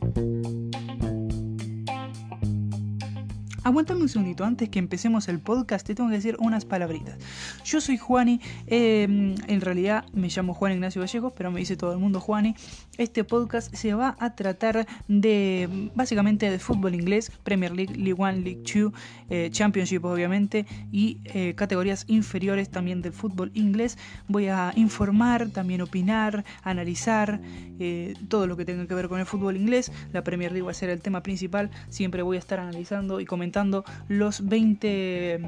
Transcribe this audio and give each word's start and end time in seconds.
thank 0.00 0.16
you 0.16 0.37
Aguantame 3.68 4.00
un 4.00 4.08
segundito, 4.08 4.46
antes 4.46 4.70
que 4.70 4.78
empecemos 4.78 5.28
el 5.28 5.40
podcast 5.40 5.86
te 5.86 5.94
tengo 5.94 6.08
que 6.08 6.16
decir 6.16 6.38
unas 6.40 6.64
palabritas. 6.64 7.18
Yo 7.66 7.82
soy 7.82 7.98
Juani, 7.98 8.40
em, 8.66 9.34
en 9.46 9.60
realidad 9.60 10.06
me 10.14 10.28
llamo 10.28 10.54
Juan 10.54 10.72
Ignacio 10.72 11.02
Vallejo, 11.02 11.34
pero 11.34 11.50
me 11.50 11.60
dice 11.60 11.76
todo 11.76 11.92
el 11.92 11.98
mundo 11.98 12.18
Juani. 12.18 12.54
Este 12.96 13.24
podcast 13.24 13.74
se 13.74 13.92
va 13.92 14.16
a 14.20 14.34
tratar 14.34 14.86
de 15.06 15.90
básicamente 15.94 16.50
de 16.50 16.58
fútbol 16.58 16.94
inglés, 16.94 17.30
Premier 17.44 17.72
League, 17.76 17.94
League 17.94 18.16
One, 18.16 18.40
League 18.40 18.62
Two, 18.62 18.94
eh, 19.28 19.50
Championship 19.52 20.02
obviamente 20.06 20.64
y 20.90 21.18
eh, 21.24 21.52
categorías 21.54 22.06
inferiores 22.08 22.70
también 22.70 23.02
del 23.02 23.12
fútbol 23.12 23.50
inglés. 23.52 23.98
Voy 24.28 24.48
a 24.48 24.72
informar, 24.76 25.50
también 25.50 25.82
opinar, 25.82 26.42
analizar 26.62 27.42
eh, 27.78 28.14
todo 28.28 28.46
lo 28.46 28.56
que 28.56 28.64
tenga 28.64 28.86
que 28.86 28.94
ver 28.94 29.08
con 29.08 29.20
el 29.20 29.26
fútbol 29.26 29.58
inglés. 29.58 29.92
La 30.14 30.24
Premier 30.24 30.52
League 30.52 30.64
va 30.64 30.70
a 30.70 30.74
ser 30.74 30.88
el 30.88 31.02
tema 31.02 31.22
principal, 31.22 31.70
siempre 31.90 32.22
voy 32.22 32.36
a 32.36 32.40
estar 32.40 32.60
analizando 32.60 33.20
y 33.20 33.26
comentando 33.26 33.57
los 34.08 34.48
20 34.48 35.40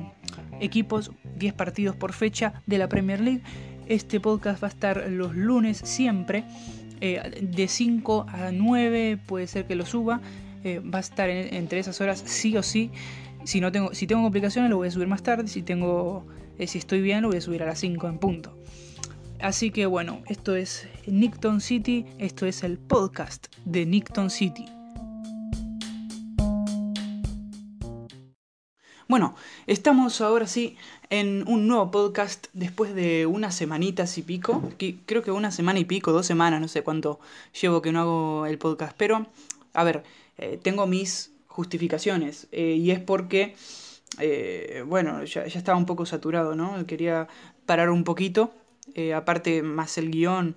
equipos, 0.61 1.13
10 1.37 1.55
partidos 1.55 1.97
por 1.97 2.13
fecha 2.13 2.63
de 2.67 2.79
la 2.79 2.89
Premier 2.89 3.21
League. 3.21 3.43
Este 3.87 4.21
podcast 4.21 4.63
va 4.63 4.69
a 4.69 4.71
estar 4.71 5.11
los 5.11 5.35
lunes 5.35 5.79
siempre, 5.79 6.45
eh, 7.01 7.41
de 7.43 7.69
5 7.69 8.27
a 8.29 8.53
9 8.53 9.19
puede 9.27 9.47
ser 9.47 9.67
que 9.67 9.75
lo 9.75 9.87
suba, 9.87 10.21
eh, 10.65 10.81
va 10.81 10.99
a 10.99 11.01
estar 11.01 11.31
entre 11.31 11.81
esas 11.81 12.01
horas 12.01 12.23
sí 12.25 12.57
o 12.57 12.63
sí. 12.63 12.91
Si, 13.45 13.61
no 13.61 13.73
tengo, 13.73 13.95
si 13.95 14.07
tengo 14.07 14.23
complicaciones 14.23 14.71
lo 14.71 14.77
voy 14.77 14.89
a 14.89 14.91
subir 14.91 15.09
más 15.09 15.23
tarde, 15.23 15.49
si, 15.49 15.63
tengo, 15.63 16.27
eh, 16.59 16.67
si 16.67 16.79
estoy 16.79 17.01
bien 17.01 17.23
lo 17.23 17.29
voy 17.29 17.39
a 17.39 17.41
subir 17.41 17.63
a 17.63 17.67
las 17.67 17.79
5 17.81 18.09
en 18.09 18.19
punto. 18.19 18.57
Así 19.41 19.71
que 19.71 19.87
bueno, 19.87 20.21
esto 20.29 20.55
es 20.55 20.87
Nickton 21.07 21.63
City, 21.63 22.05
esto 22.19 22.45
es 22.45 22.63
el 22.63 22.79
podcast 22.79 23.47
de 23.65 23.87
Nickton 23.87 24.29
City. 24.29 24.67
Bueno, 29.11 29.35
estamos 29.67 30.21
ahora 30.21 30.47
sí 30.47 30.77
en 31.11 31.43
un 31.49 31.67
nuevo 31.67 31.91
podcast 31.91 32.47
después 32.53 32.95
de 32.95 33.27
unas 33.27 33.57
semanitas 33.57 34.17
y 34.19 34.23
pico. 34.23 34.63
creo 35.05 35.25
que 35.25 35.33
una 35.33 35.51
semana 35.51 35.81
y 35.81 35.85
pico, 35.85 36.13
dos 36.13 36.27
semanas, 36.27 36.61
no 36.61 36.69
sé 36.69 36.85
cuánto 36.85 37.19
llevo 37.61 37.83
que 37.83 37.91
no 37.91 38.03
hago 38.03 38.47
el 38.47 38.57
podcast. 38.57 38.95
Pero, 38.97 39.27
a 39.73 39.83
ver, 39.83 40.05
eh, 40.39 40.61
tengo 40.63 40.87
mis 40.87 41.33
justificaciones. 41.49 42.47
Eh, 42.53 42.77
y 42.79 42.93
es 42.93 43.01
porque, 43.01 43.57
eh, 44.21 44.85
bueno, 44.87 45.25
ya, 45.25 45.45
ya, 45.45 45.59
estaba 45.59 45.77
un 45.77 45.87
poco 45.87 46.07
saturado, 46.07 46.55
¿no? 46.55 46.87
Quería 46.87 47.27
parar 47.67 47.91
un 47.91 48.05
poquito. 48.05 48.55
aparte, 49.17 49.63
más 49.63 49.99
el 49.99 50.13
guion. 50.13 50.55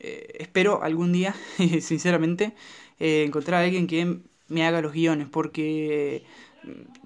espero 0.00 0.82
algún 0.82 1.12
día, 1.12 1.34
sinceramente, 1.82 2.54
encontrar 2.98 3.60
a 3.60 3.64
alguien 3.64 3.86
que 3.86 4.20
me 4.48 4.66
haga 4.66 4.80
los 4.80 4.94
guiones. 4.94 5.28
Porque 5.30 6.24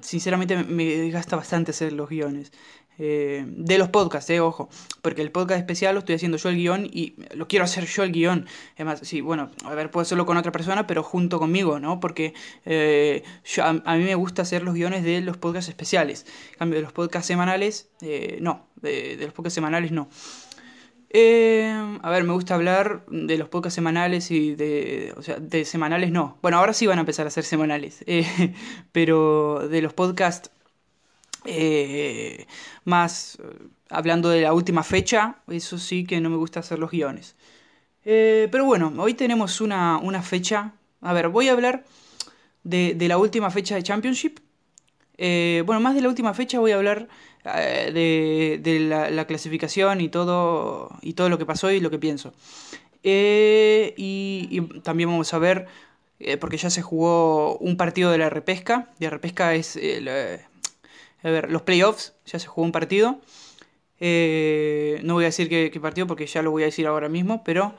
sinceramente 0.00 0.56
me 0.64 0.84
desgasta 0.84 1.36
bastante 1.36 1.70
hacer 1.72 1.92
los 1.92 2.08
guiones. 2.08 2.52
Eh, 3.00 3.44
de 3.46 3.78
los 3.78 3.90
podcasts, 3.90 4.28
eh, 4.30 4.40
ojo, 4.40 4.68
porque 5.02 5.22
el 5.22 5.30
podcast 5.30 5.60
especial 5.60 5.94
lo 5.94 6.00
estoy 6.00 6.16
haciendo 6.16 6.36
yo 6.36 6.48
el 6.48 6.56
guion 6.56 6.84
y 6.84 7.14
lo 7.32 7.46
quiero 7.46 7.64
hacer 7.64 7.86
yo 7.86 8.02
el 8.02 8.10
guion. 8.10 8.46
Además, 8.74 9.00
sí, 9.04 9.20
bueno, 9.20 9.50
a 9.64 9.74
ver, 9.74 9.92
puedo 9.92 10.02
hacerlo 10.02 10.26
con 10.26 10.36
otra 10.36 10.50
persona, 10.50 10.86
pero 10.88 11.04
junto 11.04 11.38
conmigo, 11.38 11.78
¿no? 11.78 12.00
Porque 12.00 12.34
eh, 12.64 13.22
a, 13.62 13.72
mí 13.72 14.04
me 14.04 14.16
gusta 14.16 14.42
hacer 14.42 14.64
los 14.64 14.74
guiones 14.74 15.04
de 15.04 15.20
los 15.20 15.36
podcasts 15.36 15.68
especiales. 15.68 16.26
En 16.52 16.58
cambio, 16.58 16.78
de 16.78 16.82
los 16.82 16.92
podcasts 16.92 17.28
semanales, 17.28 17.88
eh, 18.00 18.38
no, 18.40 18.66
de, 18.74 19.16
de 19.16 19.26
los 19.26 19.32
podcasts 19.32 19.54
semanales 19.54 19.92
no. 19.92 20.08
Eh, 21.10 21.98
a 22.02 22.10
ver, 22.10 22.24
me 22.24 22.32
gusta 22.34 22.54
hablar 22.54 23.04
de 23.08 23.38
los 23.38 23.48
podcasts 23.48 23.74
semanales 23.74 24.30
y 24.30 24.54
de. 24.54 25.14
O 25.16 25.22
sea, 25.22 25.36
de 25.38 25.64
semanales 25.64 26.10
no. 26.10 26.38
Bueno, 26.42 26.58
ahora 26.58 26.72
sí 26.72 26.86
van 26.86 26.98
a 26.98 27.00
empezar 27.00 27.26
a 27.26 27.30
ser 27.30 27.44
semanales. 27.44 28.04
Eh, 28.06 28.54
pero 28.92 29.68
de 29.68 29.82
los 29.82 29.92
podcasts 29.92 30.50
eh, 31.44 32.46
más 32.84 33.38
hablando 33.90 34.28
de 34.30 34.42
la 34.42 34.52
última 34.52 34.82
fecha, 34.82 35.36
eso 35.48 35.78
sí 35.78 36.04
que 36.04 36.20
no 36.20 36.30
me 36.30 36.36
gusta 36.36 36.60
hacer 36.60 36.78
los 36.78 36.90
guiones. 36.90 37.36
pero 38.04 38.64
bueno, 38.64 38.92
hoy 38.98 39.14
tenemos 39.14 39.60
una, 39.60 39.98
una, 39.98 40.22
fecha. 40.22 40.74
A 41.00 41.12
ver, 41.12 41.28
voy 41.28 41.48
a 41.48 41.52
hablar 41.52 41.84
de, 42.64 42.94
de 42.94 43.08
la 43.08 43.18
última 43.18 43.50
fecha 43.50 43.74
de 43.76 43.82
Championship. 43.82 44.40
Bueno, 45.18 45.80
más 45.80 45.94
de 45.94 46.00
la 46.00 46.08
última 46.08 46.32
fecha 46.34 46.60
voy 46.60 46.72
a 46.72 46.76
hablar 46.76 47.08
eh, 47.44 48.60
de, 48.62 48.80
la, 48.80 49.26
clasificación 49.26 50.00
y 50.00 50.08
todo, 50.08 50.90
y 51.00 51.14
todo 51.14 51.28
lo 51.28 51.38
que 51.38 51.46
pasó 51.46 51.70
y 51.70 51.80
lo 51.80 51.90
que 51.90 51.98
pienso. 51.98 52.32
Eh, 53.02 53.94
y, 53.96 54.60
también 54.82 55.08
vamos 55.08 55.32
a 55.32 55.38
ver, 55.38 55.66
eh, 56.18 56.36
porque 56.36 56.56
ya 56.56 56.70
se 56.70 56.82
jugó 56.82 57.56
un 57.58 57.76
partido 57.76 58.10
de 58.10 58.18
la 58.18 58.30
repesca. 58.30 58.90
De 58.98 59.10
repesca 59.10 59.54
es, 59.54 59.76
a 59.76 61.30
ver, 61.30 61.50
los 61.50 61.62
playoffs, 61.62 62.14
ya 62.26 62.38
se 62.38 62.46
jugó 62.48 62.64
un 62.64 62.72
partido. 62.72 63.20
no 64.00 65.14
voy 65.14 65.24
a 65.24 65.28
decir 65.28 65.48
qué, 65.48 65.70
qué 65.72 65.80
partido 65.80 66.06
porque 66.06 66.26
ya 66.26 66.42
lo 66.42 66.50
voy 66.50 66.62
a 66.62 66.66
decir 66.66 66.86
ahora 66.86 67.08
mismo, 67.08 67.42
pero 67.44 67.74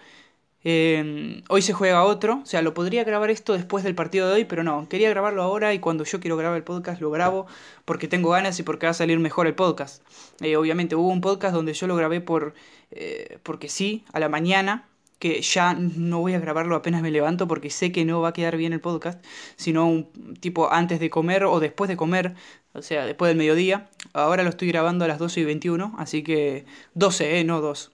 Em, 0.64 1.42
hoy 1.48 1.62
se 1.62 1.72
juega 1.72 2.04
otro, 2.04 2.42
o 2.44 2.46
sea, 2.46 2.62
lo 2.62 2.74
podría 2.74 3.06
grabar 3.06 3.30
esto 3.30 3.54
después 3.54 3.84
del 3.84 3.96
partido 3.96 4.28
de 4.28 4.34
hoy, 4.34 4.46
pero 4.46 4.64
no, 4.64 4.90
quería 4.90 5.10
grabarlo 5.10 5.42
ahora 5.42 5.74
y 5.74 5.80
cuando 5.80 6.04
yo 6.04 6.20
quiero 6.20 6.36
grabar 6.36 6.58
el 6.58 6.64
podcast 6.64 7.00
lo 7.02 7.12
grabo 7.12 7.48
porque 7.86 8.10
tengo 8.10 8.32
ganas 8.32 8.60
y 8.60 8.64
porque 8.64 8.86
va 8.86 8.92
a 8.92 8.94
salir 8.94 9.20
mejor 9.20 9.48
el 9.48 9.56
podcast. 9.56 10.04
Eh, 10.42 10.58
obviamente 10.58 10.96
hubo 10.96 11.08
un 11.08 11.22
podcast 11.22 11.56
donde 11.56 11.74
yo 11.74 11.88
lo 11.88 11.96
grabé 11.96 12.20
por 12.20 12.54
eh, 12.92 13.40
porque 13.44 13.70
sí, 13.70 14.04
a 14.12 14.20
la 14.20 14.30
mañana, 14.30 14.86
que 15.20 15.42
ya 15.42 15.74
no 15.74 16.20
voy 16.20 16.34
a 16.34 16.40
grabarlo 16.40 16.76
apenas 16.76 17.02
me 17.02 17.12
levanto 17.12 17.48
porque 17.48 17.70
sé 17.70 17.92
que 17.92 18.06
no 18.06 18.22
va 18.22 18.30
a 18.30 18.34
quedar 18.34 18.58
bien 18.58 18.74
el 18.74 18.80
podcast, 18.82 19.24
sino 19.58 19.88
un 19.88 20.36
tipo 20.40 20.72
antes 20.72 21.00
de 21.00 21.10
comer 21.10 21.44
o 21.46 21.60
después 21.60 21.90
de 21.90 21.98
comer, 21.98 22.36
o 22.74 22.82
sea, 22.82 23.06
después 23.06 23.30
del 23.30 23.38
mediodía. 23.38 23.90
Ahora 24.14 24.44
lo 24.44 24.50
estoy 24.50 24.70
grabando 24.70 25.06
a 25.06 25.08
las 25.08 25.20
12 25.20 25.42
y 25.42 25.46
21, 25.46 25.96
así 25.98 26.24
que 26.24 26.66
12, 26.96 27.40
eh, 27.40 27.44
no 27.44 27.62
2. 27.62 27.92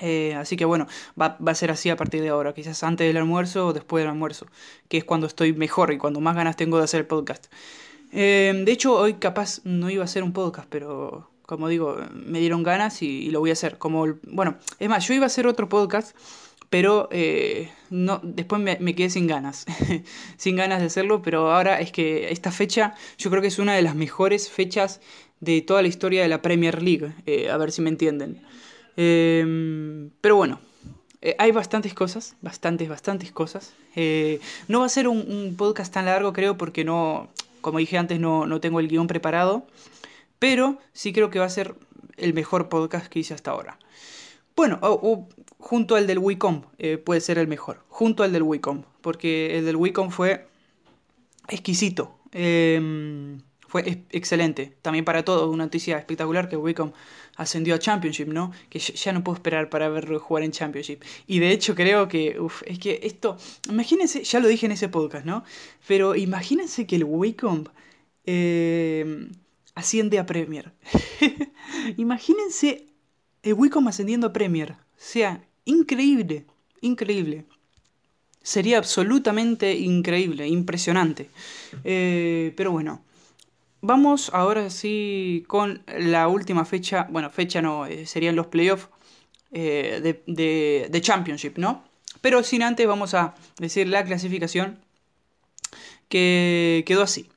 Eh, 0.00 0.34
así 0.34 0.56
que 0.56 0.64
bueno, 0.64 0.86
va, 1.20 1.36
a 1.44 1.54
ser 1.54 1.70
así 1.70 1.90
a 1.90 1.96
partir 1.96 2.22
de 2.22 2.30
ahora, 2.30 2.54
quizás 2.54 2.82
antes 2.82 3.06
del 3.06 3.16
almuerzo 3.16 3.68
o 3.68 3.72
después 3.72 4.02
del 4.02 4.10
almuerzo, 4.10 4.46
que 4.88 4.98
es 4.98 5.04
cuando 5.04 5.26
estoy 5.26 5.52
mejor 5.52 5.92
y 5.92 5.98
cuando 5.98 6.20
más 6.20 6.34
ganas 6.34 6.56
tengo 6.56 6.78
de 6.78 6.84
hacer 6.84 7.00
el 7.00 7.06
podcast. 7.06 7.46
Eh, 8.12 8.52
de 8.64 8.72
hecho, 8.72 8.94
hoy 8.94 9.14
capaz 9.14 9.60
no 9.64 9.90
iba 9.90 10.02
a 10.02 10.06
hacer 10.06 10.22
un 10.22 10.32
podcast, 10.32 10.68
pero 10.70 11.28
como 11.42 11.68
digo, 11.68 11.96
me 12.12 12.40
dieron 12.40 12.62
ganas 12.62 13.02
y, 13.02 13.30
lo 13.30 13.40
voy 13.40 13.50
a 13.50 13.54
hacer. 13.54 13.78
Como, 13.78 14.06
bueno, 14.24 14.56
es 14.78 14.88
más, 14.88 15.06
yo 15.06 15.14
iba 15.14 15.24
a 15.24 15.26
hacer 15.26 15.46
otro 15.46 15.68
podcast, 15.68 16.16
pero 16.70 17.08
eh, 17.10 17.70
no, 17.90 18.20
después 18.22 18.62
me, 18.62 18.78
me, 18.80 18.94
quedé 18.94 19.10
sin 19.10 19.26
ganas, 19.26 19.66
sin 20.36 20.56
ganas 20.56 20.80
de 20.80 20.86
hacerlo, 20.86 21.22
pero 21.22 21.52
ahora 21.52 21.80
es 21.80 21.90
que 21.92 22.30
esta 22.30 22.52
fecha 22.52 22.94
yo 23.18 23.30
creo 23.30 23.42
que 23.42 23.48
es 23.48 23.58
una 23.58 23.74
de 23.74 23.82
las 23.82 23.96
mejores 23.96 24.48
fechas 24.48 25.00
de 25.40 25.60
toda 25.62 25.82
la 25.82 25.88
historia 25.88 26.22
de 26.22 26.28
la 26.28 26.40
Premier 26.42 26.82
League, 26.82 27.12
a 27.50 27.56
ver 27.56 27.72
si 27.72 27.82
me 27.82 27.90
entienden. 27.90 28.42
Em, 29.02 30.10
pero 30.20 30.36
bueno, 30.36 30.60
eh, 31.22 31.34
hay 31.38 31.52
bastantes 31.52 31.94
cosas, 31.94 32.36
bastantes, 32.42 32.86
bastantes 32.86 33.32
cosas. 33.32 33.72
Eh, 33.96 34.40
no 34.68 34.80
va 34.80 34.86
a 34.86 34.90
ser 34.90 35.08
un, 35.08 35.54
podcast 35.56 35.90
tan 35.90 36.04
largo, 36.04 36.34
creo, 36.34 36.58
porque 36.58 36.84
no, 36.84 37.30
como 37.62 37.78
dije 37.78 37.96
antes, 37.96 38.20
no, 38.20 38.44
no 38.44 38.60
tengo 38.60 38.78
el 38.78 38.88
guion 38.88 39.06
preparado. 39.06 39.66
Pero 40.38 40.78
sí 40.92 41.14
creo 41.14 41.30
que 41.30 41.38
va 41.38 41.46
a 41.46 41.48
ser 41.48 41.74
el 42.18 42.34
mejor 42.34 42.68
podcast 42.68 43.06
que 43.06 43.20
hice 43.20 43.32
hasta 43.32 43.52
ahora. 43.52 43.78
Bueno, 44.54 44.78
junto 45.58 45.96
al 45.96 46.06
del 46.06 46.18
Wicom, 46.18 46.64
eh, 46.78 46.98
puede 46.98 47.22
ser 47.22 47.38
el 47.38 47.48
mejor. 47.48 47.82
Junto 47.88 48.22
al 48.22 48.32
del 48.32 48.42
Wicom, 48.42 48.82
porque 49.00 49.56
el 49.56 49.64
del 49.64 49.76
Wicom 49.76 50.10
fue 50.10 50.46
exquisito. 51.48 52.18
Em, 52.32 53.40
fue 53.66 54.04
excelente. 54.10 54.76
También 54.82 55.06
para 55.06 55.24
todos, 55.24 55.48
una 55.48 55.64
noticia 55.64 55.96
espectacular 55.96 56.50
que 56.50 56.58
Wicom 56.58 56.92
ascendió 57.36 57.74
a 57.74 57.78
Championship, 57.78 58.28
¿no? 58.28 58.52
Que 58.68 58.78
ya 58.78 59.12
no 59.12 59.24
puedo 59.24 59.36
esperar 59.36 59.70
para 59.70 59.88
verlo 59.88 60.18
jugar 60.20 60.44
en 60.44 60.52
Championship. 60.52 61.02
Y 61.26 61.38
de 61.38 61.50
hecho 61.52 61.74
creo 61.74 62.08
que, 62.08 62.38
uff, 62.38 62.62
es 62.66 62.78
que 62.78 63.00
esto, 63.02 63.36
imagínense, 63.68 64.24
ya 64.24 64.40
lo 64.40 64.48
dije 64.48 64.66
en 64.66 64.72
ese 64.72 64.88
podcast, 64.88 65.24
¿no? 65.24 65.44
Pero 65.86 66.14
imagínense 66.14 66.86
que 66.86 66.96
el 66.96 67.04
Wicom 67.04 67.64
eh, 68.24 69.28
asciende 69.74 70.18
a 70.18 70.26
Premier. 70.26 70.72
imagínense 71.96 72.86
el 73.42 73.54
Wicom 73.54 73.88
ascendiendo 73.88 74.28
a 74.28 74.32
Premier. 74.32 74.72
O 74.72 74.76
sea, 74.96 75.44
increíble, 75.64 76.46
increíble. 76.80 77.44
Sería 78.42 78.78
absolutamente 78.78 79.74
increíble, 79.74 80.48
impresionante. 80.48 81.30
Eh, 81.84 82.52
pero 82.56 82.72
bueno, 82.72 83.04
Vamos 83.82 84.30
ahora 84.34 84.68
sí 84.68 85.44
con 85.46 85.82
la 85.86 86.28
última 86.28 86.66
fecha, 86.66 87.06
bueno, 87.10 87.30
fecha 87.30 87.62
no, 87.62 87.86
eh, 87.86 88.04
serían 88.04 88.36
los 88.36 88.46
playoffs 88.48 88.88
eh, 89.52 90.16
de, 90.26 91.00
Championship, 91.00 91.56
¿no? 91.56 91.82
Pero 92.20 92.42
sin 92.42 92.62
antes 92.62 92.86
vamos 92.86 93.14
a 93.14 93.34
decir 93.58 93.88
la 93.88 94.04
clasificación 94.04 94.78
que 96.10 96.84
quedó 96.86 97.02
así. 97.02 97.28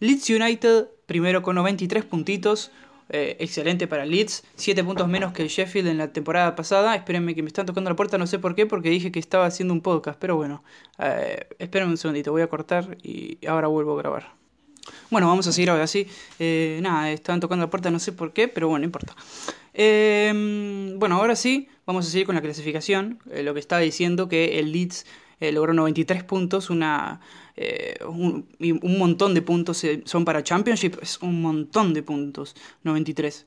Leeds 0.00 0.28
United 0.30 0.88
primero 1.06 1.42
con 1.42 1.54
93 1.54 2.04
puntitos, 2.04 2.72
eh, 3.08 3.36
excelente 3.38 3.86
para 3.86 4.04
Leeds. 4.06 4.42
7 4.56 4.82
puntos 4.82 5.06
menos 5.06 5.32
que 5.32 5.42
el 5.42 5.48
Sheffield 5.48 5.86
en 5.88 5.98
la 5.98 6.12
temporada 6.12 6.56
pasada. 6.56 6.96
Espérenme 6.96 7.36
que 7.36 7.42
me 7.42 7.48
están 7.48 7.66
tocando 7.66 7.90
la 7.90 7.96
puerta, 7.96 8.18
no 8.18 8.26
sé 8.26 8.40
por 8.40 8.56
qué, 8.56 8.66
porque 8.66 8.90
dije 8.90 9.12
que 9.12 9.20
estaba 9.20 9.46
haciendo 9.46 9.72
un 9.72 9.82
podcast. 9.82 10.18
Pero 10.18 10.34
bueno, 10.36 10.64
espérenme 11.60 11.92
un 11.92 11.98
segundito, 11.98 12.32
voy 12.32 12.42
a 12.42 12.48
cortar 12.48 12.98
y 13.04 13.38
ahora 13.46 13.68
vuelvo 13.68 13.94
a 13.94 13.98
grabar. 13.98 14.35
Bueno, 15.10 15.28
vamos 15.28 15.46
a 15.46 15.52
seguir 15.52 15.70
ahora 15.70 15.86
sí. 15.86 16.06
Eh, 16.38 16.78
nada, 16.82 17.10
estaban 17.10 17.40
tocando 17.40 17.64
la 17.64 17.70
puerta, 17.70 17.90
no 17.90 17.98
sé 17.98 18.12
por 18.12 18.32
qué, 18.32 18.48
pero 18.48 18.68
bueno, 18.68 18.80
no 18.80 18.84
importa. 18.86 19.14
Em, 19.72 20.98
bueno, 20.98 21.16
ahora 21.16 21.36
sí, 21.36 21.68
vamos 21.86 22.06
a 22.06 22.10
seguir 22.10 22.26
con 22.26 22.34
la 22.34 22.42
clasificación. 22.42 23.18
Eh, 23.30 23.42
lo 23.42 23.54
que 23.54 23.60
estaba 23.60 23.80
diciendo 23.80 24.28
que 24.28 24.58
el 24.58 24.72
Leeds 24.72 25.06
eh, 25.40 25.52
logró 25.52 25.72
93 25.74 26.24
puntos, 26.24 26.70
una, 26.70 27.20
un, 28.06 28.48
un, 28.58 28.98
montón 28.98 29.34
de 29.34 29.42
puntos 29.42 29.84
son 30.04 30.24
para 30.24 30.42
Championship, 30.42 30.96
es 31.02 31.20
un 31.22 31.40
montón 31.42 31.94
de 31.94 32.02
puntos, 32.02 32.54
93. 32.84 33.46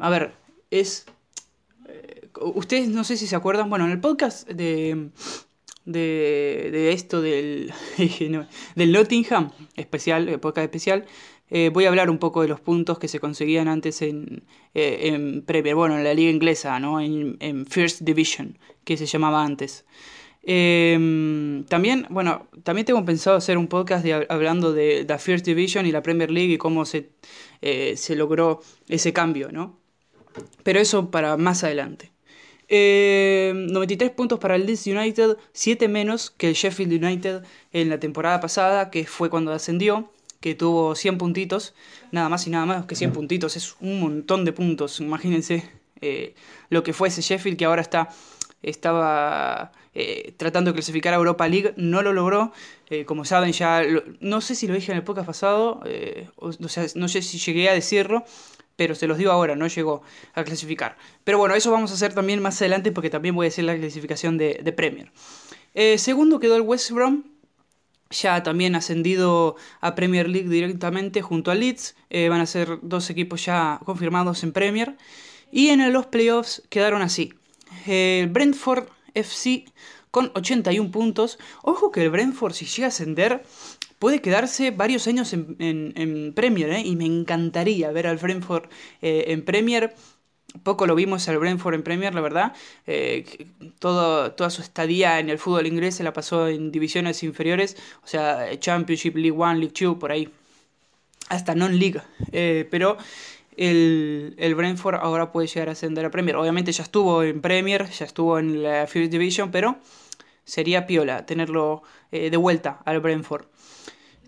a 0.00 0.10
ver, 0.10 0.34
es... 0.70 1.06
ustedes 2.40 2.88
no 2.88 3.04
sé 3.04 3.16
si 3.16 3.26
se 3.26 3.36
acuerdan, 3.36 3.68
bueno, 3.70 3.84
en 3.84 3.92
el 3.92 4.00
podcast 4.00 4.48
de 4.48 5.10
de, 5.84 6.70
de 6.72 6.92
esto 6.92 7.20
del, 7.20 7.72
del 8.74 8.92
Nottingham, 8.92 9.50
especial, 9.76 10.28
época 10.28 10.62
especial, 10.62 11.04
eh, 11.50 11.70
voy 11.72 11.84
a 11.84 11.88
hablar 11.88 12.10
un 12.10 12.18
poco 12.18 12.42
de 12.42 12.48
los 12.48 12.60
puntos 12.60 12.98
que 12.98 13.08
se 13.08 13.20
conseguían 13.20 13.68
antes 13.68 14.02
en, 14.02 14.44
eh, 14.74 15.10
en 15.14 15.42
Premier, 15.42 15.74
bueno, 15.74 15.96
en 15.96 16.04
la 16.04 16.14
liga 16.14 16.30
inglesa, 16.30 16.80
¿no? 16.80 17.00
En, 17.00 17.36
en 17.40 17.66
First 17.66 18.00
Division, 18.00 18.58
que 18.84 18.96
se 18.96 19.06
llamaba 19.06 19.44
antes. 19.44 19.84
Em, 20.46 21.64
también, 21.64 22.06
bueno, 22.10 22.48
también 22.64 22.84
tengo 22.84 23.04
pensado 23.04 23.36
hacer 23.36 23.56
un 23.56 23.66
podcast 23.68 24.04
de, 24.04 24.26
hablando 24.28 24.72
de 24.72 25.04
la 25.08 25.18
First 25.18 25.46
Division 25.46 25.86
y 25.86 25.92
la 25.92 26.02
Premier 26.02 26.30
League 26.30 26.54
y 26.54 26.58
cómo 26.58 26.84
se, 26.84 27.10
eh, 27.62 27.96
se 27.96 28.14
logró 28.16 28.60
ese 28.88 29.12
cambio, 29.12 29.50
¿no? 29.52 29.80
Pero 30.62 30.80
eso 30.80 31.10
para 31.10 31.36
más 31.36 31.64
adelante. 31.64 32.13
93 32.68 34.10
eh, 34.10 34.14
puntos 34.16 34.38
para 34.38 34.56
el 34.56 34.66
Leeds 34.66 34.86
United, 34.86 35.36
7 35.52 35.88
menos 35.88 36.30
que 36.30 36.48
el 36.48 36.54
Sheffield 36.54 36.92
United 36.92 37.42
en 37.72 37.88
la 37.88 38.00
temporada 38.00 38.40
pasada, 38.40 38.90
que 38.90 39.06
fue 39.06 39.30
cuando 39.30 39.52
ascendió, 39.52 40.10
que 40.40 40.54
tuvo 40.54 40.94
100 40.94 41.18
puntitos, 41.18 41.74
nada 42.10 42.28
más 42.28 42.46
y 42.46 42.50
nada 42.50 42.66
más 42.66 42.86
que 42.86 42.96
100 42.96 43.12
puntitos, 43.12 43.56
es 43.56 43.76
un 43.80 44.00
montón 44.00 44.44
de 44.44 44.52
puntos, 44.52 45.00
imagínense 45.00 45.70
eh, 46.00 46.34
lo 46.70 46.82
que 46.82 46.92
fue 46.92 47.08
ese 47.08 47.22
Sheffield 47.22 47.58
que 47.58 47.64
ahora 47.64 47.82
está, 47.82 48.08
estaba 48.62 49.72
eh, 49.94 50.34
tratando 50.36 50.70
de 50.70 50.74
clasificar 50.74 51.12
a 51.14 51.16
Europa 51.16 51.46
League, 51.48 51.74
no 51.76 52.02
lo 52.02 52.12
logró, 52.12 52.52
como 53.06 53.24
saben 53.24 53.52
ya, 53.52 53.82
no 54.20 54.40
sé 54.40 54.54
si 54.54 54.68
lo 54.68 54.74
dije 54.74 54.92
en 54.92 54.98
el 54.98 55.04
podcast 55.04 55.26
pasado, 55.26 55.80
o, 56.36 56.52
sea, 56.68 56.86
no 56.94 57.08
sé 57.08 57.22
si 57.22 57.38
llegué 57.38 57.68
a 57.68 57.74
decirlo, 57.74 58.24
pero 58.76 58.94
se 58.94 59.06
los 59.06 59.18
digo 59.18 59.30
ahora, 59.30 59.56
no 59.56 59.66
llegó 59.66 60.02
a 60.34 60.44
clasificar. 60.44 60.96
Pero 61.24 61.38
bueno, 61.38 61.54
eso 61.54 61.70
vamos 61.70 61.90
a 61.90 61.94
hacer 61.94 62.14
también 62.14 62.42
más 62.42 62.60
adelante 62.60 62.92
porque 62.92 63.10
también 63.10 63.34
voy 63.34 63.46
a 63.46 63.48
decir 63.48 63.64
la 63.64 63.76
clasificación 63.76 64.38
de, 64.38 64.72
Premier. 64.76 65.10
Eh, 65.74 65.98
segundo 65.98 66.40
quedó 66.40 66.56
el 66.56 66.62
West 66.62 66.90
Brom, 66.90 67.24
ya 68.10 68.42
también 68.42 68.74
ascendido 68.74 69.56
a 69.80 69.94
Premier 69.94 70.28
League 70.28 70.48
directamente 70.48 71.22
junto 71.22 71.50
a 71.50 71.54
Leeds. 71.54 71.96
Eh, 72.10 72.28
van 72.28 72.40
a 72.40 72.46
ser 72.46 72.78
dos 72.82 73.10
equipos 73.10 73.44
ya 73.44 73.80
confirmados 73.84 74.42
en 74.42 74.52
Premier. 74.52 74.96
Y 75.50 75.68
en 75.68 75.92
los 75.92 76.06
playoffs 76.06 76.62
quedaron 76.68 77.02
así. 77.02 77.34
El 77.86 78.28
Brentford 78.28 78.88
FC 79.14 79.66
con 80.10 80.30
81 80.34 80.90
puntos. 80.90 81.38
Ojo 81.62 81.90
que 81.90 82.02
el 82.02 82.10
Brentford 82.10 82.54
si 82.54 82.66
llega 82.66 82.86
a 82.86 82.88
ascender 82.88 83.42
puede 84.04 84.20
quedarse 84.20 84.70
varios 84.70 85.06
años 85.06 85.32
en, 85.32 86.32
Premier, 86.36 86.68
¿eh? 86.74 86.80
y 86.80 86.94
me 86.94 87.06
encantaría 87.06 87.90
ver 87.90 88.06
al 88.06 88.18
Brentford 88.18 88.64
eh, 89.00 89.24
en 89.28 89.42
Premier. 89.42 89.94
Poco 90.62 90.86
lo 90.86 90.94
vimos 90.94 91.26
al 91.30 91.38
Brentford 91.38 91.72
en 91.72 91.82
Premier, 91.82 92.14
la 92.14 92.20
verdad. 92.20 92.52
Eh, 92.86 93.24
todo, 93.78 94.32
toda 94.32 94.50
su 94.50 94.60
estadía 94.60 95.20
en 95.20 95.30
el 95.30 95.38
fútbol 95.38 95.66
inglés 95.66 95.94
se 95.94 96.02
la 96.02 96.12
pasó 96.12 96.48
en 96.48 96.70
divisiones 96.70 97.22
inferiores, 97.22 97.78
o 98.02 98.06
sea, 98.06 98.50
Championship, 98.60 99.16
League 99.16 99.38
One, 99.38 99.60
League 99.60 99.72
Two, 99.72 99.98
por 99.98 100.12
ahí. 100.12 100.28
Hasta 101.30 101.54
non-league. 101.54 102.02
pero 102.70 102.98
el, 103.56 104.34
el, 104.36 104.54
Brentford 104.54 104.96
ahora 104.96 105.32
puede 105.32 105.48
llegar 105.48 105.70
a 105.70 105.72
ascender 105.72 106.04
a 106.04 106.10
Premier. 106.10 106.36
Obviamente 106.36 106.72
ya 106.72 106.82
estuvo 106.82 107.22
en 107.22 107.40
Premier, 107.40 107.88
ya 107.88 108.04
estuvo 108.04 108.38
en 108.38 108.62
la 108.62 108.86
First 108.86 109.10
Division, 109.10 109.50
pero 109.50 109.78
sería 110.44 110.86
piola 110.86 111.26
tenerlo 111.26 111.82
de 112.10 112.36
vuelta 112.36 112.80
al 112.84 113.00
Brentford. 113.00 113.46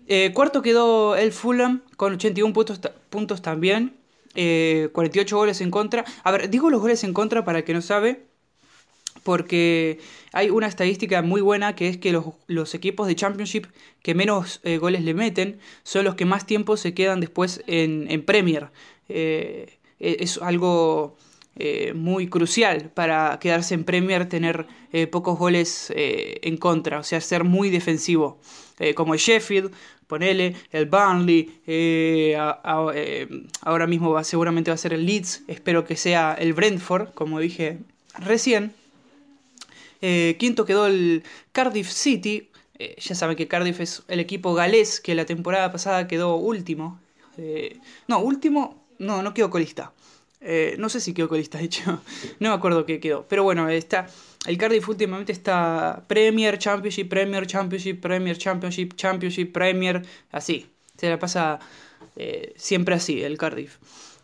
Eh, 0.07 0.31
cuarto 0.33 0.61
quedó 0.61 1.17
el 1.17 1.33
Fulham 1.33 1.83
con 1.97 2.13
81 2.13 2.53
puntos, 2.53 2.79
puntos 3.09 3.41
también. 3.41 3.97
48 4.33 4.37
eh, 4.37 5.37
goles 5.37 5.61
en 5.61 5.71
contra. 5.71 6.05
A 6.23 6.31
ver, 6.31 6.49
digo 6.49 6.69
los 6.69 6.79
goles 6.79 7.03
en 7.03 7.13
contra 7.13 7.43
para 7.43 7.59
el 7.59 7.63
que 7.65 7.73
no 7.73 7.81
sabe. 7.81 8.25
Porque 9.23 9.99
hay 10.31 10.49
una 10.49 10.67
estadística 10.67 11.21
muy 11.21 11.41
buena 11.41 11.75
que 11.75 11.89
es 11.89 11.97
que 11.97 12.13
los, 12.47 12.75
equipos 12.75 13.07
de 13.07 13.15
Championship 13.15 13.65
que 14.01 14.15
menos 14.15 14.61
eh, 14.63 14.77
goles 14.77 15.03
le 15.03 15.13
meten 15.13 15.59
son 15.83 16.05
los 16.05 16.15
que 16.15 16.23
más 16.23 16.45
tiempo 16.45 16.77
se 16.77 16.93
quedan 16.93 17.19
después 17.19 17.61
en, 17.67 18.09
en 18.09 18.23
Premier. 18.23 18.69
es 19.09 20.37
algo 20.41 21.17
muy 21.95 22.27
crucial 22.27 22.91
para 22.93 23.39
quedarse 23.39 23.73
en 23.73 23.83
Premier, 23.83 24.29
tener 24.29 24.67
pocos 25.11 25.39
goles 25.39 25.91
en 25.95 26.57
contra, 26.57 26.99
o 26.99 27.03
sea, 27.03 27.19
ser 27.19 27.43
muy 27.43 27.69
defensivo. 27.69 28.39
como 28.95 29.13
el 29.13 29.19
Sheffield, 29.19 29.71
ponele, 30.07 30.55
el 30.71 30.85
Burnley, 30.87 31.61
eh, 31.67 32.37
eh, 32.95 33.27
ahora 33.61 33.87
mismo 33.87 34.11
va, 34.11 34.23
seguramente 34.23 34.71
va 34.71 34.75
a 34.75 34.77
ser 34.77 34.93
el 34.93 35.05
Leeds, 35.05 35.43
espero 35.47 35.85
que 35.85 35.95
sea 35.95 36.33
el 36.33 36.53
Brentford, 36.53 37.13
como 37.13 37.39
dije 37.39 37.79
recién. 38.17 38.73
Eh, 40.01 40.35
quinto 40.39 40.65
quedó 40.65 40.87
el 40.87 41.23
Cardiff 41.51 41.89
City, 41.89 42.49
ya 42.99 43.15
saben 43.15 43.35
que 43.35 43.47
Cardiff 43.47 43.79
es 43.79 44.03
el 44.07 44.19
equipo 44.19 44.53
galés 44.53 45.01
que 45.01 45.15
la 45.15 45.25
temporada 45.25 45.71
pasada 45.71 46.07
quedó 46.07 46.35
último. 46.35 46.99
no, 48.07 48.19
último, 48.19 48.85
no, 48.99 49.23
no 49.23 49.33
quedó 49.33 49.49
colista. 49.49 49.93
No 50.77 50.89
sé 50.89 50.99
si 50.99 51.13
quedó 51.13 51.27
colista, 51.27 51.57
de 51.57 51.65
hecho, 51.65 52.01
no 52.39 52.49
me 52.49 52.55
acuerdo 52.55 52.85
qué 52.85 52.99
quedó. 52.99 53.25
Pero 53.27 53.43
bueno, 53.43 53.67
está 53.69 54.07
el 54.47 54.57
Cardiff 54.57 54.87
últimamente 54.87 55.33
está 55.33 56.05
Premier, 56.07 56.57
Championship, 56.57 57.09
Premier, 57.09 57.45
Championship, 57.45 57.99
Premier, 57.99 58.37
Championship, 58.37 58.93
Championship, 58.95 59.51
Premier, 59.51 60.05
así. 60.31 60.67
Se 60.97 61.09
la 61.09 61.19
pasa 61.19 61.59
eh, 62.15 62.53
siempre 62.55 62.95
así, 62.95 63.21
el 63.21 63.37
Cardiff. 63.37 63.77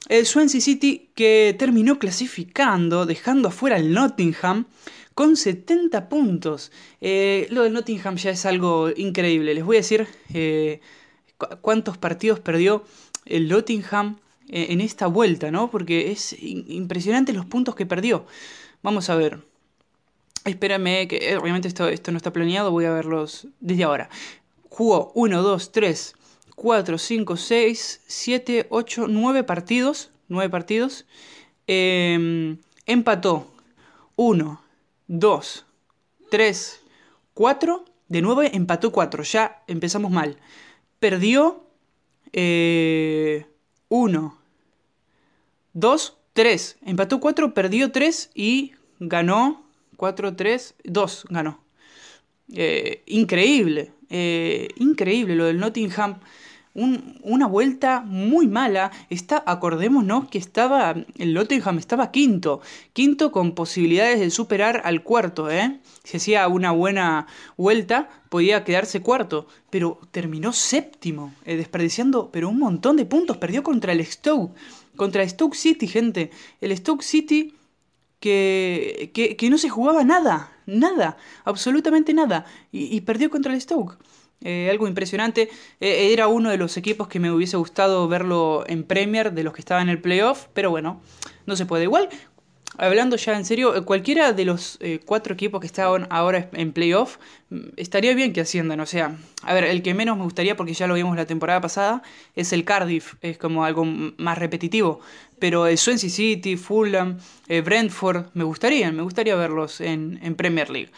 El 0.07 0.25
Swansea 0.25 0.61
City 0.61 1.09
que 1.13 1.55
terminó 1.59 1.99
clasificando, 1.99 3.05
dejando 3.05 3.49
afuera 3.49 3.75
el 3.75 3.93
Nottingham 3.93 4.65
con 5.13 5.35
70 5.35 6.07
puntos. 6.07 6.71
Eh, 7.01 7.47
lo 7.49 7.63
del 7.63 7.73
Nottingham 7.73 8.15
ya 8.15 8.31
es 8.31 8.45
algo 8.45 8.91
increíble. 8.95 9.53
Les 9.53 9.65
voy 9.65 9.75
a 9.75 9.79
decir 9.79 10.07
eh, 10.33 10.79
cuántos 11.59 11.97
partidos 11.97 12.39
perdió 12.39 12.85
el 13.25 13.49
Nottingham 13.49 14.19
en 14.53 14.81
esta 14.81 15.07
vuelta, 15.07 15.49
¿no? 15.49 15.71
Porque 15.71 16.11
es 16.11 16.35
impresionante 16.39 17.33
los 17.33 17.45
puntos 17.45 17.75
que 17.75 17.87
perdió. 17.87 18.25
Vamos 18.83 19.09
a 19.09 19.15
ver. 19.15 19.39
Espérame, 20.45 21.07
que 21.07 21.31
eh, 21.31 21.37
obviamente 21.37 21.67
esto, 21.67 21.87
esto 21.87 22.11
no 22.11 22.17
está 22.17 22.31
planeado, 22.31 22.69
voy 22.69 22.85
a 22.85 22.91
verlos 22.91 23.47
desde 23.59 23.85
ahora. 23.85 24.09
Jugó 24.69 25.11
1, 25.15 25.41
2, 25.41 25.71
3, 25.71 26.15
4, 26.55 26.97
5, 26.97 27.37
6, 27.37 28.01
7, 28.05 28.67
8, 28.69 29.07
9 29.07 29.43
partidos. 29.43 30.11
9 30.27 30.49
partidos. 30.49 31.05
Eh, 31.67 32.57
empató 32.85 33.47
1, 34.17 34.61
2, 35.07 35.65
3, 36.29 36.81
4. 37.33 37.85
De 38.07 38.21
nuevo 38.21 38.43
empató 38.43 38.91
4. 38.91 39.23
Ya 39.23 39.63
empezamos 39.67 40.11
mal. 40.11 40.37
Perdió 40.99 41.63
1, 43.89 44.37
2, 45.73 46.17
3. 46.33 46.77
Empató 46.85 47.19
4, 47.19 47.53
perdió 47.53 47.91
3 47.91 48.31
y 48.33 48.73
ganó 48.99 49.63
4-3-2 49.97 51.25
ganó. 51.29 51.59
Eh, 52.51 53.03
increíble, 53.07 53.91
eh, 54.09 54.67
increíble 54.77 55.35
lo 55.35 55.45
del 55.45 55.59
Nottingham. 55.59 56.19
una 56.75 57.45
vuelta 57.45 58.01
muy 58.01 58.47
mala. 58.47 58.91
Está, 59.11 59.43
acordémonos 59.45 60.27
que 60.29 60.39
estaba. 60.39 60.95
El 61.17 61.33
Nottingham 61.35 61.77
estaba 61.77 62.11
quinto. 62.11 62.61
Quinto 62.93 63.31
con 63.31 63.53
posibilidades 63.53 64.19
de 64.19 64.31
superar 64.31 64.81
al 64.83 65.03
cuarto, 65.03 65.51
¿eh? 65.51 65.79
Si 66.03 66.17
hacía 66.17 66.47
una 66.47 66.71
buena 66.71 67.27
vuelta, 67.57 68.09
podía 68.29 68.63
quedarse 68.63 69.01
cuarto. 69.01 69.45
Pero 69.69 69.99
terminó 70.11 70.51
séptimo, 70.51 71.33
eh, 71.45 71.57
desperdiciando 71.57 72.31
pero 72.31 72.49
un 72.49 72.57
montón 72.57 72.97
de 72.97 73.05
puntos. 73.05 73.37
Perdió 73.37 73.61
contra 73.61 73.91
el 73.93 74.03
Stoke. 74.03 74.55
Contra 74.95 75.27
Stoke 75.27 75.55
City, 75.55 75.87
gente. 75.87 76.31
El 76.61 76.75
Stoke 76.77 77.03
City 77.03 77.53
que, 78.23 79.11
que, 79.37 79.49
no 79.49 79.57
se 79.57 79.67
jugaba 79.67 80.05
nada, 80.05 80.49
nada, 80.65 81.17
absolutamente 81.43 82.13
nada, 82.13 82.45
y, 82.71 83.01
perdió 83.01 83.29
contra 83.29 83.53
el 83.53 83.59
Stoke. 83.59 83.97
Eh, 84.39 84.69
algo 84.69 84.87
impresionante. 84.87 85.49
Eh, 85.81 86.13
era 86.13 86.27
uno 86.27 86.49
de 86.49 86.57
los 86.57 86.77
equipos 86.77 87.09
que 87.09 87.19
me 87.19 87.31
hubiese 87.31 87.57
gustado 87.57 88.07
verlo 88.07 88.63
en 88.67 88.85
Premier, 88.85 89.33
de 89.33 89.43
los 89.43 89.53
que 89.53 89.59
estaban 89.59 89.83
en 89.83 89.89
el 89.89 90.01
playoff, 90.01 90.47
pero 90.53 90.69
bueno, 90.69 91.01
no 91.45 91.57
se 91.57 91.65
puede. 91.65 91.83
Igual, 91.83 92.07
hablando 92.77 93.15
ya 93.15 93.35
en 93.37 93.45
serio, 93.45 93.75
eh, 93.75 93.81
cualquiera 93.81 94.33
de 94.33 94.45
los 94.45 94.79
cuatro 95.05 95.33
equipos 95.33 95.61
que 95.61 95.67
estaban 95.67 96.07
ahora 96.09 96.49
en 96.53 96.71
playoff 96.71 97.17
mm, 97.49 97.59
estaría 97.77 98.13
bien 98.13 98.33
que 98.33 98.41
asciendan. 98.41 98.79
O 98.79 98.85
sea, 98.85 99.15
a 99.43 99.53
ver, 99.53 99.65
el 99.65 99.81
que 99.81 99.93
menos 99.93 100.17
me 100.17 100.23
gustaría, 100.23 100.55
porque 100.55 100.73
ya 100.73 100.87
lo 100.87 100.93
vimos 100.95 101.15
la 101.15 101.25
temporada 101.25 101.61
pasada, 101.61 102.03
es 102.35 102.53
el 102.53 102.65
Cardiff. 102.65 103.15
Es 103.21 103.37
como 103.37 103.65
algo 103.65 103.85
más 103.85 104.37
repetitivo. 104.37 104.99
Pero 105.39 105.67
el 105.67 105.77
Swansea 105.77 106.09
City, 106.09 106.55
Fulham, 106.55 107.17
Brentford, 107.47 108.27
me 108.33 108.45
gustaría, 108.45 108.91
me 108.91 109.03
gustaría 109.03 109.35
verlos 109.35 109.81
en, 109.81 110.35
Premier 110.35 110.69
League. 110.69 110.91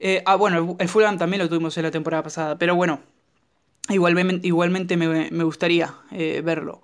Eh, 0.00 0.22
ah, 0.24 0.36
bueno, 0.36 0.76
el, 0.78 0.88
Fulham 0.88 1.18
también 1.18 1.42
lo 1.42 1.48
tuvimos 1.48 1.76
en 1.76 1.82
la 1.82 1.90
temporada 1.90 2.22
pasada, 2.22 2.58
pero 2.58 2.74
bueno, 2.74 3.00
igualmente, 3.90 4.46
igualmente 4.46 4.96
me, 4.96 5.44
gustaría 5.44 5.94
eh, 6.10 6.40
verlo. 6.42 6.80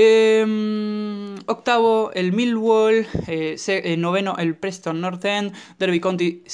Em, 0.00 1.34
octavo, 1.46 2.12
el 2.14 2.32
Millwall. 2.32 3.04
Eh, 3.26 3.96
noveno, 3.98 4.36
el 4.38 4.54
Preston 4.54 5.00
North 5.00 5.24
End. 5.24 5.52
Derby 5.80 5.98
County, 5.98 6.44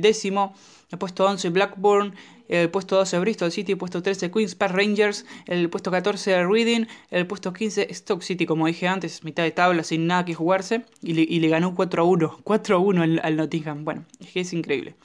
décimo. 0.00 0.52
El 0.90 0.98
puesto 0.98 1.24
11, 1.24 1.50
Blackburn. 1.50 2.16
El 2.48 2.70
puesto 2.70 2.96
12, 2.96 3.20
Bristol 3.20 3.52
City. 3.52 3.70
El 3.72 3.78
puesto 3.78 4.02
13, 4.02 4.32
Queen's 4.32 4.56
Park 4.56 4.74
Rangers. 4.74 5.26
El 5.46 5.70
puesto 5.70 5.92
14, 5.92 6.44
Reading. 6.44 6.86
El 7.12 7.28
puesto 7.28 7.52
15, 7.52 7.94
Stoke 7.94 8.24
City, 8.24 8.46
como 8.46 8.66
dije 8.66 8.88
antes, 8.88 9.22
mitad 9.22 9.44
de 9.44 9.52
tabla, 9.52 9.84
sin 9.84 10.08
nada 10.08 10.24
que 10.24 10.34
jugarse. 10.34 10.84
Y 11.00 11.38
le, 11.38 11.48
ganó 11.48 11.76
4 11.76 12.02
a 12.02 12.04
1. 12.04 12.40
4 12.42 12.76
a 12.78 12.78
1 12.80 13.02
al, 13.02 13.20
al 13.22 13.36
Nottingham. 13.36 13.84
Bueno, 13.84 14.06
es 14.18 14.32
que 14.32 14.40
es 14.40 14.52
increíble. 14.52 14.96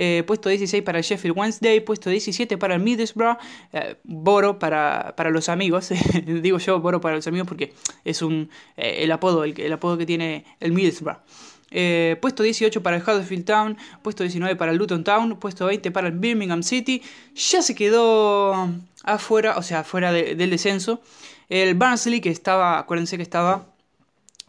Eh, 0.00 0.22
puesto 0.24 0.48
16 0.48 0.84
para 0.84 0.98
el 0.98 1.04
Sheffield 1.04 1.36
Wednesday, 1.36 1.80
puesto 1.80 2.08
17 2.08 2.56
para 2.56 2.76
el 2.76 2.80
Middlesbrough, 2.80 3.36
eh, 3.72 3.96
Boro 4.04 4.60
para, 4.60 5.12
para, 5.16 5.28
los 5.30 5.48
amigos, 5.48 5.90
digo 6.24 6.58
yo 6.58 6.78
Boro 6.78 7.00
para 7.00 7.16
los 7.16 7.26
amigos 7.26 7.48
porque 7.48 7.74
es 8.04 8.22
un, 8.22 8.48
eh, 8.76 8.98
el, 9.00 9.10
apodo, 9.10 9.42
el, 9.42 9.72
apodo 9.72 9.98
que 9.98 10.06
tiene 10.06 10.44
el 10.60 10.70
Middlesbrough. 10.70 11.18
puesto 12.20 12.44
18 12.44 12.80
para 12.80 12.98
el 12.98 13.02
Huddersfield 13.02 13.44
Town, 13.44 13.76
puesto 14.00 14.22
19 14.22 14.54
para 14.54 14.70
el 14.70 14.78
Luton 14.78 15.02
Town, 15.02 15.36
puesto 15.36 15.66
20 15.66 15.90
para 15.90 16.06
el 16.06 16.14
Birmingham 16.14 16.62
City, 16.62 17.02
ya 17.34 17.60
se 17.60 17.74
quedó 17.74 18.70
afuera, 19.02 19.56
o 19.58 19.62
sea, 19.64 19.82
fuera 19.82 20.12
del 20.12 20.50
descenso. 20.50 21.02
El 21.48 21.74
Barnsley, 21.74 22.20
que 22.20 22.30
estaba, 22.30 22.78
acuérdense 22.78 23.16
que 23.16 23.24
estaba 23.24 23.66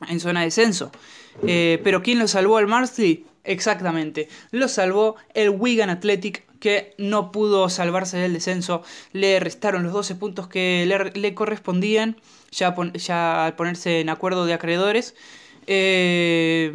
en 0.08 0.20
zona 0.20 0.42
de 0.42 0.46
descenso. 0.46 0.92
pero 1.42 2.04
¿quién 2.04 2.20
lo 2.20 2.28
salvó 2.28 2.58
al 2.58 2.68
Barnsley? 2.68 3.26
Exactamente. 3.44 4.28
Lo 4.52 4.68
salvó 4.68 5.16
el 5.34 5.50
Wigan 5.50 5.90
Athletic 5.90 6.46
que 6.60 6.94
no 6.98 7.32
pudo 7.32 7.70
salvarse 7.70 8.18
del 8.18 8.34
descenso. 8.34 8.84
Le 9.14 9.40
restaron 9.40 9.84
los 9.84 9.94
12 9.94 10.16
puntos 10.16 10.48
que 10.48 10.86
le, 11.14 11.34
correspondían 11.34 12.18
ya, 12.52 12.76
al 13.46 13.56
ponerse 13.56 14.02
en 14.02 14.10
acuerdo 14.10 14.46
de 14.46 14.54
acreedores. 14.54 15.16
Eh, 15.68 16.72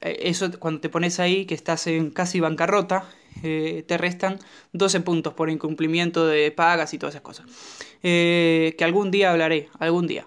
eso 0.00 0.50
cuando 0.58 0.80
te 0.80 0.88
pones 0.88 1.20
ahí 1.20 1.46
que 1.46 1.54
estás 1.54 1.86
en 1.86 2.10
casi 2.10 2.40
bancarrota, 2.40 3.08
eh, 3.42 3.84
te 3.86 3.98
restan 3.98 4.38
12 4.72 5.00
puntos 5.00 5.34
por 5.34 5.50
incumplimiento 5.50 6.26
de 6.26 6.50
pagas 6.50 6.94
y 6.94 6.98
todas 6.98 7.14
esas 7.14 7.22
cosas. 7.22 7.46
Eh, 8.02 8.74
que 8.78 8.84
algún 8.84 9.10
día 9.10 9.30
hablaré, 9.30 9.68
algún 9.78 10.06
día. 10.06 10.26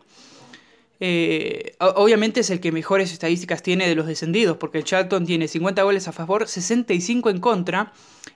Eh, 1.02 1.78
obviamente 1.80 2.42
es 2.42 2.50
el 2.50 2.60
que 2.60 2.74
mejores 2.74 3.14
estadísticas 3.14 3.64
tiene 3.64 3.88
de 3.88 3.96
los 3.96 4.06
descendidos, 4.06 4.58
porque 4.58 4.80
el 4.80 4.84
Charlton 4.84 5.26
tiene 5.26 5.48
50 5.48 5.82
goles 5.84 6.08
a 6.08 6.12
favor, 6.12 6.48
65 6.48 7.30
en 7.30 7.40
contra, 7.40 7.94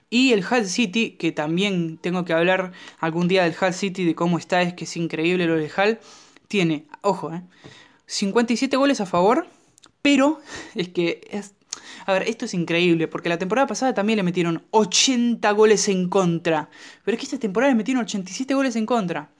y 0.08 0.32
el 0.32 0.44
Hull 0.50 0.66
City, 0.66 1.12
que 1.12 1.32
también 1.32 1.98
tengo 1.98 2.24
que 2.24 2.32
hablar 2.32 2.72
algún 3.00 3.28
día 3.28 3.44
del 3.44 3.54
Hull 3.60 3.74
City, 3.74 4.04
de 4.04 4.14
cómo 4.14 4.38
está, 4.38 4.62
es 4.62 4.74
que 4.74 4.84
es 4.84 4.96
increíble 4.96 5.46
lo 5.46 5.56
del 5.56 5.70
Hull, 5.76 5.98
tiene, 6.48 6.86
ojo, 7.02 7.32
57 8.06 8.74
eh, 8.74 8.78
goles 8.78 9.00
a 9.00 9.06
favor, 9.06 9.46
pero 10.00 10.40
es 10.74 10.88
que 10.88 11.20
es... 11.30 11.54
A 12.06 12.12
ver, 12.12 12.28
esto 12.28 12.44
es 12.44 12.54
increíble, 12.54 13.08
porque 13.08 13.28
la 13.28 13.38
temporada 13.38 13.66
pasada 13.66 13.94
también 13.94 14.18
le 14.18 14.22
metieron 14.22 14.62
80 14.70 15.50
goles 15.52 15.88
en 15.88 16.08
contra, 16.08 16.68
pero 17.04 17.14
es 17.14 17.20
que 17.20 17.26
esta 17.26 17.38
temporada 17.38 17.72
le 17.72 17.76
metieron 17.76 18.04
87 18.04 18.54
goles 18.54 18.76
en 18.76 18.86
contra. 18.86 19.30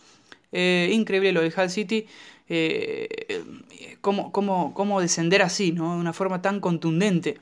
Eh, 0.50 0.90
increíble 0.92 1.32
lo 1.32 1.42
del 1.42 1.52
Hull 1.56 1.68
City 1.68 2.06
eh, 2.48 3.44
cómo, 4.00 4.32
cómo, 4.32 4.74
cómo, 4.74 5.00
descender 5.00 5.42
así, 5.42 5.72
¿no? 5.72 5.94
De 5.94 6.00
una 6.00 6.12
forma 6.12 6.42
tan 6.42 6.60
contundente. 6.60 7.38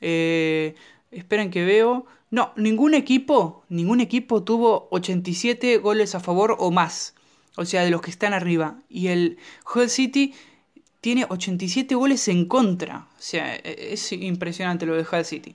Eh, 0.00 0.74
esperen 1.10 1.50
que 1.50 1.64
veo. 1.64 2.06
No, 2.30 2.52
ningún 2.56 2.94
equipo, 2.94 3.64
ningún 3.68 4.00
equipo 4.00 4.42
tuvo 4.42 4.88
87 4.90 5.78
goles 5.78 6.14
a 6.14 6.20
favor 6.20 6.56
o 6.58 6.70
más. 6.70 7.14
O 7.56 7.64
sea, 7.64 7.82
de 7.82 7.90
los 7.90 8.02
que 8.02 8.10
están 8.10 8.34
arriba. 8.34 8.78
Y 8.88 9.08
el 9.08 9.38
Hull 9.74 9.88
City 9.88 10.34
tiene 11.00 11.26
87 11.28 11.94
goles 11.94 12.26
en 12.28 12.46
contra. 12.46 13.08
O 13.18 13.22
sea, 13.22 13.54
e, 13.56 13.92
es 13.92 14.12
impresionante 14.12 14.86
lo 14.86 14.94
de 14.96 15.06
Hull 15.10 15.24
City. 15.24 15.54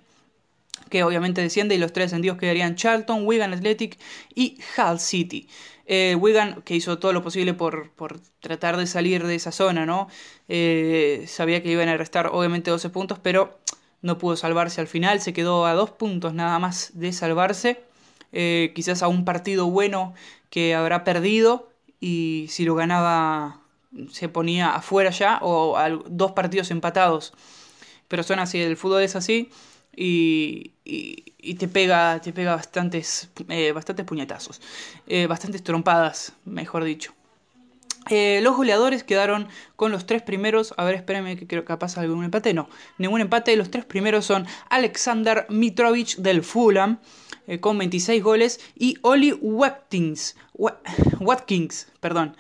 Que 0.90 1.04
obviamente 1.04 1.42
desciende 1.42 1.76
y 1.76 1.78
los 1.78 1.94
tres 1.94 2.06
descendidos 2.06 2.38
quedarían 2.38 2.76
Charlton, 2.76 3.26
Wigan 3.26 3.54
Athletic 3.54 3.98
y 4.34 4.58
Hull 4.78 5.00
City. 5.00 5.48
Eh, 5.94 6.16
Wigan, 6.16 6.62
que 6.62 6.74
hizo 6.74 7.00
todo 7.00 7.12
lo 7.12 7.22
posible 7.22 7.54
por, 7.54 7.92
tratar 8.40 8.78
de 8.78 8.88
salir 8.88 9.28
de 9.28 9.36
esa 9.36 9.52
zona, 9.52 9.86
¿no? 9.86 10.08
Eh, 10.48 11.26
sabía 11.28 11.62
que 11.62 11.70
iban 11.70 11.90
a 11.90 11.98
restar 11.98 12.28
obviamente 12.32 12.72
12 12.72 12.90
puntos, 12.90 13.20
pero 13.20 13.60
no 14.02 14.18
pudo 14.18 14.38
salvarse 14.38 14.80
al 14.80 14.88
final, 14.88 15.20
se 15.20 15.34
quedó 15.34 15.66
a 15.66 15.74
dos 15.74 15.92
puntos 15.92 16.34
nada 16.34 16.60
más 16.60 16.92
de 16.94 17.12
salvarse. 17.12 17.84
Eh, 18.32 18.72
quizás 18.74 19.04
a 19.04 19.10
un 19.10 19.26
partido 19.26 19.70
bueno 19.70 20.14
que 20.50 20.76
habrá 20.76 21.04
perdido 21.04 21.70
y 22.00 22.46
si 22.50 22.64
lo 22.64 22.76
ganaba 22.76 23.60
se 24.12 24.30
ponía 24.30 24.74
afuera 24.74 25.10
ya 25.10 25.40
o 25.42 25.76
a 25.76 25.90
dos 25.90 26.32
partidos 26.32 26.72
empatados. 26.72 27.34
Pero 28.08 28.24
son 28.24 28.40
así, 28.40 28.62
el 28.62 28.78
fútbol 28.78 29.02
es 29.02 29.18
así 29.18 29.50
y, 29.96 30.72
y, 30.86 31.56
te 31.56 31.68
pega, 31.68 32.20
te 32.22 32.34
pega 32.34 32.56
bastantes, 32.56 33.30
eh, 33.50 33.72
bastantes 33.72 34.06
puñetazos, 34.06 34.62
eh, 35.08 35.28
bastantes 35.28 35.64
trompadas, 35.64 36.34
mejor 36.46 36.84
dicho. 36.84 37.14
Eh, 38.10 38.40
los 38.42 38.56
goleadores 38.56 39.04
quedaron 39.04 39.48
con 39.76 39.92
los 39.92 40.08
tres 40.08 40.24
primeros. 40.24 40.74
A 40.78 40.86
ver, 40.86 40.96
espérenme 40.96 41.38
que 41.38 41.46
creo 41.46 41.66
que 41.66 41.78
pasa 41.78 42.02
algún 42.02 42.24
empate. 42.24 42.54
No, 42.54 42.68
ningún 42.98 43.22
empate. 43.22 43.56
Los 43.56 43.70
tres 43.70 43.86
primeros 43.86 44.26
son 44.26 44.48
Alexander 44.70 45.46
Mitrovic 45.50 46.16
del 46.18 46.44
Fulham 46.44 47.00
con 47.60 47.78
26 47.78 48.24
goles 48.24 48.60
y 48.76 48.98
Oli 49.02 49.34
Watkins, 49.34 50.38
Watkins 51.20 51.88
perdón, 52.00 52.38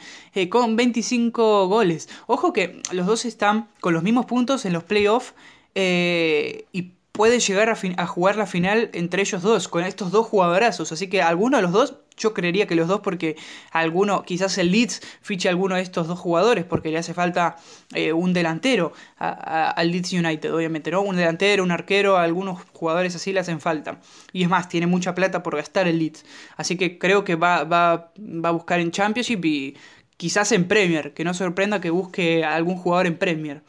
con 0.50 0.76
25 0.76 1.68
goles. 1.68 2.08
Ojo 2.28 2.54
que 2.54 2.82
los 2.92 3.06
dos 3.06 3.26
están 3.26 3.68
con 3.82 3.94
los 3.94 4.04
mismos 4.04 4.26
puntos 4.26 4.64
en 4.66 4.74
los 4.74 4.84
playoffs 4.84 5.34
y 5.76 6.92
puede 7.22 7.40
llegar 7.40 7.70
a, 7.70 8.08
jugar 8.08 8.36
la 8.36 8.48
final 8.48 8.90
entre 8.94 9.22
ellos 9.22 9.44
dos, 9.44 9.68
con 9.68 9.84
estos 9.84 10.10
dos 10.10 10.26
jugadorazos. 10.26 10.92
Así 10.92 11.08
que 11.08 11.22
alguno 11.22 11.58
de 11.58 11.62
los 11.62 11.72
dos, 11.72 11.98
yo 12.18 12.34
creería 12.34 12.66
que 12.66 12.74
los 12.74 12.88
dos, 12.88 13.02
porque 13.02 13.36
alguno, 13.70 14.24
quizás 14.24 14.58
el 14.58 14.72
Leeds 14.72 15.02
fiche 15.22 15.48
a 15.48 15.52
alguno 15.52 15.76
de 15.76 15.84
estos 15.84 16.08
dos 16.08 16.18
jugadores, 16.18 16.66
porque 16.66 16.90
le 16.90 16.98
hace 16.98 17.14
falta 17.14 17.58
eh, 17.94 18.12
un 18.12 18.34
delantero 18.34 18.94
al 19.20 19.92
Leeds 19.92 20.14
United, 20.14 20.52
obviamente, 20.52 20.90
¿no? 20.90 21.04
Un 21.04 21.16
delantero, 21.16 21.62
un 21.62 21.70
arquero, 21.70 22.18
algunos 22.18 22.64
jugadores 22.74 23.16
así 23.16 23.32
le 23.32 23.40
hacen 23.40 23.62
falta. 23.62 24.00
Y 24.34 24.42
es 24.42 24.50
más, 24.50 24.68
tiene 24.68 24.88
mucha 24.88 25.14
plata 25.14 25.44
por 25.44 25.56
gastar 25.56 25.88
el 25.88 26.00
Leeds. 26.00 26.26
Así 26.58 26.76
que 26.76 26.98
creo 26.98 27.24
que 27.24 27.36
va, 27.36 27.66
va, 27.66 28.14
va 28.18 28.50
a 28.50 28.52
buscar 28.52 28.80
en 28.80 28.90
Championship 28.90 29.46
y 29.46 29.78
quizás 30.18 30.52
en 30.54 30.68
Premier, 30.68 31.14
que 31.14 31.24
no 31.24 31.36
sorprenda 31.36 31.82
que 31.82 31.92
busque 31.92 32.44
a 32.44 32.56
algún 32.56 32.78
jugador 32.78 33.06
en 33.06 33.20
Premier. 33.20 33.62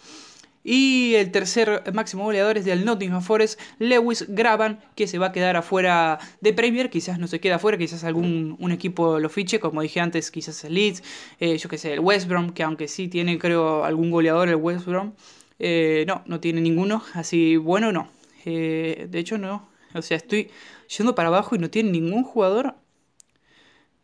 Y 0.65 1.15
el 1.17 1.33
tercer 1.33 1.83
máximo 1.93 2.25
goleador 2.25 2.57
es 2.57 2.65
del 2.65 2.85
Nottingham 2.85 3.23
Forest, 3.23 3.61
Lewis 3.79 4.27
Graban, 4.29 4.81
que 4.95 5.09
se 5.09 5.19
va 5.19 5.29
a 5.29 5.33
quedar 5.33 5.57
afuera 5.57 6.21
de 6.41 6.53
Premier. 6.53 6.89
Quizás 6.89 7.19
no 7.19 7.27
se 7.27 7.41
queda 7.41 7.57
afuera, 7.57 7.77
quizás 7.79 8.05
algún 8.05 8.57
un 8.61 8.71
equipo 8.71 9.19
lo 9.19 9.29
fiche, 9.29 9.59
como 9.59 9.83
dije 9.83 9.99
antes, 10.01 10.31
quizás 10.31 10.65
el 10.65 10.75
Leeds, 10.75 11.03
eh, 11.41 11.59
yo 11.59 11.69
que 11.69 11.79
sé, 11.79 11.95
el 11.95 12.01
West 12.01 12.29
Brom, 12.29 12.51
que 12.53 12.63
aunque 12.63 12.87
sí 12.87 13.09
tiene, 13.09 13.39
creo, 13.39 13.85
algún 13.85 14.11
goleador 14.11 14.49
el 14.49 14.57
West 14.57 14.87
Brom, 14.87 15.15
eh, 15.59 16.05
no, 16.07 16.23
no 16.27 16.39
tiene 16.39 16.61
ninguno, 16.61 17.03
así 17.15 17.57
bueno, 17.57 17.91
no. 17.91 18.09
Eh, 18.45 19.09
de 19.11 19.19
hecho, 19.19 19.39
no. 19.39 19.69
O 19.95 20.03
sea, 20.03 20.17
estoy 20.17 20.51
yendo 20.97 21.15
para 21.15 21.29
abajo 21.29 21.57
y 21.57 21.59
no 21.59 21.71
tiene 21.71 21.91
ningún 21.91 22.23
jugador 22.25 22.77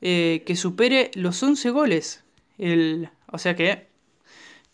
que 0.00 0.54
supere 0.54 1.10
los 1.14 1.42
11 1.42 1.70
goles. 1.70 2.24
El, 2.56 3.10
o 3.30 3.38
sea 3.38 3.56
que 3.56 3.87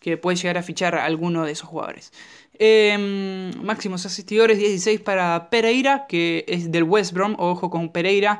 que 0.05 0.17
puede 0.17 0.37
llegar 0.37 0.59
a 0.59 0.61
fichar 0.61 0.93
a 0.93 1.03
alguno 1.03 1.45
de 1.45 1.51
esos 1.51 1.67
jugadores. 1.67 2.13
Em, 2.59 3.51
máximos 3.63 4.05
asistidores 4.05 4.59
16 4.59 5.01
para 5.01 5.49
Pereira, 5.49 6.05
que 6.07 6.45
es 6.47 6.71
del 6.71 6.83
West 6.83 7.11
Brom. 7.11 7.35
Ojo 7.39 7.71
con 7.71 7.89
Pereira, 7.89 8.39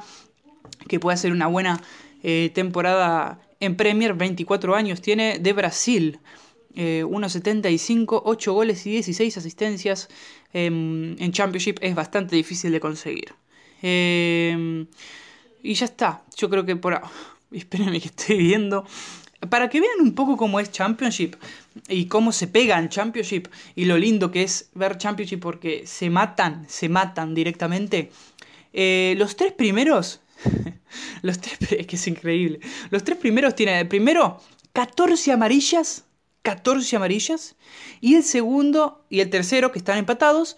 que 0.87 0.99
puede 0.99 1.15
hacer 1.15 1.31
una 1.31 1.47
buena 1.47 1.81
eh, 2.21 2.51
temporada 2.53 3.39
en 3.59 3.75
Premier. 3.77 4.13
24 4.13 4.75
años 4.75 5.01
tiene 5.01 5.39
de 5.39 5.53
Brasil. 5.53 6.19
1.75, 6.75 8.17
eh, 8.17 8.21
8 8.25 8.53
goles 8.53 8.85
y 8.85 8.91
16 8.91 9.35
asistencias 9.37 10.07
em, 10.53 11.15
en 11.19 11.31
Championship 11.31 11.77
es 11.81 11.95
bastante 11.95 12.35
difícil 12.35 12.71
de 12.73 12.79
conseguir. 12.79 13.33
Em, 13.81 14.85
Y 15.63 15.73
ya 15.73 15.85
está. 15.85 16.21
Yo 16.37 16.47
creo 16.47 16.63
que 16.63 16.75
por... 16.75 17.01
Espérenme 17.51 17.99
que 17.99 18.09
estoy 18.09 18.37
viendo. 18.37 18.85
Para 19.49 19.69
que 19.69 19.79
vean 19.79 20.01
un 20.01 20.13
poco 20.13 20.37
cómo 20.37 20.59
es 20.59 20.71
Championship 20.71 21.35
y 21.87 22.05
cómo 22.05 22.31
se 22.31 22.47
pegan 22.47 22.89
Championship 22.89 23.47
y 23.75 23.85
lo 23.85 23.97
lindo 23.97 24.31
que 24.31 24.43
es 24.43 24.69
ver 24.73 24.97
Championship 24.97 25.39
porque 25.39 25.85
se 25.85 26.09
matan, 26.09 26.65
se 26.67 26.89
matan 26.89 27.33
directamente. 27.33 28.11
Eh, 28.73 29.15
los 29.17 29.35
tres 29.35 29.53
primeros, 29.53 30.21
los 31.21 31.39
tres, 31.39 31.57
es 31.71 31.87
que 31.87 31.95
es 31.95 32.07
increíble. 32.07 32.59
Los 32.89 33.03
tres 33.03 33.17
primeros 33.17 33.55
tienen, 33.55 33.87
primero, 33.87 34.41
14 34.73 35.31
amarillas, 35.31 36.05
14 36.41 36.95
amarillas, 36.97 37.55
y 38.01 38.15
el 38.15 38.23
segundo 38.23 39.05
y 39.09 39.21
el 39.21 39.29
tercero, 39.29 39.71
que 39.71 39.79
están 39.79 39.97
empatados, 39.97 40.57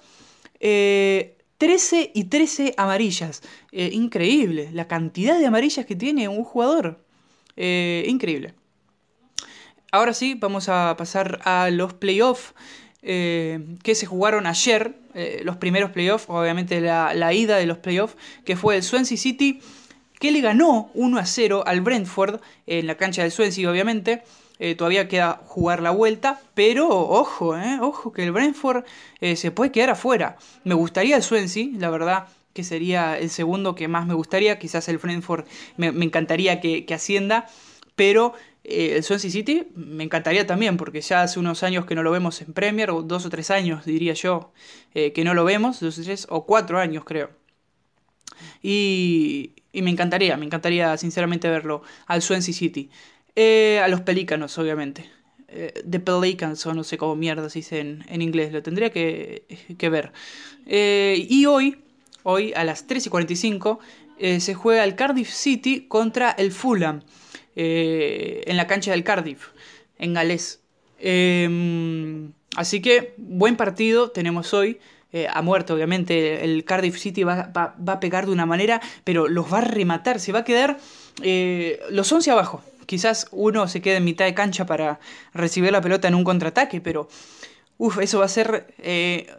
eh, 0.60 1.38
13 1.58 2.12
y 2.14 2.26
13 2.26 2.74
amarillas. 2.78 3.42
Eh, 3.72 3.90
increíble, 3.94 4.70
la 4.74 4.88
cantidad 4.88 5.40
de 5.40 5.46
amarillas 5.46 5.86
que 5.86 5.96
tiene 5.96 6.28
un 6.28 6.44
jugador. 6.44 7.04
Eh, 7.56 8.06
increíble. 8.08 8.54
Ahora 9.92 10.14
sí, 10.14 10.36
vamos 10.36 10.70
a 10.70 10.96
pasar 10.98 11.40
a 11.44 11.70
los 11.72 11.94
playoffs 11.94 12.54
eh, 13.02 13.78
que 13.84 13.96
se 13.96 14.06
jugaron 14.06 14.48
ayer. 14.48 14.96
los 15.44 15.58
primeros 15.58 15.92
playoffs, 15.92 16.26
obviamente 16.28 16.80
la, 16.80 17.14
la, 17.14 17.34
ida 17.34 17.58
de 17.58 17.66
los 17.66 17.80
playoffs, 17.80 18.16
que 18.46 18.56
fue 18.56 18.76
el 18.76 18.84
Swansea 18.84 19.18
City, 19.18 19.62
que 20.20 20.32
le 20.32 20.42
ganó 20.42 20.90
1 20.94 21.18
a 21.18 21.26
0 21.26 21.64
al 21.66 21.82
Brentford 21.82 22.42
en 22.66 22.88
la 22.88 22.96
cancha 22.96 23.24
del 23.24 23.32
Swansea, 23.32 23.70
obviamente. 23.70 24.24
Eh, 24.60 24.74
todavía 24.74 25.08
queda 25.08 25.42
jugar 25.46 25.84
la 25.84 25.92
vuelta, 25.92 26.42
pero 26.56 26.88
ojo, 26.90 27.56
eh, 27.58 27.78
ojo 27.80 28.12
que 28.12 28.24
el 28.24 28.32
Brentford 28.32 28.86
eh, 29.22 29.36
se 29.36 29.52
puede 29.52 29.72
quedar 29.72 29.92
afuera. 29.92 30.38
Me 30.64 30.74
gustaría 30.74 31.16
el 31.16 31.24
Swansea, 31.24 31.68
la 31.78 31.90
verdad 31.90 32.28
que 32.54 32.64
sería 32.64 33.20
el 33.20 33.30
segundo 33.30 33.76
que 33.76 33.88
más 33.88 34.08
me 34.08 34.16
gustaría, 34.16 34.58
quizás 34.58 34.90
el 34.90 34.98
Brentford 34.98 35.46
me, 35.78 35.90
encantaría 35.90 36.60
que, 36.60 36.86
ascienda, 36.92 37.46
pero 37.96 38.34
el 38.68 39.04
Swansea 39.04 39.32
City 39.32 39.68
me 39.76 40.04
encantaría 40.04 40.46
también, 40.46 40.78
porque 40.78 41.02
ya 41.02 41.24
hace 41.24 41.40
unos 41.40 41.64
años 41.64 41.86
que 41.86 41.96
no 41.96 42.04
lo 42.04 42.12
vemos 42.12 42.42
en 42.42 42.54
Premier, 42.54 42.92
o 42.92 43.02
dos 43.02 43.26
o 43.26 43.30
tres 43.30 43.50
años 43.50 43.86
diría 43.86 44.14
yo, 44.14 44.52
que 44.94 45.24
no 45.24 45.34
lo 45.34 45.46
vemos, 45.46 45.80
dos 45.80 45.98
o 46.00 46.04
tres 46.04 46.28
o 46.30 46.46
cuatro 46.46 46.80
años 46.80 47.04
creo. 47.06 47.30
Y, 48.62 49.54
me 49.74 49.92
encantaría, 49.92 50.38
me 50.38 50.46
encantaría 50.46 50.98
sinceramente 50.98 51.50
verlo 51.50 51.84
al 52.08 52.22
Swansea 52.22 52.54
City. 52.54 52.90
Eh, 53.36 53.80
a 53.84 53.88
los 53.88 54.02
pelícanos, 54.02 54.58
obviamente. 54.58 55.10
Eh, 55.48 55.84
The 55.88 56.00
Pelicans, 56.00 56.66
o 56.66 56.74
no 56.74 56.84
sé 56.84 56.98
cómo 56.98 57.16
mierda 57.16 57.50
se 57.50 57.60
dice 57.60 57.80
en, 57.80 58.22
inglés, 58.22 58.52
lo 58.52 58.64
tendría 58.64 58.90
que, 58.90 59.46
ver. 59.90 60.12
Eh, 60.66 61.26
y 61.30 61.46
hoy, 61.46 61.84
hoy 62.24 62.54
a 62.56 62.64
las 62.64 62.88
3 62.88 63.06
y 63.06 63.10
45, 63.10 63.80
se 64.40 64.56
juega 64.56 64.84
el 64.84 64.96
Cardiff 64.96 65.30
City 65.30 65.86
contra 65.88 66.32
el 66.32 66.52
Fulham, 66.52 67.04
en 67.60 68.58
la 68.58 68.68
cancha 68.68 68.92
del 68.92 69.04
Cardiff, 69.04 69.48
en 69.98 70.14
Gales. 70.14 70.62
Em, 71.00 72.32
así 72.56 72.82
que, 72.82 73.14
buen 73.18 73.56
partido 73.56 74.12
tenemos 74.12 74.54
hoy. 74.54 74.80
ha 75.34 75.42
muerto, 75.42 75.74
obviamente. 75.74 76.44
El 76.44 76.64
Cardiff 76.64 76.98
City 76.98 77.24
va, 77.24 77.52
va, 77.56 77.94
a 77.94 78.00
pegar 78.00 78.28
de 78.28 78.32
una 78.32 78.46
manera, 78.46 78.80
pero 79.04 79.28
los 79.28 79.52
va 79.52 79.60
a 79.60 79.62
rematar. 79.62 80.20
Se 80.20 80.32
va 80.32 80.40
a 80.40 80.44
quedar 80.44 80.78
los 81.90 82.12
11 82.12 82.30
abajo. 82.32 82.64
Quizás 82.88 83.28
uno 83.32 83.68
se 83.68 83.82
quede 83.82 83.98
en 83.98 84.06
mitad 84.06 84.26
de 84.26 84.34
cancha 84.34 84.66
para 84.66 85.00
recibir 85.34 85.72
la 85.72 85.82
pelota 85.82 86.08
en 86.08 86.16
un 86.16 86.24
contraataque, 86.24 86.80
pero 86.80 87.10
uf, 87.78 88.00
eso 88.00 88.20
va 88.20 88.26
a 88.26 88.30
ser 88.30 88.74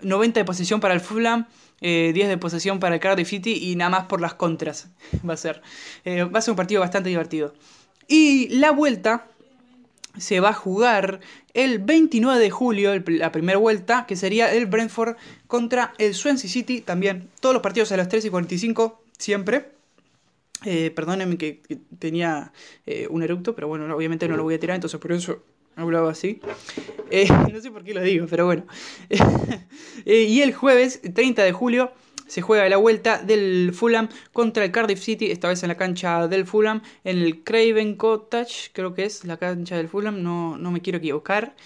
90 0.03 0.39
eh, 0.39 0.43
de 0.43 0.45
posesión 0.45 0.81
para 0.81 0.95
el 0.95 1.01
Fulham, 1.01 1.47
10 1.81 1.81
eh, 1.81 2.13
de 2.13 2.39
posesión 2.39 2.79
para 2.79 2.97
el 2.97 3.01
Cardiff 3.01 3.29
City 3.29 3.71
y 3.71 3.77
nada 3.77 3.91
más 3.91 4.05
por 4.05 4.21
las 4.21 4.35
contras. 4.35 4.89
Va 5.29 5.35
a 5.35 5.37
ser, 5.37 5.63
eh, 6.05 6.25
va 6.25 6.39
a 6.39 6.43
ser 6.43 6.53
un 6.53 6.57
partido 6.57 6.81
bastante 6.81 7.09
divertido. 7.09 7.55
Y 8.09 8.49
la 8.49 8.73
vuelta 8.73 9.27
se 10.17 10.41
va 10.41 10.51
a 10.51 10.55
jugar 10.55 11.21
el 11.55 11.79
29 11.79 12.41
de 12.41 12.51
julio, 12.51 12.93
la 13.07 13.31
primera 13.33 13.59
vuelta, 13.59 14.07
que 14.07 14.17
sería 14.17 14.53
el 14.53 14.67
Brentford 14.67 15.17
contra 15.47 15.95
el 15.99 16.15
Swansea 16.15 16.51
City. 16.51 16.81
También 16.81 17.29
todos 17.41 17.53
los 17.53 17.63
partidos 17.63 17.93
a 17.93 17.97
las 17.97 18.09
3 18.09 18.25
y 18.25 18.31
45, 18.31 19.03
siempre. 19.17 19.71
Eh, 20.65 20.91
perdónenme 20.91 21.37
que, 21.37 21.61
tenía 21.99 22.53
eh, 22.87 23.07
un 23.11 23.23
eructo, 23.23 23.55
pero 23.55 23.69
bueno, 23.69 23.95
obviamente 23.95 24.27
no 24.27 24.37
lo 24.37 24.43
voy 24.43 24.55
a 24.55 24.59
tirar, 24.59 24.75
entonces 24.75 24.99
por 24.99 25.13
eso 25.13 25.43
hablaba 25.77 26.11
así. 26.11 26.41
Eh, 27.11 27.29
no 27.53 27.61
sé 27.61 27.71
por 27.71 27.85
qué 27.85 27.95
lo 27.95 28.03
digo, 28.03 28.27
pero 28.29 28.47
bueno. 28.47 28.67
y 30.05 30.41
el 30.41 30.53
jueves 30.53 31.01
30 31.03 31.45
de 31.45 31.53
julio 31.53 31.93
se 32.29 32.41
juega 32.43 32.69
la 32.69 32.77
vuelta 32.77 33.19
del 33.19 33.73
Fulham 33.75 34.09
contra 34.33 34.65
el 34.65 34.71
Cardiff 34.71 35.01
City, 35.01 35.31
esta 35.31 35.49
vez 35.49 35.63
en 35.63 35.69
la 35.69 35.77
cancha 35.77 36.29
del 36.29 36.47
Fulham, 36.47 36.83
en 37.05 37.19
el 37.19 37.43
Craven 37.43 37.97
Cottage, 37.97 38.71
creo 38.73 38.95
que 38.95 39.05
es 39.05 39.25
la 39.25 39.37
cancha 39.37 39.77
del 39.77 39.89
Fulham, 39.89 40.23
no, 40.23 40.57
no 40.57 40.71
me 40.71 40.81
quiero 40.81 40.99
equivocar. 40.99 41.57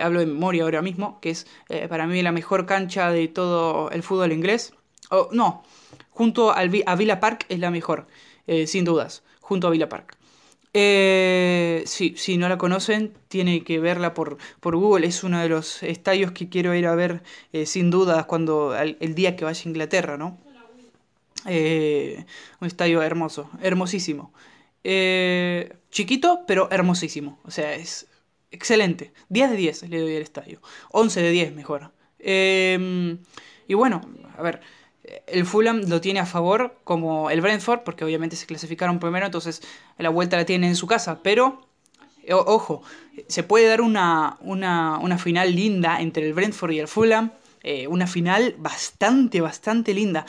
hablo 0.00 0.20
de 0.20 0.26
memoria 0.26 0.62
ahora 0.62 0.82
mismo, 0.82 1.18
que 1.20 1.30
es 1.30 1.46
para 1.88 2.06
mí 2.06 2.22
la 2.22 2.32
mejor 2.32 2.66
cancha 2.66 3.10
de 3.10 3.26
todo 3.28 3.90
el 3.90 4.02
fútbol 4.02 4.32
inglés. 4.32 4.72
Oh, 5.10 5.28
no, 5.32 5.62
junto 6.10 6.52
al, 6.52 6.70
a 6.86 6.96
Villa 6.96 7.20
Park 7.20 7.46
es 7.48 7.58
la 7.58 7.70
mejor, 7.70 8.06
eh, 8.46 8.66
sin 8.66 8.84
dudas, 8.84 9.22
junto 9.40 9.66
a 9.66 9.70
Villa 9.70 9.88
Park. 9.88 10.16
Eh, 10.76 11.84
si 11.86 12.36
no 12.36 12.48
la 12.48 12.58
conocen, 12.58 13.14
tiene 13.28 13.62
que 13.62 13.78
verla 13.78 14.12
por, 14.12 14.38
por 14.58 14.76
Google. 14.76 15.06
Es 15.06 15.22
uno 15.22 15.40
de 15.40 15.48
los 15.48 15.84
estadios 15.84 16.32
que 16.32 16.48
quiero 16.48 16.74
ir 16.74 16.88
a 16.88 16.96
ver 16.96 17.22
eh, 17.52 17.64
sin 17.64 17.90
dudas 17.90 18.26
cuando 18.26 18.76
el, 18.76 19.14
día 19.14 19.36
que 19.36 19.44
vaya 19.44 19.62
a 19.64 19.68
Inglaterra, 19.68 20.16
¿no? 20.18 20.38
un 21.46 22.66
estadio 22.66 23.02
hermoso, 23.02 23.50
hermosísimo. 23.62 24.32
chiquito, 25.90 26.40
pero 26.46 26.68
hermosísimo. 26.70 27.38
O 27.44 27.50
sea, 27.50 27.74
es 27.74 28.08
excelente. 28.50 29.12
10 29.28 29.50
de 29.50 29.56
10 29.56 29.82
le 29.90 30.00
doy 30.00 30.16
al 30.16 30.22
estadio. 30.22 30.60
11 30.90 31.22
de 31.22 31.30
10 31.30 31.54
mejor. 31.54 31.92
y 32.18 33.74
bueno, 33.74 34.00
a 34.36 34.42
ver, 34.42 34.60
el 35.26 35.44
Fulham 35.44 35.82
lo 35.88 36.00
tiene 36.00 36.20
a 36.20 36.26
favor 36.26 36.76
como 36.84 37.30
el 37.30 37.40
Brentford, 37.40 37.80
porque 37.80 38.04
obviamente 38.04 38.36
se 38.36 38.46
clasificaron 38.46 38.98
primero, 38.98 39.26
entonces 39.26 39.62
la 39.98 40.08
vuelta 40.08 40.36
la 40.36 40.44
tienen 40.44 40.70
en 40.70 40.76
su 40.76 40.86
casa. 40.86 41.20
Pero, 41.22 41.66
ojo, 42.30 42.82
se 43.28 43.42
puede 43.42 43.66
dar 43.66 43.80
una, 43.80 44.38
una, 44.40 45.18
final 45.18 45.54
linda 45.54 46.00
entre 46.00 46.26
el 46.26 46.34
Brentford 46.34 46.72
y 46.72 46.78
el 46.80 46.88
Fulham. 46.88 47.32
Eh, 47.62 47.86
una 47.86 48.06
final 48.06 48.56
bastante, 48.58 49.40
bastante 49.40 49.94
linda. 49.94 50.26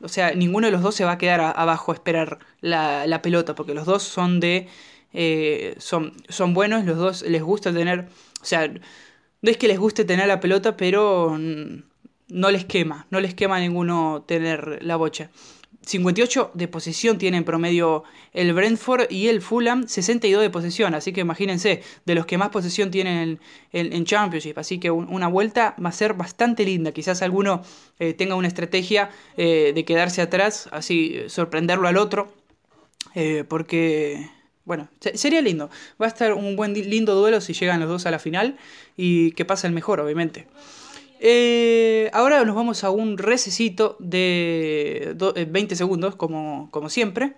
O 0.00 0.08
sea, 0.08 0.32
ninguno 0.32 0.66
de 0.66 0.72
los 0.72 0.82
dos 0.82 0.94
se 0.94 1.04
va 1.04 1.12
a 1.12 1.18
quedar 1.18 1.40
abajo 1.40 1.92
a 1.92 1.94
esperar 1.94 2.38
la, 2.60 3.20
pelota, 3.22 3.54
porque 3.54 3.74
los 3.74 3.86
dos 3.86 4.02
son 4.02 4.40
de... 4.40 4.68
Eh, 5.12 5.74
son, 5.78 6.12
son 6.28 6.52
buenos, 6.52 6.84
los 6.84 6.96
dos 6.98 7.22
les 7.22 7.42
gusta 7.42 7.72
tener... 7.72 8.08
O 8.40 8.44
sea, 8.44 8.68
no 8.68 9.50
es 9.50 9.56
que 9.58 9.68
les 9.68 9.78
guste 9.78 10.04
tener 10.04 10.28
la 10.28 10.40
pelota, 10.40 10.76
pero 10.76 11.38
no 12.28 12.50
les 12.50 12.64
quema, 12.64 13.06
no 13.10 13.20
les 13.20 13.34
quema 13.34 13.56
a 13.56 13.60
ninguno 13.60 14.24
tener 14.26 14.80
la 14.82 14.96
bocha. 14.96 15.30
58 15.86 16.50
de 16.54 16.66
posesión 16.66 17.16
tiene 17.16 17.36
en 17.36 17.44
promedio 17.44 18.02
el 18.32 18.52
Brentford 18.52 19.06
y 19.08 19.28
el 19.28 19.40
Fulham 19.40 19.86
62 19.86 20.42
de 20.42 20.50
posesión, 20.50 20.94
así 20.94 21.12
que 21.12 21.20
imagínense, 21.20 21.80
de 22.04 22.14
los 22.16 22.26
que 22.26 22.38
más 22.38 22.48
posesión 22.48 22.90
tienen 22.90 23.38
en, 23.72 24.04
Championship, 24.04 24.58
así 24.58 24.78
que 24.78 24.90
una 24.90 25.28
vuelta 25.28 25.76
va 25.82 25.90
a 25.90 25.92
ser 25.92 26.14
bastante 26.14 26.64
linda, 26.64 26.90
quizás 26.90 27.22
alguno 27.22 27.62
eh, 28.00 28.14
tenga 28.14 28.34
una 28.34 28.48
estrategia 28.48 29.10
eh, 29.36 29.72
de 29.74 29.84
quedarse 29.84 30.22
atrás, 30.22 30.68
así 30.72 31.20
sorprenderlo 31.28 31.86
al 31.86 31.98
otro, 31.98 32.32
eh, 33.14 33.44
porque, 33.48 34.28
bueno, 34.64 34.88
sería 35.14 35.40
lindo, 35.40 35.70
va 36.02 36.06
a 36.06 36.08
estar 36.08 36.34
un 36.34 36.56
buen 36.56 36.74
lindo 36.74 37.14
duelo 37.14 37.40
si 37.40 37.52
llegan 37.52 37.78
los 37.78 37.88
dos 37.88 38.06
a 38.06 38.10
la 38.10 38.18
final 38.18 38.56
y 38.96 39.30
que 39.32 39.44
pasa 39.44 39.68
el 39.68 39.72
mejor, 39.72 40.00
obviamente. 40.00 40.48
Eh, 41.20 42.10
ahora 42.12 42.44
nos 42.44 42.54
vamos 42.54 42.84
a 42.84 42.90
un 42.90 43.18
recesito 43.18 43.96
de 43.98 45.14
20 45.48 45.74
eh, 45.74 45.76
segundos, 45.76 46.16
como, 46.16 46.70
siempre. 46.88 47.36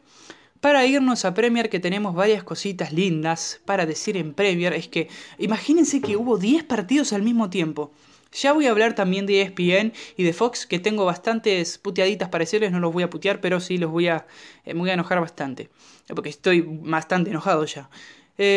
Para 0.61 0.85
irnos 0.87 1.25
a 1.25 1.35
Premier, 1.35 1.71
que 1.71 1.79
tenemos 1.79 2.14
varias 2.14 2.43
cositas 2.43 2.93
lindas 2.93 3.61
para 3.64 3.87
decir 3.87 4.17
en 4.17 4.35
Premier, 4.35 4.73
es 4.73 4.88
que 4.88 5.09
imagínense 5.38 6.01
que 6.01 6.17
hubo 6.17 6.37
10 6.37 6.64
partidos 6.64 7.12
al 7.12 7.23
mismo 7.23 7.49
tiempo. 7.49 7.93
Ya 8.33 8.53
voy 8.53 8.67
a 8.67 8.71
hablar 8.71 8.95
también 8.95 9.25
de 9.25 9.41
ESPN 9.41 9.93
y 10.17 10.23
de 10.25 10.33
Fox, 10.33 10.67
que 10.67 10.81
tengo 10.81 11.05
bastantes 11.05 11.79
puteaditas 11.79 12.29
para 12.29 12.43
decirles, 12.43 12.73
no 12.73 12.81
los 12.81 12.93
voy 12.93 13.05
a 13.05 13.11
putear, 13.11 13.41
pero 13.41 13.61
sí 13.61 13.79
los 13.79 13.91
voy 13.91 14.09
a, 14.09 14.27
eh, 14.64 14.75
voy 14.75 14.91
a 14.91 14.95
enojar 14.95 15.21
bastante, 15.21 15.71
porque 16.09 16.29
estoy 16.29 16.62
bastante 16.67 17.31
enojado 17.31 17.64
ya. 17.64 17.88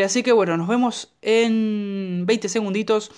así 0.03 0.23
que 0.23 0.31
bueno, 0.31 0.57
nos 0.57 0.67
vemos 0.67 1.13
en 1.21 2.23
20 2.25 2.49
segunditos. 2.49 3.11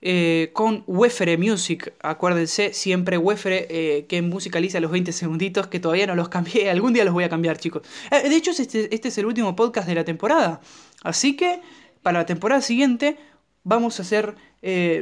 Eh, 0.00 0.50
con 0.52 0.84
Wefere 0.86 1.36
Music. 1.36 1.92
Acuérdense, 2.00 2.72
siempre 2.72 3.18
Wefere 3.18 3.66
eh, 3.68 4.06
que 4.06 4.22
musicaliza 4.22 4.78
los 4.78 4.92
20 4.92 5.12
segunditos, 5.12 5.66
que 5.66 5.80
todavía 5.80 6.06
no 6.06 6.14
los 6.14 6.28
cambié. 6.28 6.70
Algún 6.70 6.92
día 6.92 7.04
los 7.04 7.14
voy 7.14 7.24
a 7.24 7.28
cambiar, 7.28 7.58
chicos. 7.58 7.82
Eh, 8.10 8.28
de 8.28 8.36
hecho, 8.36 8.52
este, 8.52 8.94
este 8.94 9.08
es 9.08 9.18
el 9.18 9.26
último 9.26 9.56
podcast 9.56 9.88
de 9.88 9.94
la 9.94 10.04
temporada. 10.04 10.60
Así 11.02 11.36
que, 11.36 11.60
para 12.02 12.20
la 12.20 12.26
temporada 12.26 12.60
siguiente, 12.60 13.16
vamos 13.64 13.98
a 13.98 14.02
hacer 14.02 14.36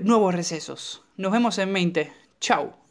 nuevos 0.02 0.34
recesos. 0.34 1.02
Nos 1.16 1.32
vemos 1.32 1.56
en 1.58 1.72
20. 1.72 2.12
Chao. 2.40 2.85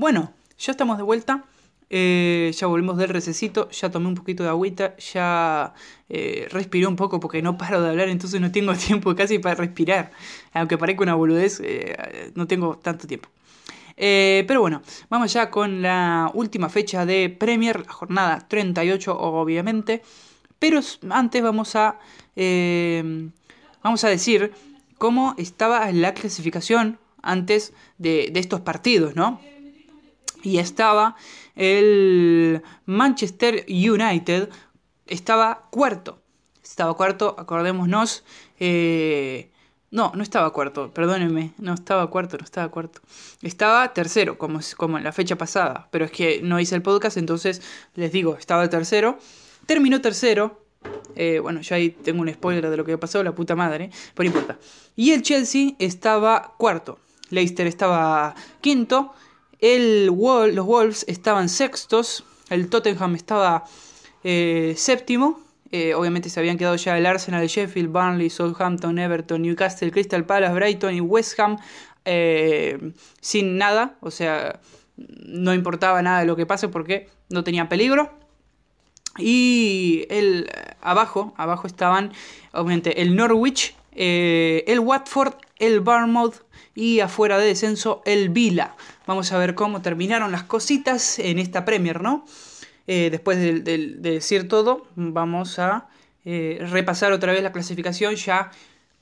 Bueno, 0.00 0.32
ya 0.58 0.72
estamos 0.72 0.96
de 0.96 1.04
vuelta. 1.04 1.44
Eh, 1.90 2.52
ya 2.56 2.68
volvimos 2.68 2.96
del 2.96 3.10
recesito, 3.10 3.68
ya 3.70 3.90
tomé 3.90 4.06
un 4.06 4.14
poquito 4.14 4.44
de 4.44 4.48
agüita, 4.48 4.96
ya 4.96 5.74
eh, 6.08 6.46
respiré 6.50 6.86
un 6.86 6.96
poco 6.96 7.20
porque 7.20 7.42
no 7.42 7.58
paro 7.58 7.82
de 7.82 7.90
hablar, 7.90 8.08
entonces 8.08 8.40
no 8.40 8.50
tengo 8.50 8.74
tiempo 8.88 9.14
casi 9.14 9.38
para 9.38 9.56
respirar. 9.56 10.10
Aunque 10.54 10.78
parezca 10.78 11.02
una 11.02 11.14
boludez, 11.14 11.60
eh, 11.62 12.32
no 12.34 12.46
tengo 12.46 12.78
tanto 12.78 13.06
tiempo. 13.06 13.28
pero 13.96 14.60
bueno, 14.62 14.80
vamos 15.10 15.32
ya 15.34 15.50
con 15.50 15.82
la 15.82 16.30
última 16.32 16.70
fecha 16.70 17.04
de 17.04 17.28
Premier, 17.28 17.84
la 17.84 17.92
jornada 17.92 18.38
38 18.48 19.18
obviamente. 19.18 20.02
Pero 20.58 20.80
antes 21.10 21.42
vamos 21.42 21.76
a, 21.76 21.98
vamos 23.82 24.04
a 24.04 24.08
decir 24.08 24.52
cómo 24.96 25.34
estaba 25.36 25.90
la 25.92 26.14
clasificación 26.14 26.98
antes 27.22 27.74
de, 27.98 28.30
de 28.32 28.40
estos 28.40 28.60
partidos, 28.60 29.14
¿no? 29.14 29.40
Y 30.42 30.58
estaba 30.58 31.16
el 31.56 32.62
Manchester 32.86 33.64
United, 33.68 34.48
estaba 35.06 35.68
cuarto. 35.70 36.22
Estaba 36.62 36.94
cuarto, 36.94 37.34
acordémonos. 37.38 38.24
Eh, 38.58 39.50
no, 39.90 40.12
no 40.14 40.22
estaba 40.22 40.52
cuarto, 40.52 40.92
perdónenme. 40.94 41.52
No 41.58 41.74
estaba 41.74 42.08
cuarto, 42.08 42.38
no 42.38 42.44
estaba 42.44 42.68
cuarto. 42.68 43.00
Estaba 43.42 43.92
tercero, 43.92 44.38
como, 44.38 44.60
como 44.76 44.98
en 44.98 45.04
la 45.04 45.12
fecha 45.12 45.36
pasada. 45.36 45.88
Pero 45.90 46.04
es 46.04 46.12
que 46.12 46.40
no 46.42 46.60
hice 46.60 46.76
el 46.76 46.82
podcast, 46.82 47.16
entonces 47.16 47.60
les 47.94 48.12
digo, 48.12 48.36
estaba 48.36 48.68
tercero. 48.70 49.18
Terminó 49.66 50.00
tercero. 50.00 50.64
Eh, 51.16 51.40
bueno, 51.40 51.60
ya 51.60 51.76
ahí 51.76 51.90
tengo 51.90 52.22
un 52.22 52.32
spoiler 52.32 52.70
de 52.70 52.76
lo 52.76 52.84
que 52.84 52.96
pasó, 52.98 53.22
la 53.22 53.34
puta 53.34 53.56
madre. 53.56 53.90
Pero 54.14 54.28
importa. 54.28 54.58
Y 54.94 55.10
el 55.10 55.22
Chelsea 55.22 55.72
estaba 55.78 56.54
cuarto. 56.56 56.98
Leicester 57.30 57.66
estaba 57.66 58.34
quinto. 58.60 59.12
El 59.60 60.06
los 60.06 60.66
Wolves 60.66 61.04
estaban 61.08 61.48
sextos, 61.48 62.24
el 62.48 62.68
Tottenham 62.68 63.14
estaba 63.14 63.64
eh, 64.24 64.74
séptimo. 64.76 65.40
Eh, 65.72 65.94
obviamente 65.94 66.28
se 66.30 66.40
habían 66.40 66.58
quedado 66.58 66.74
ya 66.76 66.98
el 66.98 67.06
Arsenal, 67.06 67.42
el 67.42 67.48
Sheffield, 67.48 67.92
Burnley, 67.92 68.28
Southampton, 68.28 68.98
Everton, 68.98 69.42
Newcastle, 69.42 69.92
Crystal 69.92 70.24
Palace, 70.24 70.52
Brighton 70.52 70.94
y 70.94 71.00
West 71.00 71.38
Ham 71.38 71.58
eh, 72.04 72.92
sin 73.20 73.56
nada. 73.56 73.96
O 74.00 74.10
sea, 74.10 74.60
no 74.96 75.54
importaba 75.54 76.02
nada 76.02 76.20
de 76.20 76.26
lo 76.26 76.36
que 76.36 76.46
pase 76.46 76.68
porque 76.68 77.08
no 77.28 77.44
tenía 77.44 77.68
peligro. 77.68 78.10
Y 79.18 80.06
el, 80.08 80.50
abajo, 80.80 81.34
abajo 81.36 81.66
estaban 81.66 82.12
obviamente 82.52 83.02
el 83.02 83.14
Norwich, 83.14 83.76
el 83.92 84.80
Watford, 84.80 85.34
el 85.60 85.80
Bournemouth 85.80 86.42
y 86.74 87.00
afuera 87.00 87.38
de 87.38 87.46
descenso 87.46 88.02
el 88.04 88.30
Vila. 88.30 88.74
Vamos 89.06 89.30
a 89.32 89.38
ver 89.38 89.54
cómo 89.54 89.82
terminaron 89.82 90.32
las 90.32 90.42
cositas 90.42 91.18
en 91.20 91.38
esta 91.38 91.64
Premier, 91.64 92.02
¿no? 92.02 92.24
Eh, 92.86 93.08
después 93.10 93.38
de, 93.38 93.60
decir 94.00 94.48
todo, 94.48 94.86
vamos 94.96 95.60
a 95.60 95.88
eh, 96.24 96.58
repasar 96.70 97.12
otra 97.12 97.32
vez 97.32 97.42
la 97.42 97.52
clasificación 97.52 98.16
ya 98.16 98.50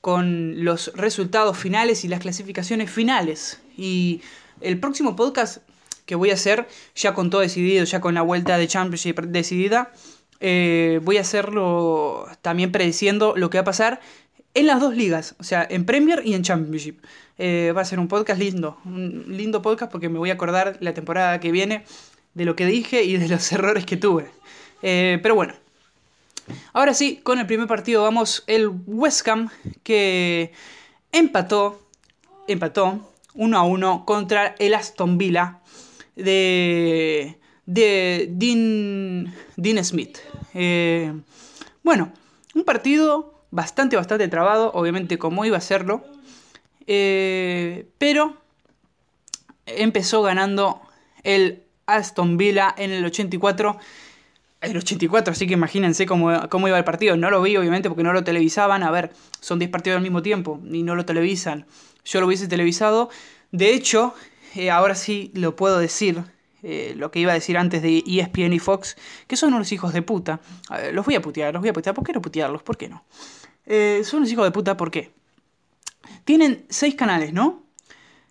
con 0.01 0.63
los 0.63 0.91
resultados 0.95 1.57
finales 1.57 2.05
y 2.05 2.07
las 2.07 2.19
clasificaciones 2.19 2.91
finales. 2.91 3.61
Y 3.75 4.21
el 4.61 4.79
próximo 4.79 5.15
podcast 5.15 5.57
que 6.05 6.15
voy 6.15 6.31
a 6.31 6.33
hacer, 6.33 6.67
ya 6.95 7.13
con 7.13 7.29
todo 7.29 7.41
decidido, 7.41 7.83
ya 7.85 8.01
con 8.01 8.13
la 8.13 8.21
vuelta 8.21 8.57
de 8.57 8.67
Championship 8.67 9.19
decidida, 9.21 9.91
eh, 10.39 10.99
voy 11.03 11.17
a 11.17 11.21
hacerlo 11.21 12.27
también 12.41 12.71
prediciendo 12.71 13.33
lo 13.35 13.49
que 13.49 13.57
va 13.57 13.61
a 13.61 13.65
pasar 13.65 13.99
en 14.53 14.67
las 14.67 14.79
dos 14.79 14.95
ligas, 14.95 15.35
o 15.39 15.43
sea, 15.43 15.65
en 15.69 15.85
Premier 15.85 16.21
y 16.25 16.33
en 16.33 16.43
Championship. 16.43 16.99
Eh, 17.37 17.71
va 17.75 17.81
a 17.81 17.85
ser 17.85 17.99
un 17.99 18.07
podcast 18.07 18.39
lindo, 18.39 18.77
un 18.83 19.25
lindo 19.27 19.61
podcast 19.61 19.91
porque 19.91 20.09
me 20.09 20.19
voy 20.19 20.29
a 20.29 20.33
acordar 20.33 20.77
la 20.81 20.93
temporada 20.93 21.39
que 21.39 21.51
viene 21.51 21.85
de 22.33 22.45
lo 22.45 22.55
que 22.55 22.65
dije 22.65 23.03
y 23.03 23.17
de 23.17 23.27
los 23.27 23.51
errores 23.53 23.85
que 23.85 23.97
tuve. 23.97 24.29
Eh, 24.81 25.19
pero 25.21 25.35
bueno, 25.35 25.53
ahora 26.73 26.93
sí, 26.93 27.21
con 27.23 27.39
el 27.39 27.45
primer 27.45 27.67
partido 27.67 28.03
vamos 28.03 28.43
el 28.47 28.69
West 28.87 29.27
Ham 29.27 29.49
que 29.83 30.51
empató, 31.11 31.87
empató 32.47 33.09
1 33.35 33.57
a 33.57 33.63
1 33.63 34.05
contra 34.05 34.55
el 34.59 34.73
Aston 34.73 35.17
Villa 35.17 35.59
de, 36.15 37.37
de 37.65 38.27
Dean, 38.31 39.33
Dean 39.55 39.85
Smith. 39.85 40.17
Eh, 40.53 41.13
bueno, 41.83 42.11
un 42.53 42.63
partido 42.63 43.38
bastante, 43.51 43.95
bastante 43.95 44.27
trabado, 44.27 44.71
obviamente 44.73 45.17
como 45.17 45.45
iba 45.45 45.57
a 45.57 45.61
serlo, 45.61 46.03
eh, 46.87 47.87
pero 47.97 48.37
empezó 49.65 50.21
ganando 50.21 50.81
el 51.23 51.63
Aston 51.85 52.37
Villa 52.37 52.73
en 52.77 52.91
el 52.91 53.05
84. 53.05 53.77
El 54.61 54.75
84, 54.75 55.31
así 55.31 55.47
que 55.47 55.53
imagínense 55.53 56.05
cómo, 56.05 56.31
iba 56.67 56.77
el 56.77 56.83
partido. 56.83 57.15
No 57.15 57.29
lo 57.31 57.41
vi, 57.41 57.55
obviamente, 57.55 57.89
porque 57.89 58.03
no 58.03 58.11
lo 58.11 58.23
televisaban. 58.23 58.83
A 58.83 58.91
ver, 58.91 59.11
son 59.39 59.57
10 59.57 59.71
partidos 59.71 59.97
al 59.97 60.03
mismo 60.03 60.21
tiempo 60.21 60.59
y 60.69 60.83
no 60.83 60.95
lo 60.95 61.05
televisan. 61.05 61.65
Yo 62.03 62.19
lo 62.19 62.27
hubiese 62.27 62.47
televisado. 62.47 63.09
De 63.51 63.73
hecho, 63.73 64.13
eh, 64.55 64.69
ahora 64.69 64.95
sí 64.95 65.31
lo 65.33 65.55
puedo 65.55 65.79
decir. 65.79 66.23
Eh, 66.61 66.93
lo 66.97 67.09
que 67.09 67.19
iba 67.19 67.31
a 67.31 67.35
decir 67.35 67.57
antes 67.57 67.81
de 67.81 68.03
ESPN 68.05 68.51
y 68.51 68.59
Fox, 68.59 68.97
que 69.27 69.37
son 69.37 69.53
unos 69.53 69.71
hijos 69.71 69.93
de 69.93 70.01
puta. 70.01 70.41
los 70.91 71.05
voy 71.05 71.15
a 71.15 71.21
putear, 71.21 71.53
los 71.53 71.61
voy 71.61 71.69
a 71.69 71.73
putear. 71.73 71.95
¿Por 71.95 72.03
qué 72.03 72.11
no 72.11 72.21
putearlos? 72.21 72.63
¿Por 72.63 72.75
qué 72.75 72.89
no? 72.89 73.05
Eh, 73.69 74.01
son 74.03 74.17
unos 74.17 74.31
hijos 74.31 74.45
de 74.45 74.51
puta, 74.51 74.75
¿por 74.75 74.89
qué? 74.89 75.13
Tienen 76.25 76.65
seis 76.69 76.95
canales, 76.95 77.33
¿no? 77.33 77.63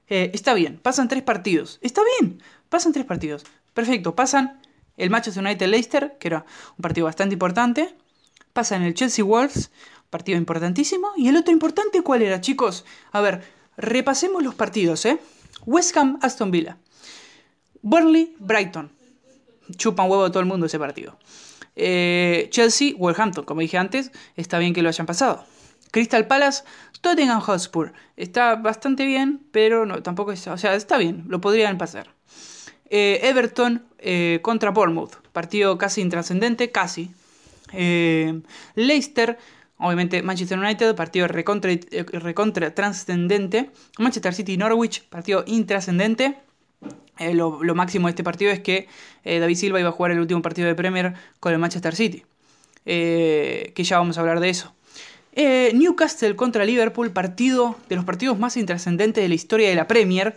Eh, 0.09 0.33
está 0.35 0.53
bien, 0.53 0.79
pasan 0.79 1.07
tres 1.07 1.23
partidos. 1.23 1.79
Está 1.81 2.03
bien, 2.19 2.43
pasan 2.69 2.93
tres 2.93 3.07
partidos. 3.07 3.45
Perfecto, 3.73 4.17
pasan 4.17 4.61
el 4.97 5.11
Manchester 5.11 5.45
United-Leicester, 5.45 6.19
que 6.19 6.29
era 6.29 6.45
un 6.77 6.83
partido 6.83 7.05
bastante 7.05 7.35
importante. 7.35 7.95
Pasan 8.53 8.83
el 8.83 8.95
Chelsea-Wolves, 8.95 9.71
partido 10.11 10.37
importantísimo. 10.37 11.13
Y 11.17 11.29
el 11.29 11.37
otro 11.37 11.53
importante, 11.53 12.03
¿cuál 12.03 12.23
era, 12.23 12.41
chicos? 12.41 12.85
A 13.13 13.21
ver, 13.21 13.45
repasemos 13.77 14.43
los 14.43 14.57
partidos, 14.57 15.05
¿eh? 15.07 15.21
West 15.67 15.97
Ham-Aston 15.97 16.51
Villa. 16.51 16.79
Burnley-Brighton. 17.83 18.91
Chupan 19.77 20.11
huevo 20.11 20.29
todo 20.31 20.41
el 20.41 20.47
mundo 20.47 20.67
ese 20.67 20.81
partido. 20.81 21.17
Eh, 21.81 22.49
Chelsea, 22.51 22.93
Wolverhampton, 22.99 23.45
como 23.45 23.61
dije 23.61 23.79
antes, 23.79 24.11
está 24.35 24.59
bien 24.59 24.75
que 24.75 24.83
lo 24.83 24.89
hayan 24.89 25.07
pasado. 25.07 25.47
Crystal 25.93 26.27
Palace, 26.27 26.65
Tottenham 27.01 27.41
Hotspur. 27.41 27.93
Está 28.17 28.57
bastante 28.57 29.07
bien, 29.07 29.41
pero 29.53 29.87
no, 29.87 30.03
tampoco 30.03 30.33
está. 30.33 30.53
O 30.53 30.59
sea, 30.59 30.75
está 30.75 30.99
bien, 30.99 31.25
lo 31.29 31.41
podrían 31.41 31.79
pasar. 31.79 32.13
Eh, 32.91 33.21
Everton 33.23 33.87
eh, 33.99 34.41
contra 34.43 34.73
Bournemouth. 34.73 35.15
Partido 35.33 35.79
casi 35.79 36.01
intrascendente, 36.01 36.73
casi. 36.73 37.13
Leicester, 38.75 39.39
obviamente 39.77 40.23
Manchester 40.23 40.59
United, 40.59 40.97
partido 40.97 41.29
recontra, 41.29 41.71
recontra 42.13 42.75
trascendente. 42.75 43.71
Manchester 43.99 44.35
City 44.35 44.57
Norwich, 44.57 45.05
partido 45.09 45.45
intrascendente. 45.47 46.39
Eh, 47.19 47.35
lo, 47.35 47.75
máximo 47.75 48.07
de 48.07 48.11
este 48.11 48.25
partido 48.25 48.51
es 48.53 48.61
que 48.61 48.87
eh, 49.25 49.41
David 49.41 49.57
Silva 49.57 49.81
iba 49.81 49.89
a 49.89 49.93
jugar 49.93 50.13
el 50.13 50.21
último 50.21 50.41
partido 50.41 50.69
de 50.69 50.75
Premier 50.75 51.15
con 51.41 51.53
el 51.53 51.59
Manchester 51.59 51.95
City. 51.95 52.25
Eh, 52.87 53.73
que 53.75 53.85
ya 53.85 53.99
vamos 53.99 54.17
a 54.17 54.21
hablar 54.21 54.41
de 54.41 54.51
eso. 54.51 54.75
Newcastle 55.37 56.35
contra 56.35 56.65
Liverpool, 56.65 57.13
partido 57.13 57.77
de 57.89 57.95
los 57.95 58.05
partidos 58.05 58.41
más 58.41 58.57
intrascendentes 58.57 59.23
de 59.23 59.29
la 59.29 59.37
historia 59.37 59.69
de 59.69 59.77
la 59.77 59.87
Premier. 59.87 60.37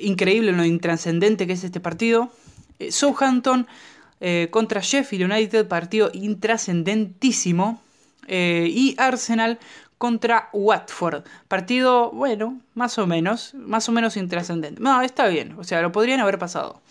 increíble 0.00 0.50
lo 0.50 0.64
intrascendente 0.64 1.46
que 1.46 1.52
es 1.52 1.62
este 1.62 1.78
partido. 1.78 2.32
Southampton 2.90 3.68
contra 4.50 4.80
Sheffield 4.80 5.30
United, 5.30 5.68
partido 5.68 6.10
intrascendentísimo. 6.12 7.80
y 8.26 8.96
Arsenal 8.98 9.60
contra 10.02 10.48
Watford. 10.52 11.22
Partido, 11.46 12.10
bueno, 12.10 12.60
más 12.74 12.98
o 12.98 13.06
menos, 13.06 13.54
más 13.54 13.88
o 13.88 13.92
menos 13.92 14.16
intrascendente. 14.16 14.82
No, 14.82 15.00
está 15.00 15.28
bien, 15.28 15.54
o 15.60 15.62
sea, 15.62 15.80
lo 15.80 15.92
podrían 15.92 16.18
haber 16.18 16.40
pasado. 16.40 16.82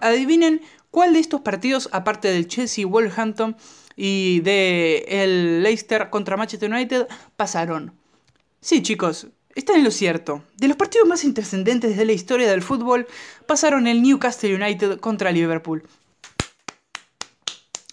Adivinen 0.00 0.60
cuál 0.90 1.14
de 1.14 1.18
estos 1.18 1.40
partidos, 1.40 1.88
aparte 1.92 2.28
del 2.28 2.46
Chelsea 2.46 2.86
Wolverhampton 2.86 3.56
y 3.96 4.40
de 4.40 5.06
el 5.08 5.62
Leicester 5.62 6.10
contra 6.10 6.36
Manchester 6.36 6.70
United, 6.70 7.08
pasaron. 7.36 7.94
Sí, 8.60 8.82
chicos, 8.82 9.28
están 9.54 9.76
en 9.76 9.84
lo 9.84 9.90
cierto. 9.90 10.42
De 10.58 10.68
los 10.68 10.76
partidos 10.76 11.08
más 11.08 11.24
intrascendentes 11.24 11.96
de 11.96 12.04
la 12.04 12.12
historia 12.12 12.50
del 12.50 12.60
fútbol, 12.60 13.06
pasaron 13.46 13.86
el 13.86 14.02
Newcastle 14.02 14.54
United 14.54 15.00
contra 15.00 15.32
Liverpool. 15.32 15.84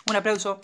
Un 0.10 0.18
aplauso. 0.18 0.60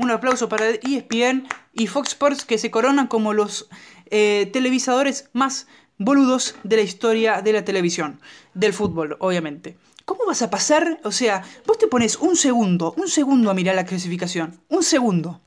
Un 0.00 0.10
aplauso 0.10 0.48
para 0.48 0.70
ESPN 0.70 1.46
y 1.74 1.86
Fox 1.86 2.12
Sports 2.12 2.46
que 2.46 2.56
se 2.56 2.70
coronan 2.70 3.06
como 3.06 3.34
los 3.34 3.68
eh, 4.06 4.48
televisadores 4.50 5.28
más 5.34 5.66
boludos 5.98 6.54
de 6.62 6.76
la 6.76 6.82
historia 6.82 7.42
de 7.42 7.52
la 7.52 7.66
televisión, 7.66 8.18
del 8.54 8.72
fútbol, 8.72 9.18
obviamente. 9.20 9.76
¿Cómo 10.06 10.24
vas 10.26 10.40
a 10.40 10.48
pasar? 10.48 11.00
O 11.04 11.12
sea, 11.12 11.44
vos 11.66 11.76
te 11.76 11.86
pones 11.86 12.16
un 12.16 12.34
segundo, 12.34 12.94
un 12.96 13.08
segundo 13.08 13.50
a 13.50 13.54
mirar 13.54 13.76
la 13.76 13.84
clasificación, 13.84 14.58
un 14.70 14.82
segundo. 14.82 15.42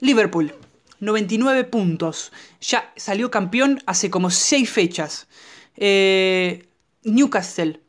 Liverpool, 0.00 0.52
99 0.98 1.62
puntos. 1.62 2.32
Ya 2.60 2.92
salió 2.96 3.30
campeón 3.30 3.80
hace 3.86 4.10
como 4.10 4.30
6 4.30 4.68
fechas. 4.68 5.28
Eh, 5.76 6.66
Newcastle. 7.04 7.80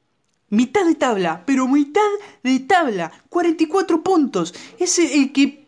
Mitad 0.49 0.85
de 0.85 0.93
tabla, 0.93 1.41
pero 1.47 1.67
mitad 1.67 2.01
de 2.43 2.59
tabla. 2.59 3.11
44 3.29 4.03
puntos. 4.03 4.53
Es 4.77 4.99
el 4.99 5.33
que 5.33 5.62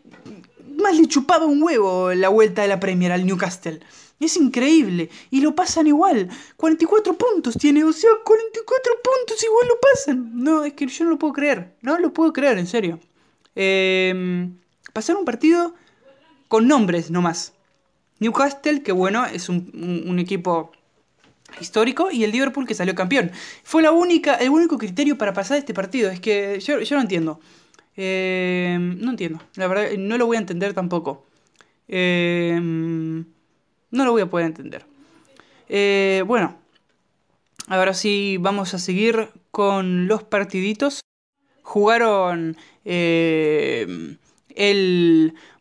más 0.76 0.96
le 0.96 1.06
chupaba 1.06 1.46
un 1.46 1.62
huevo 1.62 2.12
la 2.14 2.28
vuelta 2.28 2.62
de 2.62 2.68
la 2.68 2.80
Premier 2.80 3.12
al 3.12 3.26
Newcastle. 3.26 3.80
Es 4.18 4.36
increíble. 4.36 5.10
Y 5.30 5.40
lo 5.40 5.54
pasan 5.54 5.86
igual. 5.86 6.28
44 6.56 7.16
puntos 7.18 7.56
tiene. 7.58 7.84
O 7.84 7.92
sea, 7.92 8.10
44 8.24 8.92
puntos 9.02 9.44
igual 9.44 9.68
lo 9.68 9.74
pasan. 9.80 10.30
No, 10.42 10.64
es 10.64 10.72
que 10.72 10.86
yo 10.86 11.04
no 11.04 11.10
lo 11.10 11.18
puedo 11.18 11.34
creer. 11.34 11.74
No 11.82 11.98
lo 11.98 12.12
puedo 12.12 12.32
creer, 12.32 12.58
en 12.58 12.66
serio. 12.66 12.98
Eh, 13.54 14.48
pasar 14.92 15.16
un 15.16 15.24
partido 15.24 15.74
con 16.48 16.66
nombres 16.66 17.10
nomás. 17.10 17.52
Newcastle, 18.18 18.82
que 18.82 18.92
bueno, 18.92 19.26
es 19.26 19.48
un, 19.50 20.18
equipo 20.18 20.72
histórico, 21.60 22.10
y 22.10 22.24
el 22.24 22.32
Liverpool 22.32 22.66
que 22.66 22.74
salió 22.74 22.94
campeón. 22.94 23.30
Fue 23.62 23.82
la 23.82 23.90
única, 23.90 24.36
el 24.36 24.50
único 24.50 24.78
criterio 24.78 25.18
para 25.18 25.34
pasar 25.34 25.58
este 25.58 25.74
partido. 25.74 26.10
Es 26.10 26.20
que 26.20 26.60
yo, 26.60 26.80
yo 26.80 26.96
no 26.96 27.02
entiendo. 27.02 27.40
Eh, 27.96 28.76
no 28.78 29.10
entiendo. 29.10 29.40
La 29.54 29.66
verdad, 29.66 29.90
no 29.98 30.18
lo 30.18 30.26
voy 30.26 30.36
a 30.36 30.40
entender 30.40 30.74
tampoco. 30.74 31.24
Eh, 31.88 32.58
no 32.60 34.04
lo 34.04 34.12
voy 34.12 34.22
a 34.22 34.26
poder 34.26 34.46
entender. 34.46 34.84
Eh, 35.68 36.22
bueno, 36.26 36.58
ahora 37.68 37.94
sí 37.94 38.36
vamos 38.38 38.74
a 38.74 38.78
seguir 38.78 39.30
con 39.50 40.06
los 40.08 40.22
partiditos. 40.22 41.00
Jugaron 41.62 42.56
el 42.84 43.96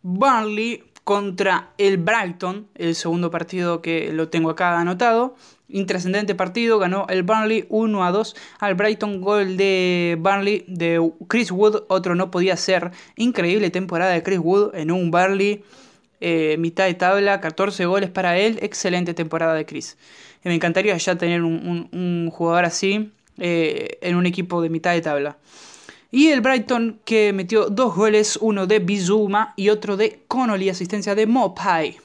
Burnley 0.02 0.84
contra 1.04 1.74
el 1.78 1.98
Brighton, 1.98 2.68
el 2.76 2.96
segundo 2.96 3.32
partido 3.32 3.82
que 3.82 4.12
lo 4.12 4.30
tengo 4.30 4.50
acá 4.50 4.80
anotado. 4.80 5.36
Intrascendente 5.68 6.36
partido, 6.36 6.78
ganó 6.78 7.08
el 7.10 7.24
Burnley 7.24 7.66
1 7.70 8.06
a 8.06 8.12
2 8.12 8.36
al 8.60 8.76
Brighton, 8.76 9.22
gol 9.22 9.58
de 9.58 10.16
Burnley 10.20 10.64
de 10.68 11.12
Chris 11.28 11.52
Wood, 11.52 11.84
otro 11.88 12.14
no 12.16 12.30
podía 12.30 12.56
ser. 12.56 12.92
Increíble 13.16 13.72
temporada 13.72 14.12
de 14.12 14.22
Chris 14.22 14.40
Wood 14.40 14.76
en 14.76 14.92
un 14.92 15.10
Burnley, 15.10 15.64
eh, 16.22 16.58
mitad 16.60 16.86
de 16.86 16.94
tabla, 16.94 17.42
14 17.42 17.86
goles 17.86 18.10
para 18.10 18.38
él, 18.38 18.60
excelente 18.62 19.14
temporada 19.14 19.54
de 19.56 19.66
Chris. 19.66 19.98
me 20.44 20.54
encantaría 20.54 20.96
ya 20.98 21.16
tener 21.18 21.42
un, 21.42 22.30
jugador 22.32 22.66
así 22.66 23.12
eh, 23.40 23.98
en 24.02 24.16
un 24.16 24.26
equipo 24.28 24.62
de 24.62 24.70
mitad 24.70 24.94
de 24.94 25.02
tabla. 25.02 25.38
Y 26.12 26.28
el 26.28 26.42
Brighton 26.42 27.00
que 27.04 27.34
metió 27.34 27.70
dos 27.70 27.96
goles, 27.96 28.38
uno 28.40 28.68
de 28.68 28.80
Bizuma 28.80 29.54
y 29.58 29.70
otro 29.70 29.98
de 29.98 30.22
Connolly, 30.28 30.70
asistencia 30.70 31.16
de 31.16 31.26
Mopai. 31.26 31.98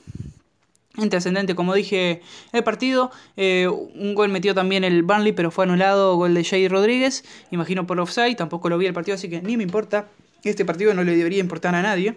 Intrascendente, 0.97 1.55
como 1.55 1.75
dije, 1.75 2.21
el 2.53 2.65
partido. 2.65 3.13
Eh, 3.37 3.69
un 3.69 4.15
gol 4.15 4.29
metió 4.29 4.55
también 4.55 4.83
el 4.83 5.03
Burnley, 5.03 5.33
pero 5.33 5.51
fue 5.51 5.65
anulado. 5.65 6.17
Gol 6.17 6.35
de 6.35 6.45
Jay 6.45 6.67
Rodríguez. 6.67 7.25
Imagino 7.51 7.87
por 7.87 8.01
offside. 8.01 8.37
Tampoco 8.37 8.69
lo 8.69 8.77
vi 8.77 8.87
el 8.87 8.95
partido, 8.95 9.15
así 9.15 9.29
que 9.29 9.41
ni 9.41 9.57
me 9.57 9.63
importa. 9.63 10.09
Este 10.43 10.65
partido 10.65 10.93
no 10.95 11.05
le 11.05 11.15
debería 11.15 11.39
importar 11.39 11.75
a 11.75 11.83
nadie. 11.83 12.17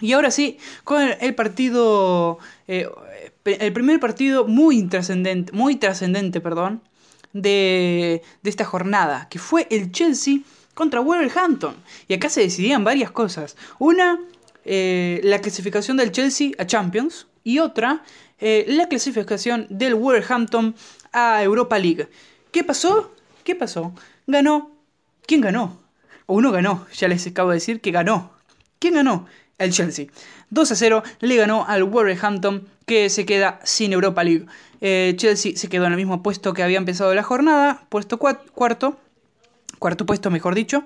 Y 0.00 0.12
ahora 0.12 0.30
sí, 0.30 0.58
con 0.84 1.02
el 1.20 1.34
partido. 1.34 2.38
Eh, 2.68 2.88
el 3.44 3.72
primer 3.72 3.98
partido 3.98 4.46
muy 4.46 4.84
trascendente. 4.84 5.52
Muy 5.52 5.76
trascendente, 5.76 6.40
perdón. 6.40 6.82
De, 7.32 8.22
de 8.42 8.50
esta 8.50 8.64
jornada. 8.64 9.28
Que 9.28 9.40
fue 9.40 9.66
el 9.70 9.90
Chelsea 9.90 10.38
contra 10.74 11.00
Wolverhampton. 11.00 11.74
Y 12.06 12.14
acá 12.14 12.28
se 12.28 12.42
decidían 12.42 12.84
varias 12.84 13.10
cosas. 13.10 13.56
Una, 13.80 14.20
eh, 14.64 15.20
la 15.24 15.40
clasificación 15.40 15.96
del 15.96 16.12
Chelsea 16.12 16.50
a 16.58 16.66
Champions. 16.66 17.26
Y 17.46 17.60
otra, 17.60 18.02
eh, 18.40 18.64
la 18.66 18.88
clasificación 18.88 19.68
del 19.70 19.94
Wolverhampton 19.94 20.74
a 21.12 21.44
Europa 21.44 21.78
League. 21.78 22.08
¿Qué 22.50 22.64
pasó? 22.64 23.14
¿Qué 23.44 23.54
pasó? 23.54 23.94
Ganó. 24.26 24.72
¿Quién 25.28 25.42
ganó? 25.42 25.78
Uno 26.26 26.50
ganó, 26.50 26.88
ya 26.92 27.06
les 27.06 27.24
acabo 27.24 27.50
de 27.50 27.58
decir 27.58 27.80
que 27.80 27.92
ganó. 27.92 28.32
¿Quién 28.80 28.94
ganó? 28.94 29.26
El 29.58 29.70
Chelsea. 29.70 30.06
2 30.50 30.72
a 30.72 30.74
0 30.74 31.02
le 31.20 31.36
ganó 31.36 31.64
al 31.68 31.84
Wolverhampton 31.84 32.66
que 32.84 33.10
se 33.10 33.24
queda 33.24 33.60
sin 33.62 33.92
Europa 33.92 34.24
League. 34.24 34.46
Eh, 34.80 35.14
Chelsea 35.16 35.52
se 35.54 35.68
quedó 35.68 35.86
en 35.86 35.92
el 35.92 35.98
mismo 35.98 36.24
puesto 36.24 36.52
que 36.52 36.64
había 36.64 36.78
empezado 36.78 37.14
la 37.14 37.22
jornada, 37.22 37.86
puesto 37.90 38.18
cuarto 38.18 38.98
cuarto 39.78 40.06
puesto 40.06 40.30
mejor 40.30 40.54
dicho. 40.54 40.84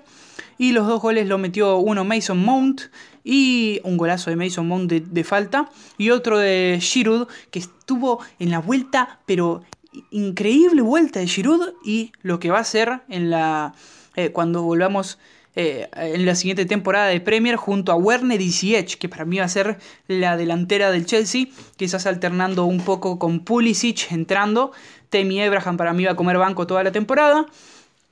Y 0.57 0.71
los 0.73 0.87
dos 0.87 1.01
goles 1.01 1.27
lo 1.27 1.37
metió 1.37 1.77
uno 1.77 2.03
Mason 2.03 2.43
Mount 2.43 2.81
y 3.23 3.79
un 3.83 3.97
golazo 3.97 4.29
de 4.29 4.35
Mason 4.35 4.67
Mount 4.67 4.91
de, 4.91 5.23
falta. 5.23 5.69
Y 5.97 6.09
otro 6.09 6.37
de 6.37 6.79
Giroud 6.81 7.27
que 7.49 7.59
estuvo 7.59 8.19
en 8.39 8.51
la 8.51 8.59
vuelta, 8.59 9.19
pero 9.25 9.63
increíble 10.11 10.81
vuelta 10.81 11.19
de 11.19 11.27
Giroud 11.27 11.73
y 11.83 12.11
lo 12.21 12.39
que 12.39 12.51
va 12.51 12.59
a 12.59 12.63
ser 12.63 13.01
en 13.09 13.29
la, 13.29 13.73
eh, 14.15 14.31
cuando 14.31 14.63
volvamos 14.63 15.17
eh, 15.53 15.89
en 15.95 16.25
la 16.25 16.35
siguiente 16.35 16.65
temporada 16.65 17.07
de 17.07 17.19
Premier 17.19 17.57
junto 17.57 17.91
a 17.91 17.95
Werner 17.95 18.39
y 18.39 18.51
Ziyech, 18.51 18.97
que 18.97 19.09
para 19.09 19.25
mí 19.25 19.39
va 19.39 19.45
a 19.45 19.49
ser 19.49 19.79
la 20.07 20.37
delantera 20.37 20.91
del 20.91 21.05
Chelsea, 21.05 21.47
quizás 21.75 22.05
alternando 22.05 22.63
un 22.65 22.79
poco 22.79 23.19
con 23.19 23.41
Pulisic 23.41 24.11
entrando. 24.11 24.71
Temi 25.09 25.41
Abraham 25.43 25.75
para 25.75 25.91
mí 25.91 26.05
va 26.05 26.11
a 26.11 26.15
comer 26.15 26.37
banco 26.37 26.65
toda 26.67 26.83
la 26.83 26.93
temporada. 26.93 27.45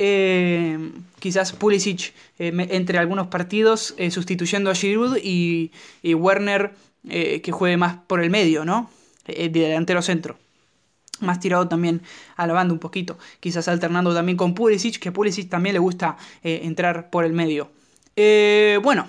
Eh, 0.01 0.93
quizás 1.19 1.51
Pulisic 1.51 2.13
eh, 2.39 2.53
entre 2.69 2.97
algunos 2.99 3.27
partidos 3.27 3.95
eh, 3.97 4.11
sustituyendo 4.11 4.71
a 4.71 4.75
Giroud 4.75 5.17
y, 5.21 5.71
Werner 6.03 6.73
que 7.03 7.51
juegue 7.51 7.77
más 7.77 7.97
por 8.07 8.21
el 8.21 8.29
medio, 8.29 8.65
¿no? 8.65 8.89
de 9.25 9.49
delantero 9.49 10.01
centro. 10.01 10.37
Más 11.21 11.39
tirado 11.39 11.67
también 11.67 12.01
a 12.35 12.45
la 12.45 12.53
banda 12.53 12.73
un 12.73 12.79
poquito. 12.79 13.17
Quizás 13.39 13.67
alternando 13.67 14.13
también 14.13 14.37
con 14.37 14.53
Pulisic, 14.53 14.99
que 14.99 15.11
Pulisic 15.11 15.49
también 15.49 15.73
le 15.73 15.79
gusta 15.79 16.17
entrar 16.43 17.09
por 17.09 17.23
el 17.25 17.33
medio. 17.33 17.71
bueno, 18.83 19.07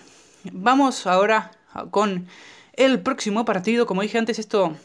vamos 0.53 1.07
ahora 1.07 1.53
con 1.90 2.26
el 2.74 3.00
próximo 3.00 3.44
partido. 3.44 3.87
Como 3.87 4.03
dije 4.03 4.18
antes, 4.18 4.38
esto 4.38 4.76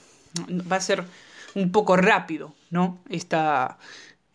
va 0.49 0.77
a 0.77 0.81
ser 0.81 1.03
un 1.53 1.71
poco 1.71 1.95
rápido, 1.95 2.53
¿no? 2.69 2.99
Esta, 3.09 3.77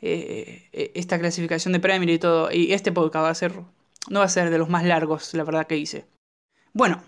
eh, 0.02 0.68
eh, 0.72 0.92
esta 0.94 1.18
clasificación 1.18 1.72
de 1.72 1.80
Premier 1.80 2.10
y 2.10 2.18
todo. 2.18 2.50
Y 2.50 2.72
este 2.72 2.92
podcast 2.92 3.24
va 3.24 3.30
a 3.30 3.34
ser, 3.34 3.52
no 4.08 4.20
va 4.20 4.24
a 4.24 4.28
ser 4.28 4.50
de 4.50 4.58
los 4.58 4.68
más 4.68 4.84
largos, 4.84 5.34
la 5.34 5.44
verdad 5.44 5.66
que 5.66 5.76
hice. 5.76 6.06
Bueno, 6.72 7.02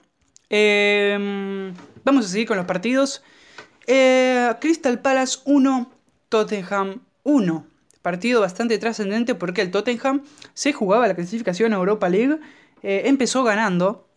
em, 0.51 1.75
vamos 2.05 2.27
a 2.27 2.29
seguir 2.29 2.47
con 2.47 2.57
los 2.57 2.67
partidos. 2.67 3.23
Eh, 3.87 4.51
Crystal 4.61 5.01
Palace 5.01 5.39
1, 5.45 5.91
Tottenham 6.29 7.01
1. 7.23 7.67
Partido 8.03 8.41
bastante 8.41 8.79
trascendente 8.79 9.35
porque 9.35 9.63
el 9.63 9.71
Tottenham 9.71 10.23
se 10.55 10.73
jugaba 10.73 11.07
la 11.07 11.15
clasificación 11.15 11.73
a 11.73 11.77
Europa 11.77 12.09
League. 12.09 12.39
empezó 12.83 13.45
ganando 13.45 14.09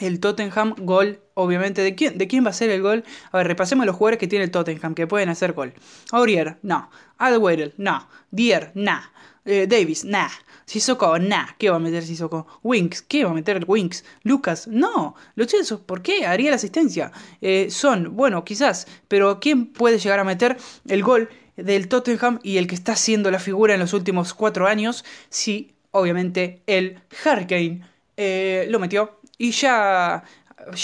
el 0.00 0.20
Tottenham 0.20 0.74
gol 0.78 1.18
obviamente, 1.40 1.82
¿de 1.82 1.94
quién, 1.94 2.18
¿de 2.18 2.28
quién 2.28 2.44
va 2.44 2.50
a 2.50 2.52
ser 2.52 2.70
el 2.70 2.82
gol? 2.82 3.04
A 3.32 3.38
ver, 3.38 3.46
repasemos 3.46 3.86
los 3.86 3.96
jugadores 3.96 4.18
que 4.18 4.26
tiene 4.26 4.44
el 4.44 4.50
Tottenham, 4.50 4.94
que 4.94 5.06
pueden 5.06 5.28
hacer 5.28 5.52
gol. 5.52 5.72
Aurier, 6.12 6.58
no. 6.62 6.90
Alweirel, 7.20 7.74
no. 7.76 8.08
Dier, 8.30 8.72
nah. 8.74 9.02
Eh, 9.44 9.66
Davis, 9.66 10.04
nah. 10.04 10.30
Sissoko, 10.66 11.18
nah. 11.18 11.46
¿Qué 11.58 11.70
va 11.70 11.76
a 11.76 11.78
meter 11.78 12.02
Sissoko? 12.02 12.46
Winks, 12.62 13.02
¿qué 13.02 13.24
va 13.24 13.30
a 13.30 13.34
meter 13.34 13.64
Winks? 13.66 14.04
Lucas, 14.22 14.66
no. 14.66 15.14
Los 15.34 15.46
Chelsea, 15.48 15.78
¿por 15.78 16.02
qué? 16.02 16.26
Haría 16.26 16.50
la 16.50 16.56
asistencia. 16.56 17.12
Eh, 17.40 17.68
son, 17.70 18.16
bueno, 18.16 18.44
quizás, 18.44 18.86
pero 19.08 19.38
¿quién 19.40 19.66
puede 19.66 19.98
llegar 19.98 20.18
a 20.18 20.24
meter 20.24 20.56
el 20.88 21.02
gol 21.02 21.28
del 21.56 21.88
Tottenham 21.88 22.40
y 22.42 22.56
el 22.56 22.66
que 22.66 22.74
está 22.74 22.96
siendo 22.96 23.30
la 23.30 23.38
figura 23.38 23.74
en 23.74 23.80
los 23.80 23.92
últimos 23.92 24.34
cuatro 24.34 24.66
años? 24.66 25.04
Sí, 25.28 25.74
obviamente, 25.90 26.62
el 26.66 27.00
Hurricane 27.24 27.82
eh, 28.16 28.66
lo 28.68 28.78
metió 28.78 29.20
y 29.38 29.52
ya 29.52 30.22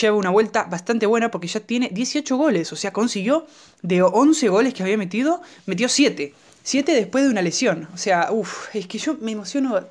lleva 0.00 0.16
una 0.16 0.30
vuelta 0.30 0.64
bastante 0.64 1.06
buena 1.06 1.30
porque 1.30 1.48
ya 1.48 1.60
tiene 1.60 1.88
18 1.92 2.36
goles. 2.36 2.72
O 2.72 2.76
sea, 2.76 2.92
consiguió 2.92 3.46
de 3.82 4.02
11 4.02 4.48
goles 4.48 4.74
que 4.74 4.82
había 4.82 4.96
metido, 4.96 5.42
metió 5.66 5.88
7. 5.88 6.34
7 6.62 6.92
después 6.92 7.24
de 7.24 7.30
una 7.30 7.42
lesión. 7.42 7.88
O 7.94 7.96
sea, 7.96 8.28
uff, 8.32 8.74
es 8.74 8.86
que 8.86 8.98
yo 8.98 9.16
me 9.20 9.32
emociono 9.32 9.86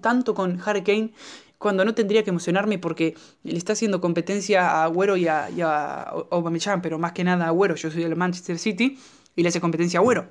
tanto 0.00 0.34
con 0.34 0.60
Harry 0.64 0.82
Kane 0.82 1.10
cuando 1.58 1.84
no 1.84 1.94
tendría 1.94 2.24
que 2.24 2.30
emocionarme 2.30 2.78
porque 2.78 3.14
le 3.42 3.58
está 3.58 3.74
haciendo 3.74 4.00
competencia 4.00 4.70
a 4.70 4.84
Agüero 4.84 5.16
y 5.16 5.28
a, 5.28 5.50
y 5.50 5.60
Aubameyang, 5.60 6.80
pero 6.80 6.98
más 6.98 7.12
que 7.12 7.24
nada 7.24 7.44
a 7.44 7.48
Agüero. 7.48 7.74
Yo 7.74 7.90
soy 7.90 8.02
del 8.02 8.16
Manchester 8.16 8.58
City 8.58 8.98
y 9.36 9.42
le 9.42 9.48
hace 9.48 9.60
competencia 9.60 9.98
a 9.98 10.02
Agüero. 10.02 10.28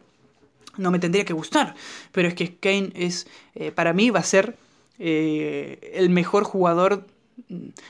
No 0.77 0.91
me 0.91 0.99
tendría 0.99 1.25
que 1.25 1.33
gustar, 1.33 1.75
pero 2.11 2.27
es 2.27 2.33
que 2.33 2.55
Kane 2.55 2.91
es, 2.95 3.27
eh, 3.53 3.71
para 3.71 3.93
mí 3.93 4.09
va 4.09 4.19
a 4.19 4.23
ser 4.23 4.55
eh, 4.97 5.91
el 5.93 6.09
mejor 6.09 6.43
jugador 6.43 7.05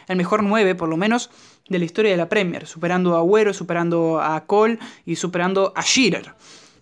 el 0.08 0.16
mejor 0.16 0.44
9 0.44 0.76
por 0.76 0.90
lo 0.90 0.98
menos 0.98 1.30
de 1.68 1.80
la 1.80 1.86
historia 1.86 2.12
de 2.12 2.18
la 2.18 2.30
Premier, 2.30 2.68
superando 2.68 3.16
a 3.16 3.20
Agüero, 3.20 3.54
superando 3.54 4.22
a 4.22 4.46
Cole 4.46 4.80
y 5.06 5.16
superando 5.16 5.74
a 5.76 5.82
Shearer. 5.82 6.34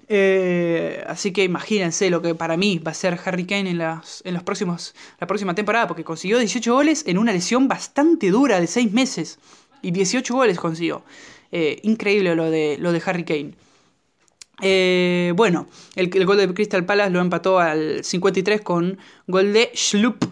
Eh, 0.10 1.04
así 1.06 1.34
que 1.34 1.44
imagínense 1.44 2.10
lo 2.10 2.22
que 2.22 2.34
para 2.34 2.56
mí 2.56 2.80
va 2.80 2.92
a 2.92 2.94
ser 2.94 3.20
Harry 3.26 3.46
Kane 3.46 3.70
en, 3.70 3.78
las, 3.78 4.22
en 4.26 4.34
los 4.34 4.44
próximos, 4.44 4.96
la 5.20 5.28
próxima 5.28 5.54
temporada, 5.54 5.88
porque 5.88 6.04
consiguió 6.04 6.40
18 6.40 6.74
goles 6.74 7.04
en 7.08 7.18
una 7.18 7.34
lesión 7.34 7.68
bastante 7.68 8.30
dura 8.32 8.60
de 8.60 8.68
6 8.68 8.94
meses. 8.94 9.40
Y 9.82 9.92
18 9.92 10.34
goles 10.34 10.58
consiguió. 10.58 11.04
Eh, 11.52 11.80
increíble 11.84 12.36
lo 12.36 12.50
de, 12.50 12.78
lo 12.80 12.92
de 12.92 13.02
Harry 13.06 13.24
Kane. 13.24 13.54
Eh, 14.62 15.34
bueno, 15.36 15.68
el, 15.96 16.26
gol 16.26 16.38
de 16.38 16.52
Crystal 16.54 16.84
Palace 16.84 17.12
lo 17.12 17.20
empató 17.20 17.60
al 17.60 18.04
53 18.04 18.62
con 18.62 18.98
gol 19.28 19.54
de 19.54 19.72
Schlupp. 19.76 20.24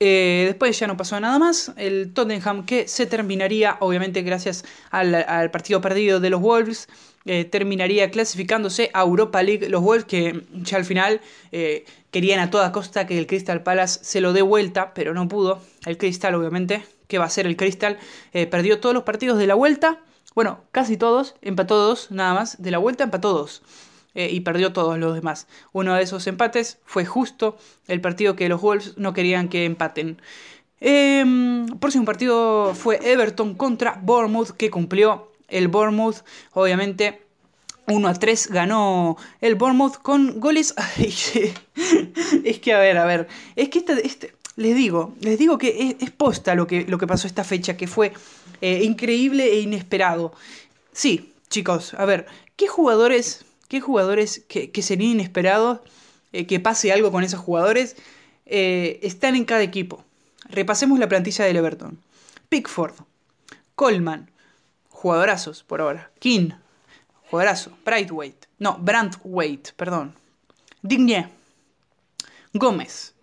Eh, 0.00 0.44
después 0.46 0.78
ya 0.78 0.86
no 0.86 0.96
pasó 0.96 1.18
nada 1.20 1.38
más. 1.38 1.72
El 1.76 2.12
Tottenham 2.12 2.66
que 2.66 2.88
se 2.88 3.06
terminaría, 3.06 3.76
obviamente 3.80 4.22
gracias 4.22 4.64
al, 4.90 5.14
al 5.14 5.50
partido 5.50 5.80
perdido 5.80 6.20
de 6.20 6.30
los 6.30 6.40
Wolves, 6.40 6.88
eh, 7.26 7.44
terminaría 7.44 8.10
clasificándose 8.10 8.90
a 8.92 9.02
Europa 9.02 9.42
League. 9.42 9.68
Los 9.68 9.82
Wolves 9.82 10.04
que 10.04 10.44
ya 10.52 10.76
al 10.76 10.84
final 10.84 11.20
eh, 11.52 11.84
querían 12.10 12.40
a 12.40 12.50
toda 12.50 12.72
costa 12.72 13.06
que 13.06 13.18
el 13.18 13.26
Crystal 13.26 13.62
Palace 13.62 14.00
se 14.02 14.20
lo 14.20 14.32
dé 14.32 14.42
vuelta, 14.42 14.92
pero 14.94 15.14
no 15.14 15.28
pudo. 15.28 15.60
El 15.86 15.96
Crystal, 15.96 16.34
obviamente, 16.34 16.84
que 17.08 17.18
va 17.18 17.24
a 17.26 17.30
ser 17.30 17.46
el 17.46 17.56
Crystal, 17.56 17.98
perdió 18.32 18.80
todos 18.80 18.94
los 18.94 19.04
partidos 19.04 19.38
de 19.38 19.46
la 19.46 19.54
vuelta 19.54 20.00
bueno, 20.34 20.64
casi 20.72 20.96
todos, 20.96 21.36
empató 21.42 21.76
dos, 21.76 22.10
nada 22.10 22.34
más. 22.34 22.60
De 22.60 22.72
la 22.72 22.78
vuelta 22.78 23.04
empató 23.04 23.32
dos. 23.32 23.62
Eh, 24.14 24.30
y 24.30 24.40
perdió 24.40 24.72
todos 24.72 24.98
los 24.98 25.14
demás. 25.14 25.48
Uno 25.72 25.94
de 25.94 26.02
esos 26.02 26.26
empates 26.26 26.78
fue 26.84 27.04
justo 27.04 27.56
el 27.88 28.00
partido 28.00 28.36
que 28.36 28.48
los 28.48 28.60
Wolves 28.60 28.96
no 28.96 29.12
querían 29.12 29.48
que 29.48 29.64
empaten. 29.64 30.20
Eh, 30.80 31.24
próximo 31.80 32.04
partido 32.04 32.74
fue 32.74 33.00
Everton 33.02 33.54
contra 33.54 33.98
Bournemouth, 34.02 34.50
que 34.50 34.70
cumplió 34.70 35.32
el 35.48 35.68
Bournemouth, 35.68 36.24
obviamente. 36.52 37.22
1 37.86 38.08
a 38.08 38.14
3 38.14 38.48
ganó 38.48 39.16
el 39.40 39.56
Bournemouth 39.56 39.96
con 40.00 40.40
goles. 40.40 40.74
es 42.44 42.58
que, 42.60 42.72
a 42.72 42.78
ver, 42.78 42.98
a 42.98 43.04
ver. 43.04 43.28
Es 43.56 43.68
que 43.68 43.80
este, 43.80 44.06
este 44.06 44.34
les 44.56 44.76
digo, 44.76 45.14
les 45.20 45.38
digo 45.38 45.58
que 45.58 45.96
es, 46.00 46.10
posta 46.10 46.54
lo 46.54 46.66
que, 46.66 46.84
lo 46.86 46.98
que 46.98 47.06
pasó 47.06 47.26
esta 47.26 47.44
fecha, 47.44 47.76
que 47.76 47.86
fue 47.86 48.12
eh, 48.60 48.84
increíble 48.84 49.52
e 49.52 49.60
inesperado. 49.60 50.32
Sí, 50.92 51.32
chicos, 51.50 51.94
a 51.94 52.04
ver, 52.04 52.26
¿qué 52.56 52.68
jugadores, 52.68 53.44
qué 53.68 53.80
jugadores 53.80 54.44
que, 54.48 54.70
serían 54.82 55.12
inesperados, 55.12 55.80
eh, 56.32 56.46
que 56.46 56.60
pase 56.60 56.92
algo 56.92 57.10
con 57.12 57.24
esos 57.24 57.40
jugadores, 57.40 57.96
eh, 58.46 58.98
están 59.02 59.36
en 59.36 59.44
cada 59.44 59.62
equipo? 59.62 60.04
Repasemos 60.48 60.98
la 60.98 61.08
plantilla 61.08 61.44
del 61.44 61.56
Everton. 61.56 61.98
Pickford, 62.48 62.94
Coleman, 63.74 64.30
jugadorazos 64.90 65.62
por 65.62 65.80
ahora. 65.80 66.10
King, 66.18 66.50
jugadorazo. 67.30 67.76
Brightweight, 67.84 68.46
no, 68.58 68.78
Brandweight, 68.78 69.72
perdón. 69.72 70.14
Digne, 70.82 71.30
Gómez, 72.52 73.14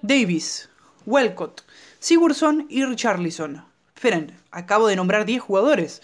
Davis, 0.00 0.68
Welcott, 1.06 1.62
Sigurdsson 1.98 2.66
y 2.68 2.84
Richarlison. 2.84 3.64
Esperen, 3.94 4.36
acabo 4.50 4.88
de 4.88 4.96
nombrar 4.96 5.24
10 5.24 5.40
jugadores. 5.40 6.02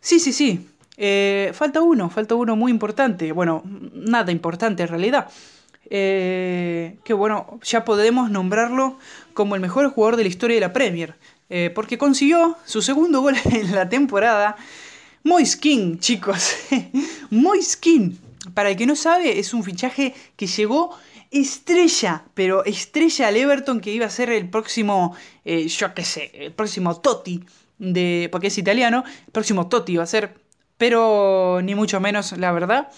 Sí, 0.00 0.20
sí, 0.20 0.32
sí. 0.32 0.68
Eh, 0.96 1.52
falta 1.54 1.80
uno, 1.80 2.10
falta 2.10 2.34
uno 2.34 2.56
muy 2.56 2.70
importante. 2.70 3.32
Bueno, 3.32 3.62
nada 3.94 4.32
importante 4.32 4.82
en 4.82 4.88
realidad. 4.88 5.28
Eh, 5.90 6.96
que 7.04 7.12
bueno, 7.12 7.58
ya 7.62 7.84
podemos 7.84 8.30
nombrarlo 8.30 8.98
como 9.34 9.54
el 9.54 9.60
mejor 9.60 9.90
jugador 9.90 10.16
de 10.16 10.24
la 10.24 10.28
historia 10.28 10.56
de 10.56 10.60
la 10.60 10.72
Premier. 10.72 11.16
Eh, 11.50 11.70
porque 11.74 11.98
consiguió 11.98 12.56
su 12.64 12.82
segundo 12.82 13.20
gol 13.20 13.34
en 13.44 13.74
la 13.74 13.88
temporada. 13.88 14.56
Moise 15.24 15.58
King, 15.58 15.98
chicos. 15.98 16.56
Moise 17.30 17.78
King. 17.78 18.12
Para 18.54 18.70
el 18.70 18.76
que 18.76 18.86
no 18.86 18.96
sabe, 18.96 19.38
es 19.38 19.54
un 19.54 19.62
fichaje 19.62 20.14
que 20.36 20.46
llegó 20.46 20.96
estrella, 21.30 22.24
pero 22.34 22.64
estrella 22.64 23.28
al 23.28 23.36
Everton 23.36 23.80
que 23.80 23.92
iba 23.92 24.04
a 24.04 24.10
ser 24.10 24.30
el 24.30 24.50
próximo, 24.50 25.16
yo 25.44 25.94
qué 25.94 26.04
sé, 26.04 26.30
el 26.34 26.52
próximo 26.52 27.00
Totti, 27.00 27.42
de, 27.78 28.28
porque 28.32 28.48
es 28.48 28.58
italiano, 28.58 29.04
el 29.26 29.32
próximo 29.32 29.68
Totti 29.68 29.92
iba 29.92 30.02
a 30.02 30.06
ser, 30.06 30.34
pero 30.82 31.60
ni 31.62 31.76
mucho 31.76 32.00
menos, 32.00 32.36
la 32.36 32.50
verdad. 32.50 32.88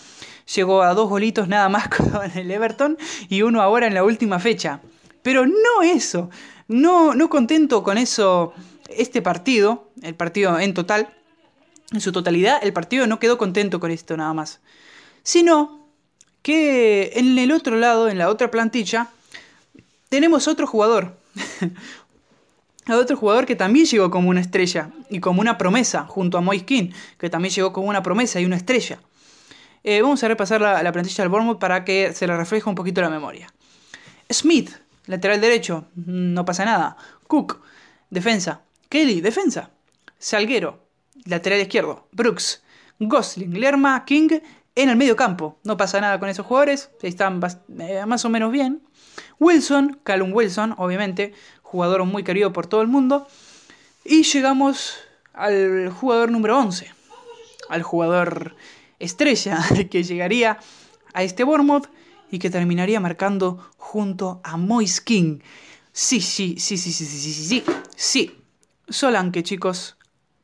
Llegó 0.54 0.82
a 0.82 0.94
dos 0.94 1.06
golitos 1.06 1.48
nada 1.48 1.68
más 1.68 1.88
con 1.94 2.30
el 2.34 2.50
Everton 2.50 2.96
y 3.28 3.42
uno 3.42 3.60
ahora 3.60 3.86
en 3.86 3.92
la 3.92 4.04
última 4.04 4.38
fecha. 4.38 4.80
Pero 5.22 5.44
no 5.44 5.82
eso, 5.82 6.30
no, 6.66 7.14
no 7.14 7.28
contento 7.28 7.82
con 7.82 7.98
eso, 7.98 8.54
este 8.88 9.20
partido, 9.20 9.90
el 10.00 10.14
partido 10.14 10.58
en 10.58 10.72
total, 10.72 11.12
en 11.92 12.00
su 12.00 12.10
totalidad, 12.10 12.58
el 12.62 12.72
partido 12.72 13.06
no 13.06 13.18
quedó 13.18 13.36
contento 13.36 13.80
con 13.80 13.90
esto 13.90 14.16
nada 14.16 14.32
más. 14.32 14.60
Sino 15.22 15.86
que 16.40 17.12
en 17.16 17.36
el 17.36 17.52
otro 17.52 17.76
lado, 17.76 18.08
en 18.08 18.16
la 18.16 18.30
otra 18.30 18.50
plantilla, 18.50 19.10
tenemos 20.08 20.48
otro 20.48 20.66
jugador. 20.66 21.18
otro 22.92 23.16
jugador 23.16 23.46
que 23.46 23.56
también 23.56 23.86
llegó 23.86 24.10
como 24.10 24.30
una 24.30 24.40
estrella 24.40 24.90
y 25.08 25.20
como 25.20 25.40
una 25.40 25.56
promesa, 25.56 26.04
junto 26.06 26.38
a 26.38 26.40
Moiskin, 26.40 26.92
que 27.18 27.30
también 27.30 27.54
llegó 27.54 27.72
como 27.72 27.88
una 27.88 28.02
promesa 28.02 28.40
y 28.40 28.44
una 28.44 28.56
estrella. 28.56 29.00
Eh, 29.82 30.00
vamos 30.00 30.22
a 30.24 30.28
repasar 30.28 30.60
la, 30.60 30.92
plantilla 30.92 31.24
del 31.24 31.28
Bournemouth 31.28 31.58
para 31.58 31.84
que 31.84 32.12
se 32.14 32.26
le 32.26 32.36
refleje 32.36 32.68
un 32.68 32.74
poquito 32.74 33.00
la 33.00 33.10
memoria. 33.10 33.52
Smith, 34.30 34.70
lateral 35.06 35.40
derecho, 35.40 35.86
no 35.94 36.44
pasa 36.44 36.64
nada. 36.64 36.96
Cook, 37.26 37.60
defensa. 38.10 38.62
Kelly, 38.88 39.20
defensa. 39.20 39.70
Salguero, 40.18 40.86
lateral 41.26 41.60
izquierdo. 41.60 42.08
Brooks, 42.12 42.62
Gosling, 42.98 43.60
Lerma, 43.60 44.04
King 44.06 44.40
en 44.74 44.88
el 44.88 44.96
medio 44.96 45.16
campo. 45.16 45.58
No 45.64 45.76
pasa 45.76 46.00
nada 46.00 46.18
con 46.18 46.28
esos 46.28 46.46
jugadores, 46.46 46.90
están 47.02 47.40
eh, 47.78 48.06
más 48.06 48.24
o 48.24 48.30
menos 48.30 48.50
bien. 48.52 48.82
Wilson, 49.38 50.00
Callum 50.02 50.32
Wilson, 50.32 50.74
obviamente, 50.78 51.34
jugador 51.74 52.04
muy 52.04 52.22
querido 52.22 52.52
por 52.52 52.68
todo 52.68 52.82
el 52.82 52.86
mundo. 52.86 53.26
Y 54.04 54.22
llegamos 54.22 54.94
al 55.32 55.90
jugador 55.90 56.30
número 56.30 56.56
11, 56.56 56.88
al 57.68 57.82
jugador 57.82 58.54
estrella 59.00 59.58
que 59.90 60.04
llegaría 60.04 60.60
a 61.14 61.24
este 61.24 61.42
Bournemouth 61.42 61.88
y 62.30 62.38
que 62.38 62.48
terminaría 62.48 63.00
marcando 63.00 63.72
junto 63.76 64.40
a 64.44 64.56
Moise 64.56 65.02
King. 65.02 65.40
Sí, 65.90 66.20
sí, 66.20 66.54
sí, 66.60 66.78
sí, 66.78 66.92
sí, 66.92 67.06
sí, 67.06 67.18
sí, 67.18 67.32
sí, 67.32 67.44
sí. 67.44 67.64
sí. 67.96 68.38
Solanke, 68.88 69.42
chicos, 69.42 69.96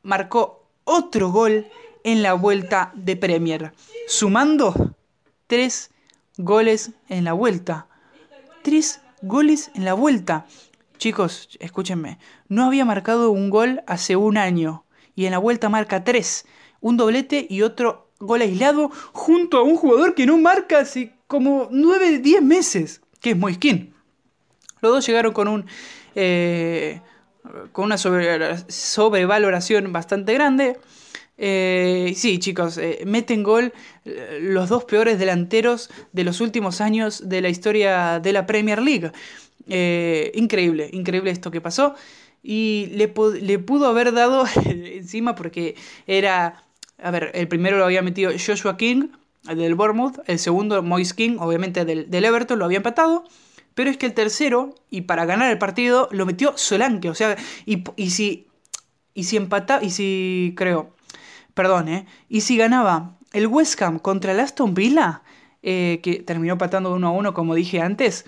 marcó 0.03 0.67
otro 0.83 1.31
gol 1.31 1.65
en 2.03 2.23
la 2.23 2.33
vuelta 2.33 2.91
de 2.93 3.15
Premier, 3.15 3.71
sumando 4.05 4.97
tres 5.47 5.91
goles 6.37 6.91
en 7.07 7.23
la 7.23 7.31
vuelta. 7.31 7.87
Tres 8.63 8.99
goles 9.21 9.71
en 9.75 9.85
la 9.85 9.93
vuelta. 9.93 10.45
Chicos, 11.01 11.49
escúchenme, 11.59 12.19
no 12.47 12.63
había 12.63 12.85
marcado 12.85 13.31
un 13.31 13.49
gol 13.49 13.81
hace 13.87 14.15
un 14.15 14.37
año 14.37 14.85
y 15.15 15.25
en 15.25 15.31
la 15.31 15.39
vuelta 15.39 15.67
marca 15.67 16.03
tres. 16.03 16.45
Un 16.79 16.95
doblete 16.95 17.47
y 17.49 17.63
otro 17.63 18.11
gol 18.19 18.43
aislado 18.43 18.91
junto 19.11 19.57
a 19.57 19.63
un 19.63 19.77
jugador 19.77 20.13
que 20.13 20.27
no 20.27 20.37
marca 20.37 20.77
hace 20.77 21.15
como 21.25 21.69
9, 21.71 22.19
10 22.19 22.43
meses, 22.43 23.01
que 23.19 23.31
es 23.31 23.37
Moiskin. 23.37 23.95
Los 24.81 24.91
dos 24.91 25.07
llegaron 25.07 25.33
con 25.33 25.47
un... 25.47 25.65
Eh, 26.13 27.01
con 27.71 27.85
una 27.85 27.97
sobrevaloración 27.97 29.91
bastante 29.91 30.35
grande. 30.35 30.77
Eh, 31.43 32.13
sí, 32.15 32.37
chicos, 32.37 32.77
eh, 32.77 33.01
meten 33.07 33.41
gol 33.41 33.73
eh, 34.05 34.37
los 34.39 34.69
dos 34.69 34.85
peores 34.85 35.17
delanteros 35.17 35.89
de 36.11 36.23
los 36.23 36.39
últimos 36.39 36.81
años 36.81 37.27
de 37.27 37.41
la 37.41 37.49
historia 37.49 38.19
de 38.19 38.31
la 38.31 38.45
Premier 38.45 38.79
League. 38.79 39.11
Increíble, 39.67 40.89
increíble 40.91 41.31
esto 41.31 41.51
que 41.51 41.61
pasó. 41.61 41.95
Y 42.43 42.87
le, 42.91 43.13
le 43.41 43.59
pudo 43.59 43.87
haber 43.87 44.13
dado 44.13 44.45
encima 44.65 45.35
porque 45.35 45.75
era... 46.07 46.63
A 47.03 47.09
ver, 47.09 47.31
el 47.33 47.47
primero 47.47 47.77
lo 47.77 47.85
había 47.85 48.03
metido 48.03 48.31
Joshua 48.31 48.77
King, 48.77 49.07
del 49.43 49.73
Bournemouth. 49.73 50.19
El 50.27 50.37
segundo, 50.37 50.83
Moise 50.83 51.15
King, 51.15 51.37
obviamente 51.39 51.83
del, 51.83 52.07
Everton, 52.13 52.59
lo 52.59 52.65
había 52.65 52.77
empatado. 52.77 53.23
Pero 53.73 53.89
es 53.89 53.97
que 53.97 54.05
el 54.05 54.13
tercero, 54.13 54.75
y 54.91 55.01
para 55.01 55.25
ganar 55.25 55.49
el 55.49 55.57
partido, 55.57 56.09
lo 56.11 56.25
metió 56.25 56.55
Solanke. 56.57 57.09
O 57.09 57.15
sea, 57.15 57.37
y, 57.65 57.83
y 57.95 58.11
si. 58.11 58.47
Y 59.15 59.23
si 59.23 59.37
empata. 59.37 59.79
Y 59.81 59.89
si. 59.89 60.53
Creo 60.55 60.93
perdón, 61.53 61.89
¿eh? 61.89 62.05
Y 62.29 62.41
si 62.41 62.57
ganaba 62.57 63.17
el 63.33 63.47
West 63.47 63.81
Ham 63.81 63.99
contra 63.99 64.31
el 64.31 64.39
Aston 64.39 64.73
Villa, 64.73 65.21
eh, 65.63 65.99
que 66.01 66.21
terminó 66.23 66.57
patando 66.57 66.93
1 66.93 67.07
a 67.07 67.11
1 67.11 67.33
como 67.33 67.55
dije 67.55 67.81
antes, 67.81 68.25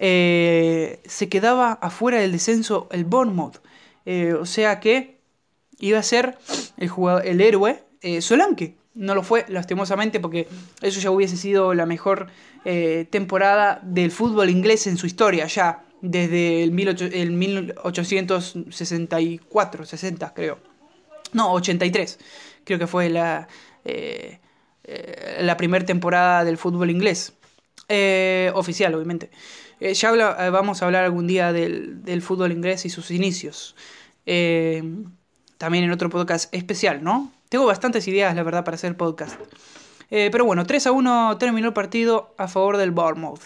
eh, 0.00 0.98
se 1.04 1.28
quedaba 1.28 1.74
afuera 1.74 2.18
del 2.18 2.32
descenso 2.32 2.88
el 2.90 3.04
Bournemouth. 3.04 3.58
Eh, 4.06 4.32
o 4.32 4.46
sea 4.46 4.80
que 4.80 5.20
iba 5.78 6.00
a 6.00 6.02
ser 6.02 6.36
el, 6.76 6.88
jugador, 6.88 7.24
el 7.26 7.40
héroe 7.40 7.84
Solanke. 8.20 8.74
No 8.94 9.14
lo 9.14 9.22
fue, 9.22 9.44
lastimosamente, 9.48 10.18
porque 10.18 10.48
eso 10.82 10.98
ya 11.00 11.12
hubiese 11.12 11.36
sido 11.36 11.74
la 11.74 11.86
mejor 11.86 12.26
temporada 13.10 13.78
del 13.82 14.10
fútbol 14.10 14.50
inglés 14.50 14.88
en 14.88 14.96
su 14.98 15.06
historia, 15.06 15.46
ya 15.46 15.84
desde 16.02 16.64
el, 16.64 16.76
el 17.12 17.30
1864, 17.30 19.86
60 19.86 20.34
creo. 20.34 20.58
No, 21.32 21.52
83 21.52 22.18
creo 22.64 22.78
que 22.78 22.86
fue 22.86 23.08
la, 23.08 23.48
eh, 23.84 24.38
eh, 24.84 25.38
la 25.40 25.56
primera 25.56 25.84
temporada 25.84 26.44
del 26.44 26.56
fútbol 26.56 26.90
inglés. 26.90 27.34
Eh, 27.88 28.52
oficial, 28.54 28.94
obviamente. 28.94 29.30
Ya 29.80 30.50
vamos 30.50 30.82
a 30.82 30.86
hablar 30.86 31.04
algún 31.04 31.26
día 31.26 31.52
del, 31.52 32.22
fútbol 32.22 32.52
inglés 32.52 32.84
y 32.84 32.90
sus 32.90 33.10
inicios. 33.10 33.74
también 34.24 35.84
en 35.84 35.90
otro 35.90 36.10
podcast 36.10 36.54
especial, 36.54 37.02
¿no? 37.02 37.32
Tengo 37.48 37.66
bastantes 37.66 38.06
ideas, 38.08 38.34
la 38.34 38.42
verdad, 38.42 38.64
para 38.64 38.76
hacer 38.76 38.96
podcast. 38.96 39.38
pero 40.08 40.44
bueno, 40.44 40.66
3 40.66 40.86
a 40.86 40.92
1 40.92 41.38
terminó 41.38 41.68
el 41.68 41.74
partido 41.74 42.34
a 42.38 42.48
favor 42.48 42.76
del 42.76 42.90
Bournemouth. 42.90 43.42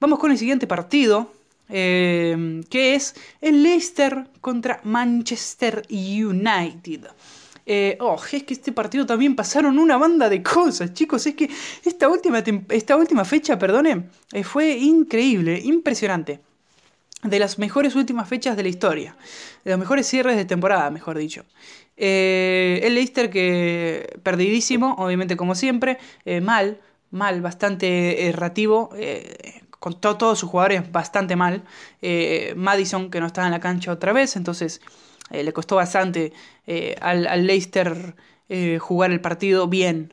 Vamos 0.00 0.18
con 0.18 0.30
el 0.30 0.38
siguiente 0.38 0.66
partido, 0.66 1.32
que 1.68 2.94
es 2.94 3.14
el 3.40 3.62
Leicester 3.62 4.28
contra 4.40 4.80
Manchester 4.84 5.82
United. 5.90 7.08
Eh, 7.68 7.98
oh, 8.00 8.16
es 8.30 8.44
que 8.44 8.54
este 8.54 8.70
partido 8.70 9.04
también 9.04 9.34
pasaron 9.34 9.80
una 9.80 9.96
banda 9.96 10.28
de 10.28 10.40
cosas, 10.42 10.94
chicos. 10.94 11.26
Es 11.26 11.34
que 11.34 11.50
esta 11.84 12.08
última, 12.08 12.42
esta 12.68 12.96
última 12.96 13.24
fecha, 13.24 13.58
perdone, 13.58 14.04
eh, 14.32 14.44
fue 14.44 14.70
increíble, 14.76 15.60
impresionante. 15.62 16.40
De 17.24 17.40
las 17.40 17.58
mejores 17.58 17.96
últimas 17.96 18.28
fechas 18.28 18.56
de 18.56 18.62
la 18.62 18.68
historia. 18.68 19.16
De 19.64 19.72
los 19.72 19.80
mejores 19.80 20.06
cierres 20.06 20.36
de 20.36 20.44
temporada, 20.44 20.90
mejor 20.90 21.18
dicho. 21.18 21.44
Eh, 21.96 22.80
el 22.84 22.94
Leicester 22.94 23.30
que 23.30 24.20
perdidísimo, 24.22 24.94
obviamente 24.98 25.36
como 25.36 25.54
siempre. 25.56 25.98
mal, 26.42 26.78
mal, 27.10 27.40
bastante 27.40 28.28
errativo. 28.28 28.90
con 29.80 29.98
todos 30.00 30.38
sus 30.38 30.48
jugadores 30.50 30.92
bastante 30.92 31.34
mal. 31.36 31.64
Madison 32.54 33.10
que 33.10 33.18
no 33.20 33.26
estaba 33.26 33.48
en 33.48 33.52
la 33.52 33.60
cancha 33.60 33.90
otra 33.90 34.12
vez. 34.12 34.36
Entonces 34.36 34.80
eh, 35.30 35.42
le 35.42 35.52
costó 35.52 35.76
bastante 35.76 36.32
eh, 36.66 36.94
al, 37.00 37.46
Leicester 37.46 38.14
eh, 38.48 38.78
jugar 38.80 39.10
el 39.10 39.20
partido 39.20 39.66
bien. 39.66 40.12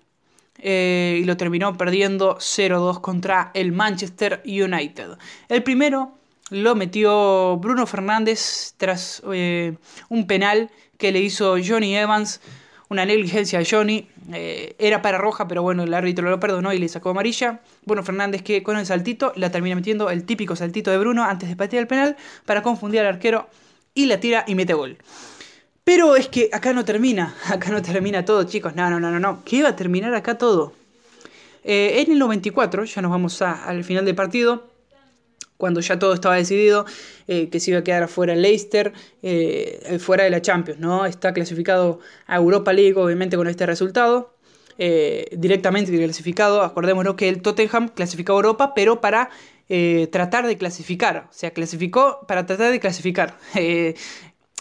y 0.63 1.23
lo 1.25 1.35
terminó 1.35 1.77
perdiendo 1.77 2.37
0-2 2.37 3.01
contra 3.01 3.51
el 3.53 3.71
Manchester 3.71 4.41
United. 4.45 5.17
El 5.49 5.61
primero 5.63 6.13
lo 6.51 6.75
metió 6.75 7.57
Bruno 7.57 7.85
Fernández 7.85 8.73
tras 8.77 9.21
un 9.23 10.27
penal 10.27 10.69
que 10.97 11.11
le 11.11 11.19
hizo 11.19 11.57
Johnny 11.63 11.95
Evans. 11.95 12.39
Una 12.89 13.05
negligencia 13.05 13.59
a 13.59 13.63
Johnny. 13.69 14.07
era 14.77 15.01
para 15.01 15.17
roja, 15.17 15.47
pero 15.47 15.63
bueno, 15.63 15.83
el 15.83 15.93
árbitro 15.93 16.29
lo 16.29 16.39
perdonó 16.39 16.71
y 16.71 16.79
le 16.79 16.87
sacó 16.87 17.09
amarilla. 17.09 17.59
Bruno 17.85 18.03
Fernández 18.03 18.43
que 18.43 18.61
con 18.61 18.77
el 18.77 18.85
saltito 18.85 19.33
la 19.35 19.49
termina 19.49 19.75
metiendo 19.75 20.09
el 20.11 20.23
típico 20.23 20.55
saltito 20.55 20.91
de 20.91 20.97
Bruno 20.97 21.23
antes 21.23 21.49
de 21.49 21.55
patear 21.55 21.81
el 21.81 21.87
penal 21.87 22.15
para 22.45 22.61
confundir 22.61 23.01
al 23.01 23.07
arquero 23.07 23.49
y 23.93 24.05
la 24.05 24.19
tira 24.19 24.43
y 24.47 24.55
mete 24.55 24.73
gol. 24.73 24.97
Pero 25.83 26.15
es 26.15 26.29
que 26.29 26.49
acá 26.53 26.73
no 26.73 26.85
termina, 26.85 27.35
acá 27.45 27.71
no 27.71 27.81
termina 27.81 28.25
todo, 28.25 28.43
chicos. 28.43 28.75
No, 28.75 28.89
no, 28.89 28.99
no, 28.99 29.11
no, 29.11 29.19
no. 29.19 29.43
¿Qué 29.43 29.63
va 29.63 29.69
a 29.69 29.75
terminar 29.75 30.13
acá 30.15 30.37
todo? 30.37 30.73
Eh, 31.63 32.01
en 32.01 32.11
el 32.11 32.19
94, 32.19 32.83
ya 32.85 33.01
nos 33.01 33.11
vamos 33.11 33.41
al 33.41 33.83
final 33.83 34.05
del 34.05 34.15
partido, 34.15 34.67
cuando 35.57 35.79
ya 35.79 35.97
todo 35.97 36.13
estaba 36.13 36.35
decidido, 36.35 36.85
eh, 37.27 37.49
que 37.49 37.59
se 37.59 37.71
iba 37.71 37.79
a 37.79 37.83
quedar 37.83 38.09
fuera 38.09 38.33
el 38.33 38.41
Leicester, 38.41 38.91
eh, 39.21 39.97
fuera 39.99 40.25
de 40.25 40.29
la 40.29 40.41
Champions, 40.41 40.79
¿no? 40.81 41.05
Está 41.05 41.33
clasificado 41.33 41.99
a 42.27 42.35
Europa 42.35 42.73
League, 42.73 42.95
obviamente, 42.95 43.37
con 43.37 43.47
este 43.47 43.65
resultado. 43.65 44.31
directamente 44.75 45.95
clasificado, 45.95 46.63
acordémonos 46.63 47.13
que 47.13 47.29
el 47.29 47.43
Tottenham 47.43 47.89
clasificó 47.89 48.33
a 48.33 48.37
Europa, 48.37 48.73
pero 48.73 49.01
para 49.01 49.29
eh, 49.75 50.05
tratar 50.11 50.45
de 50.45 50.55
clasificar. 50.55 51.25
O 51.31 51.33
sea, 51.33 51.49
clasificó 51.49 52.27
para 52.27 52.45
tratar 52.45 52.71
de 52.71 52.79
clasificar. 52.79 53.35
Eh, 53.55 53.95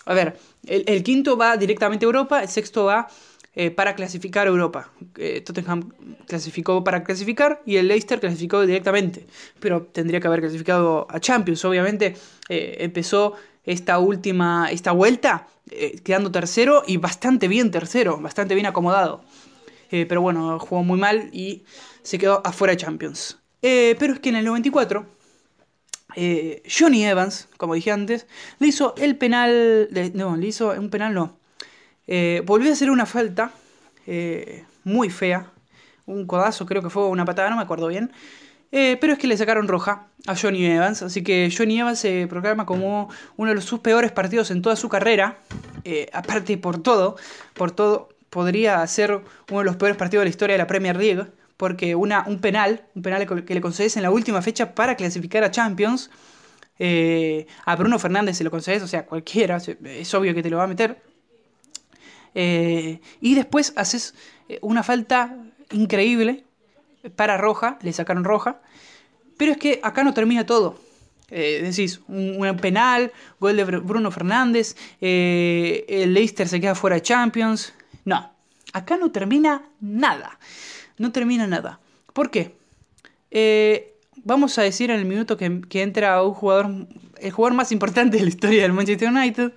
a 0.06 0.14
ver, 0.14 0.38
el, 0.66 1.02
quinto 1.02 1.36
va 1.36 1.56
directamente 1.56 2.06
a 2.06 2.08
Europa, 2.08 2.42
el 2.42 2.48
sexto 2.48 2.86
va 2.86 3.08
eh, 3.54 3.70
para 3.70 3.94
clasificar 3.94 4.46
a 4.46 4.50
Europa. 4.50 4.90
Tottenham 5.44 5.92
clasificó 6.26 6.82
para 6.82 7.04
clasificar 7.04 7.62
y 7.66 7.76
el 7.76 7.88
Leicester 7.88 8.20
clasificó 8.20 8.64
directamente. 8.66 9.26
Pero 9.60 9.82
tendría 9.82 10.18
que 10.18 10.28
haber 10.28 10.40
clasificado 10.40 11.06
a 11.10 11.20
Champions. 11.20 11.62
Obviamente 11.66 12.16
empezó 12.48 13.34
esta 13.64 13.98
última, 13.98 14.70
esta 14.72 14.92
vuelta 14.92 15.46
quedando 16.04 16.32
tercero 16.32 16.82
y 16.86 16.96
bastante 16.96 17.48
bien 17.48 17.70
tercero, 17.70 18.18
bastante 18.18 18.54
bien 18.54 18.66
acomodado. 18.66 19.22
pero 19.90 20.22
bueno, 20.22 20.58
jugó 20.58 20.82
muy 20.82 20.98
mal 20.98 21.28
y 21.32 21.64
se 22.02 22.18
quedó 22.18 22.40
afuera 22.44 22.72
de 22.72 22.78
Champions. 22.78 23.41
Eh, 23.62 23.94
pero 23.98 24.14
es 24.14 24.20
que 24.20 24.28
en 24.28 24.36
el 24.36 24.44
94, 24.44 25.06
eh, 26.16 26.62
Johnny 26.68 27.04
Evans, 27.06 27.48
como 27.56 27.74
dije 27.74 27.92
antes, 27.92 28.26
le 28.58 28.66
hizo 28.66 28.94
el 28.98 29.16
penal. 29.16 29.88
no, 30.14 30.36
le 30.36 30.46
hizo 30.46 30.70
un 30.72 30.90
penal, 30.90 31.14
no. 31.14 31.38
Eh, 32.08 32.42
volvió 32.44 32.70
a 32.70 32.72
hacer 32.72 32.90
una 32.90 33.06
falta 33.06 33.52
muy 34.84 35.10
fea. 35.10 35.52
Un 36.06 36.26
codazo, 36.26 36.66
creo 36.66 36.82
que 36.82 36.90
fue 36.90 37.06
una 37.06 37.24
patada, 37.24 37.48
no 37.50 37.56
me 37.56 37.62
acuerdo 37.62 37.86
bien. 37.86 38.10
pero 38.70 39.12
es 39.12 39.18
que 39.18 39.28
le 39.28 39.36
sacaron 39.36 39.68
roja 39.68 40.08
a 40.26 40.34
Johnny 40.36 40.66
Evans. 40.66 41.02
Así 41.02 41.22
que 41.22 41.52
Johnny 41.56 41.78
Evans 41.78 42.00
se 42.00 42.26
proclama 42.28 42.66
como 42.66 43.08
uno 43.36 43.54
de 43.54 43.60
sus 43.60 43.80
peores 43.80 44.10
partidos 44.10 44.50
en 44.50 44.60
toda 44.60 44.74
su 44.74 44.88
carrera. 44.88 45.38
aparte 46.12 46.58
por 46.58 46.82
todo, 46.82 47.16
por 47.54 47.70
todo, 47.70 48.08
podría 48.28 48.84
ser 48.88 49.20
uno 49.50 49.58
de 49.60 49.64
los 49.64 49.76
peores 49.76 49.96
partidos 49.96 50.22
de 50.22 50.24
la 50.26 50.30
historia 50.30 50.54
de 50.54 50.58
la 50.58 50.66
Premier 50.66 50.96
League 50.96 51.26
porque 51.62 51.94
una, 51.94 52.24
un 52.26 52.40
penal, 52.40 52.82
un 52.96 53.02
penal 53.02 53.24
que 53.44 53.54
le 53.54 53.60
concedes 53.60 53.96
en 53.96 54.02
la 54.02 54.10
última 54.10 54.42
fecha 54.42 54.74
para 54.74 54.96
clasificar 54.96 55.44
a 55.44 55.52
Champions, 55.52 56.10
eh, 56.76 57.46
a 57.64 57.76
Bruno 57.76 58.00
Fernández 58.00 58.36
se 58.36 58.42
lo 58.42 58.50
concedes, 58.50 58.82
o 58.82 58.88
sea, 58.88 59.06
cualquiera, 59.06 59.58
es 59.58 60.12
obvio 60.12 60.34
que 60.34 60.42
te 60.42 60.50
lo 60.50 60.56
va 60.56 60.64
a 60.64 60.66
meter. 60.66 61.00
Eh, 62.34 63.00
y 63.20 63.36
después 63.36 63.74
haces 63.76 64.12
eh, 64.48 64.58
una 64.60 64.82
falta 64.82 65.36
increíble 65.70 66.42
para 67.14 67.38
Roja, 67.38 67.78
le 67.80 67.92
sacaron 67.92 68.24
Roja, 68.24 68.60
pero 69.38 69.52
es 69.52 69.58
que 69.58 69.78
acá 69.84 70.02
no 70.02 70.12
termina 70.12 70.44
todo. 70.44 70.80
decís, 71.30 72.00
un, 72.08 72.44
un, 72.44 72.56
penal, 72.56 73.12
gol 73.38 73.56
de 73.56 73.62
Bruno 73.62 74.10
Fernández, 74.10 74.74
el 75.00 76.12
Leicester 76.12 76.48
se 76.48 76.60
queda 76.60 76.74
fuera 76.74 76.96
de 76.96 77.02
Champions. 77.02 77.72
No, 78.04 78.32
acá 78.72 78.96
no 78.96 79.12
termina 79.12 79.62
nada 79.80 80.40
no 80.98 81.12
termina 81.12 81.46
nada. 81.46 81.80
¿Por 82.12 82.30
qué? 82.30 82.54
Eh, 83.30 83.94
vamos 84.24 84.58
a 84.58 84.62
decir 84.62 84.90
en 84.90 84.98
el 84.98 85.06
minuto 85.06 85.36
que, 85.36 85.62
entra 85.80 86.22
un 86.22 86.34
jugador, 86.34 86.70
el 87.18 87.30
jugador 87.30 87.56
más 87.56 87.72
importante 87.72 88.18
de 88.18 88.24
la 88.24 88.28
historia 88.28 88.62
del 88.62 88.72
Manchester 88.72 89.08
United, 89.08 89.52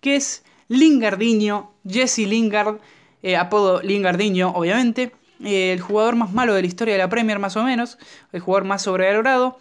que 0.00 0.16
es 0.16 0.42
Lingardinho, 0.68 1.72
Jesse 1.86 2.26
Lingard, 2.26 2.78
eh, 3.22 3.36
apodo 3.36 3.82
Lingardinho, 3.82 4.50
obviamente, 4.50 5.12
eh, 5.44 5.72
el 5.72 5.80
jugador 5.80 6.16
más 6.16 6.32
malo 6.32 6.54
de 6.54 6.62
la 6.62 6.66
historia 6.66 6.94
de 6.94 6.98
la 6.98 7.08
Premier, 7.08 7.38
más 7.38 7.56
o 7.56 7.62
menos, 7.62 7.98
el 8.32 8.40
jugador 8.40 8.64
más 8.64 8.82
sobrevalorado. 8.82 9.58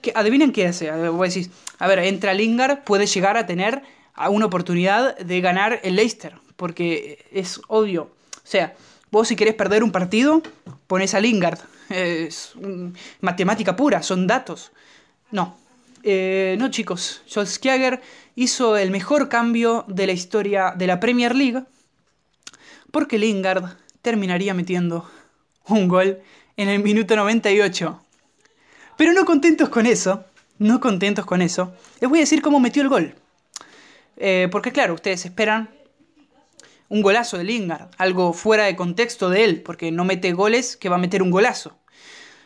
Que, 0.00 0.12
adivinen 0.14 0.52
qué 0.52 0.66
hace. 0.66 0.90
Voy 1.10 1.26
a 1.26 1.28
decir, 1.28 1.50
a 1.78 1.86
ver, 1.86 1.98
entra 1.98 2.32
Lingard, 2.32 2.84
puede 2.84 3.06
llegar 3.06 3.36
a 3.36 3.44
tener 3.44 3.82
una 4.30 4.46
oportunidad 4.46 5.16
de 5.18 5.40
ganar 5.42 5.80
el 5.82 5.96
Leicester, 5.96 6.34
porque 6.56 7.26
es 7.32 7.60
obvio. 7.68 8.04
O 8.04 8.46
sea, 8.46 8.74
Vos 9.10 9.28
si 9.28 9.36
querés 9.36 9.54
perder 9.54 9.82
un 9.82 9.92
partido, 9.92 10.42
pones 10.86 11.14
a 11.14 11.20
Lingard. 11.20 11.58
Es 11.88 12.54
matemática 13.20 13.74
pura, 13.74 14.02
son 14.02 14.26
datos. 14.26 14.72
No. 15.30 15.56
Eh, 16.02 16.56
no, 16.58 16.70
chicos. 16.70 17.22
Solskjaer 17.26 18.00
hizo 18.36 18.76
el 18.76 18.90
mejor 18.90 19.28
cambio 19.28 19.84
de 19.88 20.06
la 20.06 20.12
historia 20.12 20.72
de 20.76 20.86
la 20.86 21.00
Premier 21.00 21.34
League 21.34 21.64
porque 22.90 23.18
Lingard 23.18 23.76
terminaría 24.02 24.54
metiendo 24.54 25.08
un 25.66 25.88
gol 25.88 26.20
en 26.56 26.68
el 26.68 26.82
minuto 26.82 27.16
98. 27.16 28.00
Pero 28.96 29.12
no 29.12 29.24
contentos 29.24 29.68
con 29.68 29.86
eso, 29.86 30.24
no 30.58 30.80
contentos 30.80 31.24
con 31.24 31.42
eso, 31.42 31.72
les 32.00 32.10
voy 32.10 32.18
a 32.18 32.22
decir 32.22 32.42
cómo 32.42 32.60
metió 32.60 32.82
el 32.82 32.88
gol. 32.88 33.14
Eh, 34.16 34.48
porque 34.50 34.72
claro, 34.72 34.94
ustedes 34.94 35.24
esperan 35.24 35.70
un 36.90 37.02
golazo 37.02 37.38
de 37.38 37.44
Lingard, 37.44 37.88
algo 37.96 38.32
fuera 38.34 38.64
de 38.64 38.76
contexto 38.76 39.30
de 39.30 39.44
él, 39.44 39.62
porque 39.62 39.92
no 39.92 40.04
mete 40.04 40.32
goles 40.32 40.76
que 40.76 40.88
va 40.88 40.96
a 40.96 40.98
meter 40.98 41.22
un 41.22 41.30
golazo. 41.30 41.78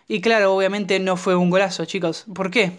Y 0.07 0.21
claro, 0.21 0.55
obviamente 0.55 1.01
no 1.01 1.17
fue 1.17 1.35
un 1.35 1.49
golazo, 1.49 1.87
chicos. 1.87 2.27
¿Por 2.33 2.51
qué? 2.51 2.79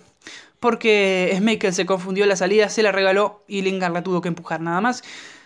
Porque 0.60 1.32
Schmeichel 1.36 1.74
se 1.74 1.88
confundió 1.88 2.26
la 2.28 2.36
salida, 2.36 2.70
se 2.70 2.84
la 2.84 2.92
regaló 2.92 3.44
y 3.48 3.64
Lingard 3.64 3.94
la 3.94 4.04
tuvo 4.04 4.22
que 4.22 4.28
empujar 4.28 4.62
nada 4.62 4.80
más. 4.80 5.04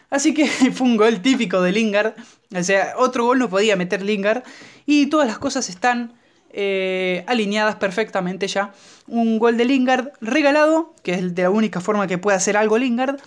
Así 0.09 0.33
que 0.33 0.47
fue 0.73 0.87
un 0.87 0.97
gol 0.97 1.21
típico 1.21 1.61
de 1.61 1.71
Lingard. 1.71 2.15
O 2.53 2.63
sea, 2.63 2.95
otro 2.97 3.25
gol 3.25 3.39
no 3.39 3.49
podía 3.49 3.77
meter 3.77 4.01
Lingard. 4.01 4.43
Y 4.85 5.07
todas 5.07 5.25
las 5.27 5.39
cosas 5.39 5.69
están 5.69 6.13
eh, 6.51 7.23
alineadas 7.27 7.77
perfectamente 7.77 8.47
ya. 8.49 8.73
Un 9.07 9.39
gol 9.39 9.55
de 9.55 9.63
Lingard 9.63 10.11
regalado, 10.19 10.93
que 11.01 11.13
es 11.13 11.33
de 11.33 11.43
la 11.43 11.49
única 11.49 11.79
forma 11.79 12.07
que 12.07 12.17
puede 12.17 12.35
hacer 12.35 12.57
algo 12.57 12.77
Lingard. 12.77 13.21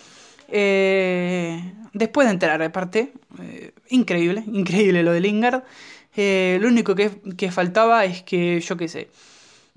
Eh, 0.54 1.72
después 1.94 2.26
de 2.26 2.34
enterar, 2.34 2.62
aparte, 2.62 3.14
eh, 3.40 3.72
increíble, 3.88 4.44
increíble 4.52 5.02
lo 5.02 5.12
de 5.12 5.20
Lingard. 5.20 5.64
Eh, 6.14 6.58
lo 6.60 6.68
único 6.68 6.94
que, 6.94 7.50
faltaba 7.50 8.04
es 8.04 8.22
que, 8.22 8.60
yo 8.60 8.76
qué 8.76 8.86
sé, 8.86 9.08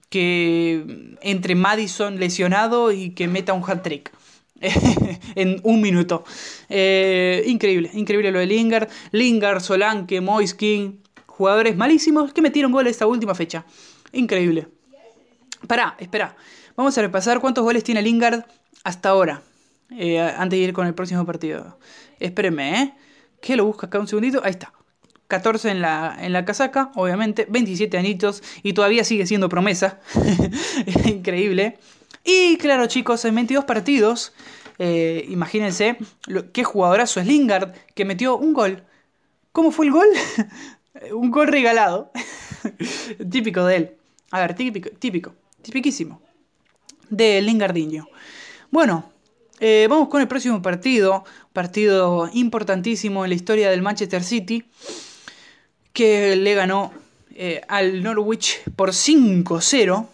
que 0.09 1.17
entre 1.21 1.55
Madison 1.55 2.19
lesionado 2.19 2.91
y 2.91 3.11
que 3.11 3.27
meta 3.29 3.53
un 3.53 3.63
hat-trick. 3.65 4.11
en 5.35 5.59
un 5.63 5.81
minuto. 5.81 6.23
increíble, 6.69 7.89
increíble 7.93 8.31
lo 8.31 8.39
de 8.39 8.45
Lingard. 8.45 8.89
Lingard, 9.11 9.61
Solanke, 9.61 10.21
Moiskin, 10.21 11.01
jugadores 11.25 11.75
malísimos 11.75 12.33
que 12.33 12.41
metieron 12.41 12.71
gol 12.71 12.87
esta 12.87 13.05
última 13.05 13.35
fecha. 13.35 13.65
Increíble. 14.11 14.67
Pará, 15.67 15.95
espera. 15.99 16.35
Vamos 16.75 16.97
a 16.97 17.01
repasar 17.01 17.39
cuántos 17.39 17.63
goles 17.63 17.83
tiene 17.83 18.01
Lingard 18.01 18.45
hasta 18.83 19.09
ahora. 19.09 19.41
Eh, 19.97 20.19
antes 20.19 20.59
de 20.59 20.65
ir 20.65 20.73
con 20.73 20.87
el 20.87 20.93
próximo 20.93 21.25
partido. 21.25 21.77
Espérenme, 22.19 22.81
¿eh? 22.81 22.93
Que 23.41 23.55
lo 23.55 23.65
busca 23.65 23.87
acá 23.87 23.99
un 23.99 24.07
segundito. 24.07 24.41
Ahí 24.43 24.51
está. 24.51 24.73
14 25.27 25.71
en 25.71 25.81
la, 25.81 26.17
en 26.19 26.33
la 26.33 26.45
casaca, 26.45 26.91
obviamente, 26.95 27.47
27 27.49 27.97
añitos 27.97 28.43
y 28.61 28.73
todavía 28.73 29.03
sigue 29.03 29.25
siendo 29.25 29.49
promesa. 29.49 29.99
Increíble. 31.05 31.79
Y 32.23 32.57
claro, 32.57 32.87
chicos, 32.87 33.25
en 33.25 33.35
22 33.35 33.65
partidos, 33.65 34.33
eh, 34.77 35.25
imagínense 35.29 35.97
qué 36.53 36.63
jugadorazo 36.63 37.19
es 37.19 37.27
Lingard, 37.27 37.73
que 37.93 38.05
metió 38.05 38.37
un 38.37 38.53
gol. 38.53 38.83
¿Cómo 39.51 39.71
fue 39.71 39.85
el 39.85 39.91
gol? 39.91 40.07
un 41.11 41.31
gol 41.31 41.47
regalado. 41.47 42.11
típico 43.31 43.65
de 43.65 43.75
él. 43.75 43.91
A 44.31 44.41
ver, 44.41 44.55
típico, 44.55 44.89
típico, 44.99 45.33
tipiquísimo. 45.61 46.21
De 47.09 47.41
Lingardinho. 47.41 48.09
Bueno, 48.71 49.11
eh, 49.59 49.87
vamos 49.89 50.09
con 50.09 50.21
el 50.21 50.27
próximo 50.27 50.61
partido. 50.61 51.23
Partido 51.53 52.29
importantísimo 52.33 53.23
en 53.23 53.29
la 53.29 53.35
historia 53.35 53.69
del 53.69 53.81
Manchester 53.81 54.23
City 54.23 54.65
que 55.93 56.35
le 56.35 56.53
ganó 56.55 56.91
eh, 57.33 57.61
al 57.67 58.03
Norwich 58.03 58.61
por 58.75 58.89
5-0. 58.89 60.07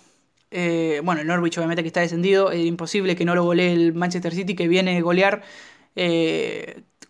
Eh, 0.52 1.02
bueno, 1.04 1.22
el 1.22 1.28
Norwich 1.28 1.58
obviamente 1.58 1.82
que 1.82 1.88
está 1.88 2.02
descendido, 2.02 2.52
es 2.52 2.66
imposible 2.66 3.16
que 3.16 3.26
no 3.26 3.34
lo 3.34 3.44
golee 3.44 3.72
el 3.72 3.94
Manchester 3.94 4.36
City 4.36 4.54
que 4.54 4.68
viene 4.68 4.98
a 4.98 5.02
golear 5.02 5.42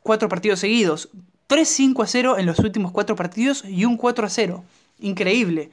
cuatro 0.01 0.29
partidos 0.29 0.59
seguidos. 0.59 1.09
3-5-0 1.49 2.39
en 2.39 2.45
los 2.45 2.59
últimos 2.59 2.93
cuatro 2.93 3.17
partidos 3.17 3.65
y 3.65 3.83
un 3.83 3.97
4-0. 3.97 4.63
Increíble. 4.99 5.69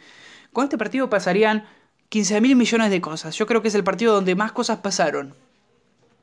Con 0.53 0.65
este 0.65 0.77
partido 0.77 1.09
pasarían 1.09 1.67
15 2.09 2.41
mil 2.41 2.57
millones 2.57 2.91
de 2.91 3.01
cosas. 3.01 3.37
Yo 3.37 3.47
creo 3.47 3.63
que 3.63 3.69
es 3.69 3.75
el 3.77 3.85
partido 3.85 4.15
donde 4.15 4.35
más 4.35 4.51
cosas 4.51 4.79
pasaron. 4.79 5.35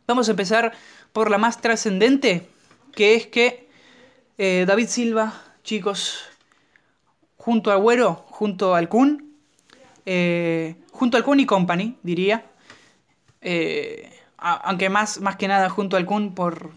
Vamos 0.08 0.28
a 0.28 0.32
empezar 0.32 0.74
por 1.14 1.32
la 1.32 1.38
más 1.38 1.62
trascendente, 1.62 2.48
que 2.94 3.16
es 3.16 3.28
que 3.28 3.68
David 4.38 4.88
Silva, 4.88 5.34
chicos, 5.64 6.26
junto 7.38 7.72
a 7.72 7.76
Agüero, 7.76 8.26
junto 8.30 8.74
al 8.74 8.90
Kun, 8.90 9.36
eh, 10.06 10.76
junto 10.92 11.18
al 11.18 11.24
Kun 11.24 11.40
y 11.40 11.46
Company, 11.46 11.98
diría. 12.04 12.46
Eh, 13.42 14.12
aunque 14.38 14.90
más, 14.90 15.22
más 15.22 15.36
que 15.36 15.48
nada 15.48 15.70
junto 15.70 15.96
al 15.98 16.06
Kun 16.06 16.34
por. 16.34 16.72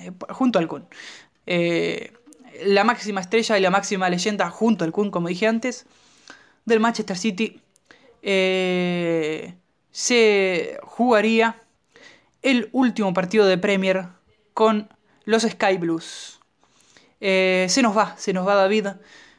Eh, 0.00 0.12
junto 0.30 0.58
al 0.58 0.66
Kun. 0.68 0.86
la 2.64 2.84
máxima 2.84 3.20
estrella 3.20 3.58
y 3.58 3.60
la 3.60 3.70
máxima 3.70 4.10
leyenda 4.10 4.50
junto 4.50 4.84
al 4.84 4.92
Kun, 4.92 5.10
como 5.10 5.28
dije 5.28 5.46
antes, 5.46 5.86
del 6.64 6.80
Manchester 6.80 7.16
City. 7.16 7.60
se 9.90 10.78
jugaría 10.82 11.62
el 12.42 12.68
último 12.72 13.12
partido 13.14 13.46
de 13.46 13.58
Premier 13.58 14.06
con 14.54 14.88
los 15.24 15.42
Sky 15.42 15.76
Blues. 15.78 16.40
se 17.20 17.80
nos 17.82 17.96
va, 17.96 18.14
se 18.16 18.32
nos 18.32 18.46
va 18.46 18.54
David. 18.54 18.88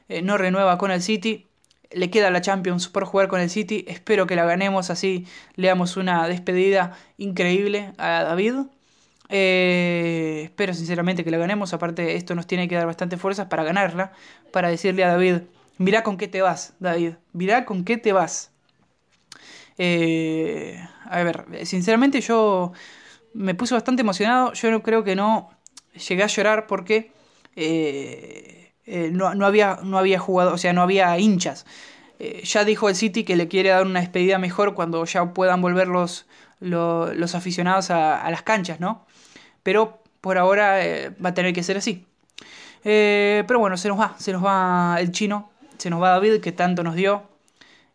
Eh, 0.10 0.24
no 0.24 0.38
renueva 0.38 0.78
con 0.78 0.92
el 0.92 1.02
City. 1.02 1.48
Le 1.92 2.10
queda 2.10 2.30
la 2.32 2.42
Champions 2.42 2.88
por 2.88 3.06
jugar 3.06 3.28
con 3.30 3.40
el 3.40 3.50
City. 3.50 3.86
Espero 3.88 4.28
que 4.28 4.36
la 4.36 4.44
ganemos 4.44 4.90
así. 4.90 5.26
Le 5.56 5.68
damos 5.68 5.98
una 5.98 6.28
despedida 6.28 6.98
increíble 7.18 7.94
a 7.98 8.24
David. 8.24 8.56
Eh, 9.30 10.42
espero 10.46 10.74
sinceramente 10.74 11.24
que 11.24 11.32
la 11.32 11.38
ganemos. 11.38 11.74
Aparte, 11.74 12.16
esto 12.16 12.36
nos 12.36 12.48
tiene 12.48 12.68
que 12.68 12.76
dar 12.76 12.88
bastante 12.88 13.18
fuerzas 13.18 13.48
para 13.48 13.64
ganarla. 13.64 14.12
Para 14.52 14.70
decirle 14.70 15.04
a 15.04 15.10
David: 15.10 15.42
Mirá 15.78 16.04
con 16.04 16.18
qué 16.18 16.28
te 16.28 16.42
vas, 16.42 16.74
David. 16.80 17.14
Mirá 17.34 17.66
con 17.66 17.86
qué 17.86 17.98
te 17.98 18.12
vas. 18.12 18.52
Eh, 19.78 20.84
a 21.10 21.24
ver, 21.24 21.66
sinceramente 21.66 22.22
yo 22.22 22.72
me 23.34 23.56
puse 23.56 23.74
bastante 23.74 24.02
emocionado. 24.02 24.54
Yo 24.54 24.72
no 24.72 24.84
creo 24.84 25.04
que 25.04 25.16
no 25.16 25.50
llegué 26.08 26.24
a 26.24 26.28
llorar 26.28 26.68
porque 26.68 27.12
eh, 27.56 29.12
no, 29.12 29.46
había, 29.46 29.80
no 29.84 29.98
había 29.98 30.20
jugado, 30.20 30.54
o 30.54 30.58
sea, 30.58 30.74
no 30.74 30.82
había 30.82 31.18
hinchas. 31.18 31.66
Eh, 32.20 32.44
ya 32.44 32.66
dijo 32.66 32.90
el 32.90 32.96
City 32.96 33.24
que 33.24 33.36
le 33.36 33.48
quiere 33.48 33.70
dar 33.70 33.86
una 33.86 34.02
despedida 34.02 34.38
mejor 34.40 34.76
cuando 34.76 35.04
ya 35.06 35.34
puedan 35.34 35.62
volver 35.62 35.88
los, 35.88 36.26
los, 36.60 37.36
aficionados 37.36 37.92
a, 37.92 38.30
las 38.30 38.42
canchas, 38.44 38.80
¿no? 38.80 39.06
Pero 39.64 40.02
por 40.22 40.38
ahora 40.38 40.86
eh, 40.86 41.12
va 41.24 41.30
a 41.30 41.34
tener 41.34 41.54
que 41.54 41.64
ser 41.64 41.78
así. 41.78 42.06
pero 42.84 43.60
bueno, 43.60 43.78
se 43.78 43.88
nos 43.90 44.00
va, 44.00 44.16
se 44.20 44.34
nos 44.34 44.44
va 44.44 44.98
el 45.00 45.12
chino, 45.12 45.50
se 45.78 45.90
nos 45.90 46.02
va 46.02 46.10
David, 46.10 46.42
que 46.42 46.52
tanto 46.52 46.84
nos 46.84 46.96
dio. 46.96 47.24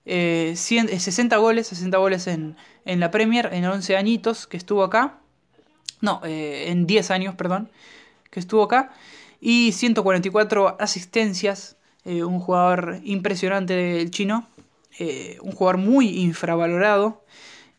60 0.07 1.37
goles, 1.37 1.67
60 1.69 1.99
goles 1.99 2.27
en, 2.27 2.57
en, 2.85 3.01
la 3.01 3.11
Premier, 3.11 3.51
en 3.53 3.65
11 3.65 3.97
añitos 3.97 4.47
que 4.47 4.57
estuvo 4.57 4.83
acá. 4.83 5.19
No, 6.01 6.21
en 6.25 6.87
10 6.87 7.11
años, 7.11 7.35
perdón, 7.35 7.71
que 8.31 8.41
estuvo 8.41 8.63
acá 8.63 8.93
y 9.45 9.73
144 9.73 10.79
asistencias. 10.81 11.77
Eh, 12.07 12.25
un 12.25 12.41
jugador 12.41 13.01
impresionante 13.05 13.75
del 13.75 14.11
chino, 14.11 14.47
eh, 14.99 15.37
un 15.43 15.53
jugador 15.53 15.77
muy 15.77 16.21
infravalorado 16.21 17.23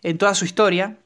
en 0.04 0.18
toda 0.20 0.36
su 0.36 0.46
historia. 0.46 0.98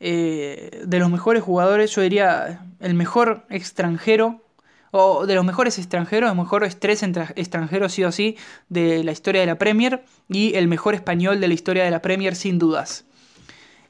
Eh, 0.00 0.82
de 0.86 0.98
los 0.98 1.10
mejores 1.10 1.42
jugadores, 1.42 1.94
yo 1.94 2.02
diría 2.02 2.60
el 2.80 2.94
mejor 2.94 3.46
extranjero, 3.48 4.42
o 4.90 5.26
de 5.26 5.34
los 5.34 5.44
mejores 5.44 5.78
extranjeros, 5.78 6.28
los 6.28 6.36
mejores 6.36 6.78
tres 6.78 7.02
extranjeros 7.02 7.92
sí 7.92 8.04
o 8.04 8.12
sí 8.12 8.36
de 8.68 9.02
la 9.04 9.12
historia 9.12 9.40
de 9.40 9.46
la 9.46 9.58
Premier 9.58 10.04
y 10.28 10.54
el 10.54 10.68
mejor 10.68 10.94
español 10.94 11.40
de 11.40 11.48
la 11.48 11.54
historia 11.54 11.84
de 11.84 11.90
la 11.90 12.02
Premier 12.02 12.36
sin 12.36 12.58
dudas. 12.58 13.06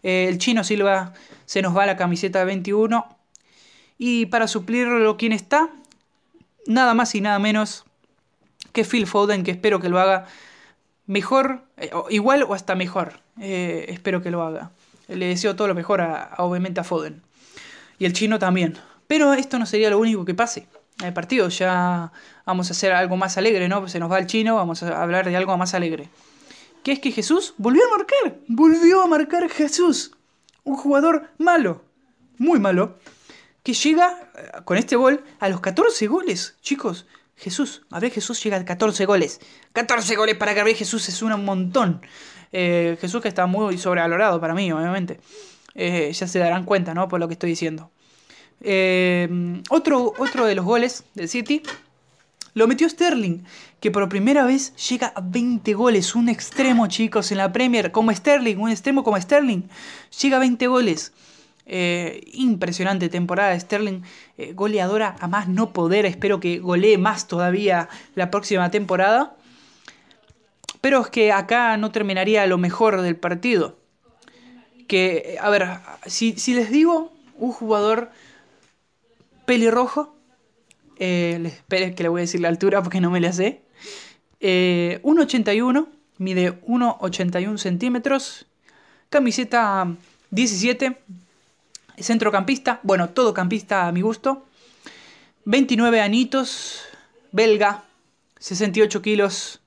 El 0.04 0.38
chino 0.38 0.62
Silva 0.62 1.12
se 1.46 1.62
nos 1.62 1.76
va 1.76 1.86
la 1.86 1.96
camiseta 1.96 2.44
21 2.44 3.06
y 3.98 4.26
para 4.26 4.46
suplirlo, 4.46 5.16
¿quién 5.16 5.32
está? 5.32 5.70
nada 6.66 6.94
más 6.94 7.14
y 7.14 7.20
nada 7.20 7.38
menos 7.38 7.84
que 8.72 8.84
Phil 8.84 9.06
Foden, 9.06 9.44
que 9.44 9.52
espero 9.52 9.80
que 9.80 9.88
lo 9.88 10.00
haga 10.00 10.26
mejor, 11.06 11.64
eh, 11.76 11.90
igual 12.10 12.42
o 12.42 12.54
hasta 12.54 12.74
mejor. 12.74 13.20
Eh, 13.40 13.86
espero 13.88 14.22
que 14.22 14.30
lo 14.30 14.42
haga. 14.42 14.70
Le 15.08 15.26
deseo 15.26 15.54
todo 15.54 15.68
lo 15.68 15.74
mejor 15.74 16.00
a, 16.00 16.34
obviamente 16.38 16.80
a 16.80 16.84
Foden. 16.84 17.22
Y 17.98 18.06
el 18.06 18.12
chino 18.12 18.38
también. 18.38 18.78
Pero 19.06 19.34
esto 19.34 19.58
no 19.58 19.66
sería 19.66 19.90
lo 19.90 19.98
único 19.98 20.24
que 20.24 20.34
pase. 20.34 20.66
El 21.04 21.12
partido 21.12 21.48
ya 21.48 22.12
vamos 22.46 22.70
a 22.70 22.72
hacer 22.72 22.92
algo 22.92 23.16
más 23.16 23.36
alegre, 23.36 23.68
¿no? 23.68 23.86
Se 23.88 23.98
nos 23.98 24.10
va 24.10 24.18
el 24.18 24.26
chino, 24.26 24.56
vamos 24.56 24.82
a 24.82 25.02
hablar 25.02 25.28
de 25.28 25.36
algo 25.36 25.56
más 25.56 25.74
alegre. 25.74 26.08
Que 26.84 26.92
es 26.92 27.00
que 27.00 27.10
Jesús 27.10 27.54
volvió 27.56 27.82
a 27.86 27.96
marcar. 27.96 28.38
Volvió 28.46 29.02
a 29.02 29.06
marcar 29.06 29.48
Jesús. 29.48 30.12
Un 30.62 30.76
jugador 30.76 31.30
malo. 31.38 31.82
Muy 32.38 32.60
malo 32.60 32.96
que 33.64 33.72
llega 33.72 34.30
eh, 34.36 34.50
con 34.64 34.76
este 34.76 34.94
gol 34.94 35.24
a 35.40 35.48
los 35.48 35.60
14 35.60 36.06
goles. 36.06 36.56
Chicos, 36.60 37.06
Jesús, 37.34 37.82
a 37.90 37.98
ver, 37.98 38.12
Jesús 38.12 38.40
llega 38.44 38.58
a 38.58 38.64
14 38.64 39.06
goles. 39.06 39.40
14 39.72 40.14
goles 40.14 40.36
para 40.36 40.52
Gabriel 40.52 40.78
Jesús 40.78 41.08
es 41.08 41.20
un 41.22 41.44
montón. 41.44 42.02
Eh, 42.52 42.96
Jesús 43.00 43.20
que 43.20 43.28
está 43.28 43.46
muy 43.46 43.76
sobrevalorado 43.78 44.40
para 44.40 44.54
mí, 44.54 44.70
obviamente. 44.70 45.18
Eh, 45.74 46.12
ya 46.12 46.28
se 46.28 46.38
darán 46.38 46.64
cuenta, 46.64 46.94
¿no? 46.94 47.08
Por 47.08 47.18
lo 47.18 47.26
que 47.26 47.32
estoy 47.32 47.50
diciendo. 47.50 47.90
otro, 49.70 50.12
otro 50.18 50.46
de 50.46 50.54
los 50.54 50.64
goles 50.64 51.04
del 51.14 51.28
City 51.28 51.62
lo 52.54 52.68
metió 52.68 52.88
Sterling, 52.88 53.40
que 53.80 53.90
por 53.90 54.08
primera 54.08 54.44
vez 54.44 54.74
llega 54.88 55.12
a 55.14 55.20
20 55.20 55.74
goles. 55.74 56.14
Un 56.14 56.28
extremo, 56.28 56.86
chicos, 56.86 57.30
en 57.32 57.38
la 57.38 57.52
Premier, 57.52 57.92
como 57.92 58.12
Sterling, 58.12 58.56
un 58.56 58.70
extremo 58.70 59.04
como 59.04 59.20
Sterling, 59.20 59.62
llega 60.22 60.36
a 60.36 60.40
20 60.40 60.66
goles. 60.68 61.12
Eh, 61.66 62.20
impresionante 62.34 63.08
temporada 63.08 63.50
de 63.50 63.60
Sterling, 63.60 64.02
eh, 64.36 64.52
goleadora 64.52 65.16
a 65.18 65.28
más 65.28 65.48
no 65.48 65.72
poder, 65.72 66.04
espero 66.04 66.38
que 66.38 66.58
golee 66.58 66.98
más 66.98 67.26
todavía 67.26 67.88
la 68.14 68.30
próxima 68.30 68.70
temporada. 68.70 69.34
Pero 70.80 71.00
es 71.00 71.08
que 71.08 71.32
acá 71.32 71.76
no 71.78 71.90
terminaría 71.90 72.46
lo 72.46 72.58
mejor 72.58 73.00
del 73.00 73.16
partido. 73.16 73.78
Que, 74.86 75.38
a 75.40 75.48
ver, 75.48 75.66
si, 76.04 76.34
les 76.54 76.70
digo 76.70 77.10
un 77.38 77.52
jugador 77.52 78.10
pelirrojo, 79.46 80.13
eh, 80.98 81.38
les 81.40 81.94
que 81.94 82.02
le 82.02 82.08
voy 82.08 82.20
a 82.20 82.22
decir 82.22 82.40
la 82.40 82.48
altura 82.48 82.82
porque 82.82 83.00
no 83.00 83.10
me 83.10 83.20
la 83.20 83.32
sé. 83.32 83.62
1,81, 84.40 85.86
mide 86.18 86.60
1,81 86.62 87.56
centímetros, 87.58 88.46
camiseta 89.08 89.88
17, 90.30 90.98
centrocampista, 91.98 92.80
bueno, 92.82 93.10
todo 93.10 93.32
campista 93.32 93.86
a 93.86 93.92
mi 93.92 94.02
gusto. 94.02 94.46
29 95.44 96.00
anitos, 96.00 96.82
belga, 97.32 97.84
68 98.38 99.02
kilos. 99.02 99.60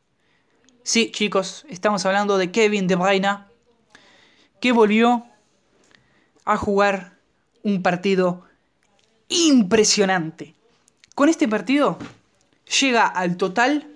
Sí, 0.84 1.12
chicos, 1.12 1.66
estamos 1.70 2.06
hablando 2.06 2.38
de 2.38 2.52
Kevin 2.52 2.88
De 2.88 2.96
Bruyne, 2.96 3.40
que 4.60 4.72
volvió 4.72 5.26
a 6.46 6.58
jugar 6.58 7.18
un 7.64 7.84
partido 7.84 8.44
impresionante. 9.28 10.57
Con 11.18 11.30
este 11.30 11.48
partido 11.48 11.98
llega 12.80 13.08
al 13.08 13.38
total 13.38 13.88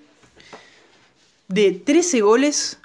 de 1.49 1.71
13 1.71 2.21
goles 2.21 2.79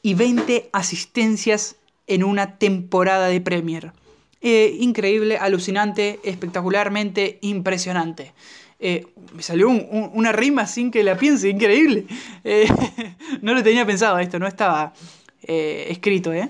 y 0.00 0.14
20 0.14 0.70
asistencias 0.72 1.76
en 2.06 2.24
una 2.24 2.56
temporada 2.56 3.26
de 3.26 3.42
Premier. 3.42 3.92
Eh, 4.40 4.78
increíble, 4.80 5.36
alucinante, 5.36 6.18
espectacularmente 6.24 7.40
impresionante. 7.42 8.32
Eh, 8.80 9.08
me 9.34 9.42
salió 9.42 9.68
una 9.68 10.32
rima 10.32 10.66
sin 10.66 10.90
que 10.90 11.02
la 11.02 11.18
piense, 11.18 11.50
increíble. 11.50 12.06
Eh, 12.44 12.66
no 13.42 13.52
lo 13.52 13.62
tenía 13.62 13.84
pensado 13.84 14.18
esto, 14.18 14.38
no 14.38 14.46
estaba 14.46 14.94
escrito, 15.42 16.32
¿eh? 16.32 16.48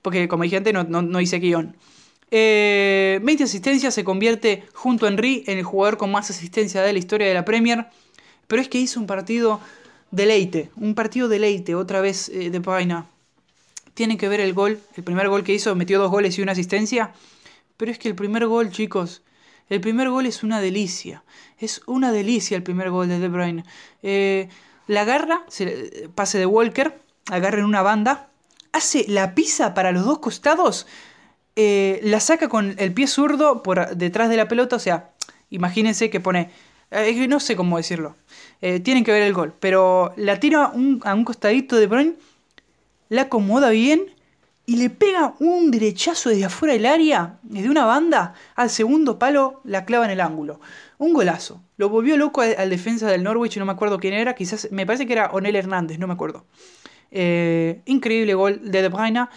Porque 0.00 0.26
como 0.26 0.44
dije 0.44 0.56
antes, 0.56 0.72
no, 0.72 0.84
no, 0.84 1.20
hice 1.20 1.38
guion. 1.38 1.76
20 2.34 3.44
asistencias 3.44 3.94
se 3.94 4.04
convierte 4.04 4.64
junto 4.72 5.06
a 5.06 5.08
Henry 5.08 5.44
en 5.46 5.58
el 5.58 5.64
jugador 5.64 5.96
con 5.96 6.10
más 6.10 6.30
asistencia 6.30 6.82
de 6.82 6.92
la 6.92 6.98
historia 6.98 7.28
de 7.28 7.34
la 7.34 7.44
Premier. 7.44 7.86
Pero 8.46 8.60
es 8.60 8.68
que 8.68 8.78
hizo 8.78 9.00
un 9.00 9.06
partido 9.06 9.60
deleite, 10.10 10.70
un 10.76 10.94
partido 10.94 11.28
deleite, 11.28 11.74
otra 11.74 12.00
vez 12.00 12.30
de 12.32 12.60
Paina. 12.60 13.06
Tiene 13.94 14.16
que 14.16 14.28
ver 14.28 14.40
el 14.40 14.52
gol, 14.52 14.80
el 14.96 15.04
primer 15.04 15.28
gol 15.28 15.44
que 15.44 15.54
hizo, 15.54 15.74
metió 15.74 15.98
dos 15.98 16.10
goles 16.10 16.38
y 16.38 16.42
una 16.42 16.52
asistencia. 16.52 17.12
Pero 17.76 17.90
es 17.90 17.98
que 17.98 18.08
el 18.08 18.14
primer 18.14 18.46
gol, 18.46 18.70
chicos, 18.70 19.22
el 19.68 19.80
primer 19.80 20.10
gol 20.10 20.26
es 20.26 20.42
una 20.42 20.60
delicia. 20.60 21.24
Es 21.58 21.82
una 21.86 22.12
delicia 22.12 22.56
el 22.56 22.62
primer 22.62 22.90
gol 22.90 23.08
de 23.08 23.18
De 23.18 23.28
Bruyne. 23.28 23.64
Eh, 24.02 24.48
la 24.86 25.02
agarra, 25.02 25.44
se, 25.48 26.08
pase 26.14 26.38
de 26.38 26.46
Walker, 26.46 26.98
agarra 27.30 27.58
en 27.58 27.64
una 27.64 27.82
banda, 27.82 28.28
hace 28.72 29.06
la 29.08 29.34
pisa 29.34 29.72
para 29.72 29.92
los 29.92 30.04
dos 30.04 30.18
costados, 30.18 30.86
eh, 31.56 32.00
la 32.02 32.20
saca 32.20 32.48
con 32.48 32.74
el 32.78 32.92
pie 32.92 33.06
zurdo 33.06 33.62
por 33.62 33.96
detrás 33.96 34.28
de 34.28 34.36
la 34.36 34.48
pelota. 34.48 34.76
O 34.76 34.80
sea, 34.80 35.10
imagínense 35.50 36.10
que 36.10 36.20
pone. 36.20 36.50
Eh, 36.90 37.26
no 37.28 37.40
sé 37.40 37.56
cómo 37.56 37.76
decirlo. 37.76 38.16
tienen 38.60 39.04
que 39.04 39.12
ver 39.12 39.22
el 39.22 39.32
gol. 39.32 39.54
Pero 39.60 40.12
la 40.16 40.40
tira 40.40 40.72
a 41.02 41.14
un 41.14 41.24
costadito 41.24 41.76
de 41.76 41.86
Bruyne, 41.86 42.14
la 43.08 43.22
acomoda 43.22 43.70
bien 43.70 44.14
y 44.66 44.76
le 44.76 44.90
pega 44.90 45.34
un 45.40 45.70
derechazo 45.70 46.30
desde 46.30 46.46
afuera 46.46 46.74
del 46.74 46.86
área, 46.86 47.38
desde 47.42 47.68
una 47.68 47.84
banda, 47.84 48.34
al 48.54 48.70
segundo 48.70 49.18
palo, 49.18 49.60
la 49.64 49.84
clava 49.84 50.06
en 50.06 50.12
el 50.12 50.20
ángulo. 50.20 50.60
Un 50.98 51.12
golazo. 51.12 51.60
Lo 51.76 51.88
volvió 51.88 52.16
loco 52.16 52.40
al, 52.40 52.70
defensa 52.70 53.08
del 53.08 53.22
Norwich, 53.22 53.58
no 53.58 53.66
me 53.66 53.72
acuerdo 53.72 53.98
quién 53.98 54.14
era, 54.14 54.34
quizás, 54.34 54.68
me 54.70 54.86
parece 54.86 55.06
que 55.06 55.12
era 55.12 55.30
Onel 55.32 55.56
Hernández, 55.56 55.98
no 55.98 56.06
me 56.06 56.14
acuerdo. 56.14 56.44
Eh, 57.10 57.82
increíble 57.84 58.34
gol 58.34 58.70
de 58.70 58.82
De 58.82 58.88
Bruyne. 58.88 59.28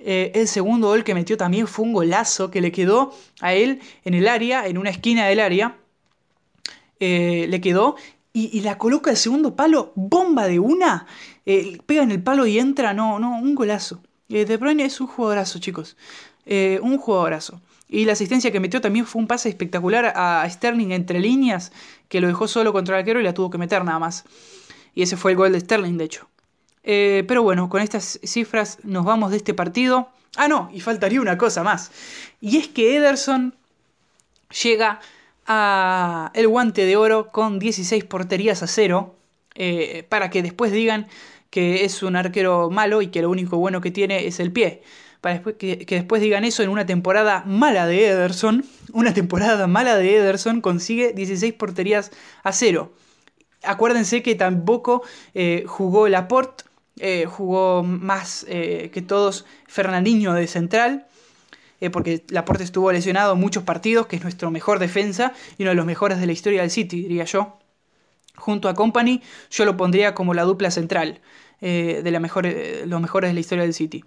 Eh, 0.00 0.32
el 0.34 0.48
segundo 0.48 0.88
gol 0.88 1.04
que 1.04 1.14
metió 1.14 1.36
también 1.36 1.66
fue 1.66 1.84
un 1.84 1.92
golazo 1.92 2.50
que 2.50 2.60
le 2.60 2.72
quedó 2.72 3.14
a 3.40 3.52
él 3.54 3.80
en 4.04 4.14
el 4.14 4.28
área, 4.28 4.66
en 4.66 4.78
una 4.78 4.90
esquina 4.90 5.26
del 5.26 5.40
área. 5.40 5.76
Eh, 6.98 7.46
le 7.48 7.60
quedó 7.60 7.96
y, 8.32 8.60
la 8.60 8.78
coloca 8.78 9.10
el 9.10 9.16
segundo 9.16 9.56
palo, 9.56 9.92
bomba 9.96 10.46
de 10.46 10.58
una, 10.60 11.06
pega 11.44 12.02
en 12.02 12.12
el 12.12 12.22
palo 12.22 12.46
y 12.46 12.58
entra, 12.58 12.94
no, 12.94 13.18
no, 13.18 13.38
un 13.38 13.54
golazo. 13.54 14.00
Eh, 14.30 14.44
de 14.44 14.56
Bruyne 14.56 14.84
es 14.84 15.00
un 15.00 15.08
jugadorazo, 15.08 15.58
chicos. 15.58 15.96
Eh, 16.46 16.78
un 16.82 16.98
jugadorazo. 16.98 17.60
Y 17.88 18.04
la 18.04 18.12
asistencia 18.12 18.52
que 18.52 18.60
metió 18.60 18.80
también 18.80 19.04
fue 19.04 19.20
un 19.20 19.26
pase 19.26 19.48
espectacular 19.48 20.12
a 20.14 20.48
Sterling 20.48 20.92
entre 20.92 21.18
líneas, 21.18 21.72
que 22.08 22.20
lo 22.20 22.28
dejó 22.28 22.46
solo 22.46 22.72
contra 22.72 22.94
el 22.96 23.00
arquero 23.00 23.20
y 23.20 23.24
la 23.24 23.34
tuvo 23.34 23.50
que 23.50 23.58
meter 23.58 23.84
nada 23.84 23.98
más. 23.98 24.24
Y 24.94 25.02
ese 25.02 25.16
fue 25.16 25.32
el 25.32 25.36
gol 25.36 25.52
de 25.52 25.60
Sterling, 25.60 25.98
de 25.98 26.04
hecho. 26.04 26.28
Eh, 26.82 27.24
pero 27.28 27.42
bueno, 27.42 27.68
con 27.68 27.82
estas 27.82 28.18
cifras 28.22 28.78
nos 28.82 29.04
vamos 29.04 29.30
de 29.30 29.36
este 29.38 29.54
partido. 29.54 30.08
Ah, 30.36 30.48
no, 30.48 30.70
y 30.72 30.80
faltaría 30.80 31.20
una 31.20 31.38
cosa 31.38 31.62
más. 31.62 31.90
Y 32.40 32.58
es 32.58 32.68
que 32.68 32.96
Ederson 32.96 33.54
llega 34.62 35.00
a 35.46 36.30
el 36.34 36.48
guante 36.48 36.86
de 36.86 36.96
oro 36.96 37.28
con 37.28 37.58
16 37.58 38.04
porterías 38.04 38.62
a 38.62 38.66
cero. 38.66 39.16
para 40.08 40.30
que 40.30 40.42
después 40.42 40.72
digan 40.72 41.08
que 41.50 41.84
es 41.84 42.02
un 42.02 42.16
arquero 42.16 42.70
malo 42.70 43.02
y 43.02 43.08
que 43.08 43.22
lo 43.22 43.30
único 43.30 43.58
bueno 43.58 43.80
que 43.80 43.90
tiene 43.90 44.26
es 44.26 44.40
el 44.40 44.52
pie. 44.52 44.82
Para 45.20 45.42
que, 45.42 45.84
después 45.86 46.22
digan 46.22 46.44
eso 46.44 46.62
en 46.62 46.70
una 46.70 46.86
temporada 46.86 47.42
mala 47.44 47.86
de 47.86 48.06
Ederson, 48.06 48.64
una 48.92 49.12
temporada 49.12 49.66
mala 49.66 49.96
de 49.96 50.16
Ederson 50.16 50.62
consigue 50.62 51.12
16 51.12 51.52
porterías 51.54 52.10
a 52.42 52.52
cero. 52.52 52.92
Acuérdense 53.62 54.22
que 54.22 54.34
tampoco 54.34 55.02
eh, 55.34 55.64
jugó 55.66 56.08
Laporte, 56.08 56.64
eh, 57.00 57.26
jugó 57.26 57.82
más 57.82 58.46
eh, 58.48 58.90
que 58.92 59.02
todos 59.02 59.44
Fernandinho 59.66 60.32
de 60.34 60.46
central, 60.46 61.06
porque 61.92 62.24
Laporte 62.28 62.62
estuvo 62.62 62.92
lesionado 62.92 63.36
muchos 63.36 63.62
partidos, 63.62 64.06
que 64.06 64.16
es 64.16 64.22
nuestro 64.22 64.50
mejor 64.50 64.78
defensa 64.78 65.32
y 65.56 65.62
uno 65.62 65.70
de 65.70 65.76
los 65.76 65.86
mejores 65.86 66.20
de 66.20 66.26
la 66.26 66.32
historia 66.32 66.60
del 66.60 66.70
City, 66.70 67.00
diría 67.04 67.24
yo 67.24 67.60
junto 68.40 68.68
a 68.68 68.74
Company, 68.74 69.22
yo 69.50 69.64
lo 69.64 69.76
pondría 69.76 70.14
como 70.14 70.34
la 70.34 70.42
dupla 70.42 70.70
central 70.70 71.20
eh, 71.60 72.00
de 72.02 72.10
la 72.10 72.20
mejor, 72.20 72.46
eh, 72.46 72.84
los 72.86 73.00
mejores 73.00 73.30
de 73.30 73.34
la 73.34 73.40
historia 73.40 73.62
del 73.62 73.74
City. 73.74 74.02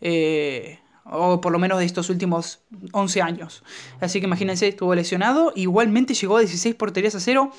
Eh, 0.00 0.78
o 1.04 1.40
por 1.40 1.50
lo 1.50 1.58
menos 1.58 1.80
de 1.80 1.86
estos 1.86 2.08
últimos 2.10 2.60
11 2.92 3.22
años. 3.22 3.64
Así 4.00 4.20
que 4.20 4.26
imagínense, 4.26 4.68
estuvo 4.68 4.94
lesionado, 4.94 5.52
igualmente 5.56 6.14
llegó 6.14 6.36
a 6.36 6.40
16 6.40 6.74
porterías 6.76 7.14
a 7.16 7.20
cero, 7.20 7.50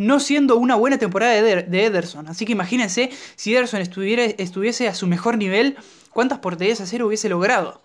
no 0.00 0.18
siendo 0.18 0.56
una 0.56 0.74
buena 0.74 0.98
temporada 0.98 1.40
de, 1.42 1.84
Ederson. 1.84 2.26
Así 2.26 2.44
que 2.44 2.52
imagínense, 2.52 3.10
si 3.36 3.54
Ederson 3.54 3.80
estuviera, 3.80 4.24
estuviese 4.24 4.88
a 4.88 4.94
su 4.94 5.06
mejor 5.06 5.36
nivel, 5.36 5.76
¿cuántas 6.10 6.38
porterías 6.38 6.80
a 6.80 6.86
cero 6.86 7.06
hubiese 7.06 7.28
logrado? 7.28 7.82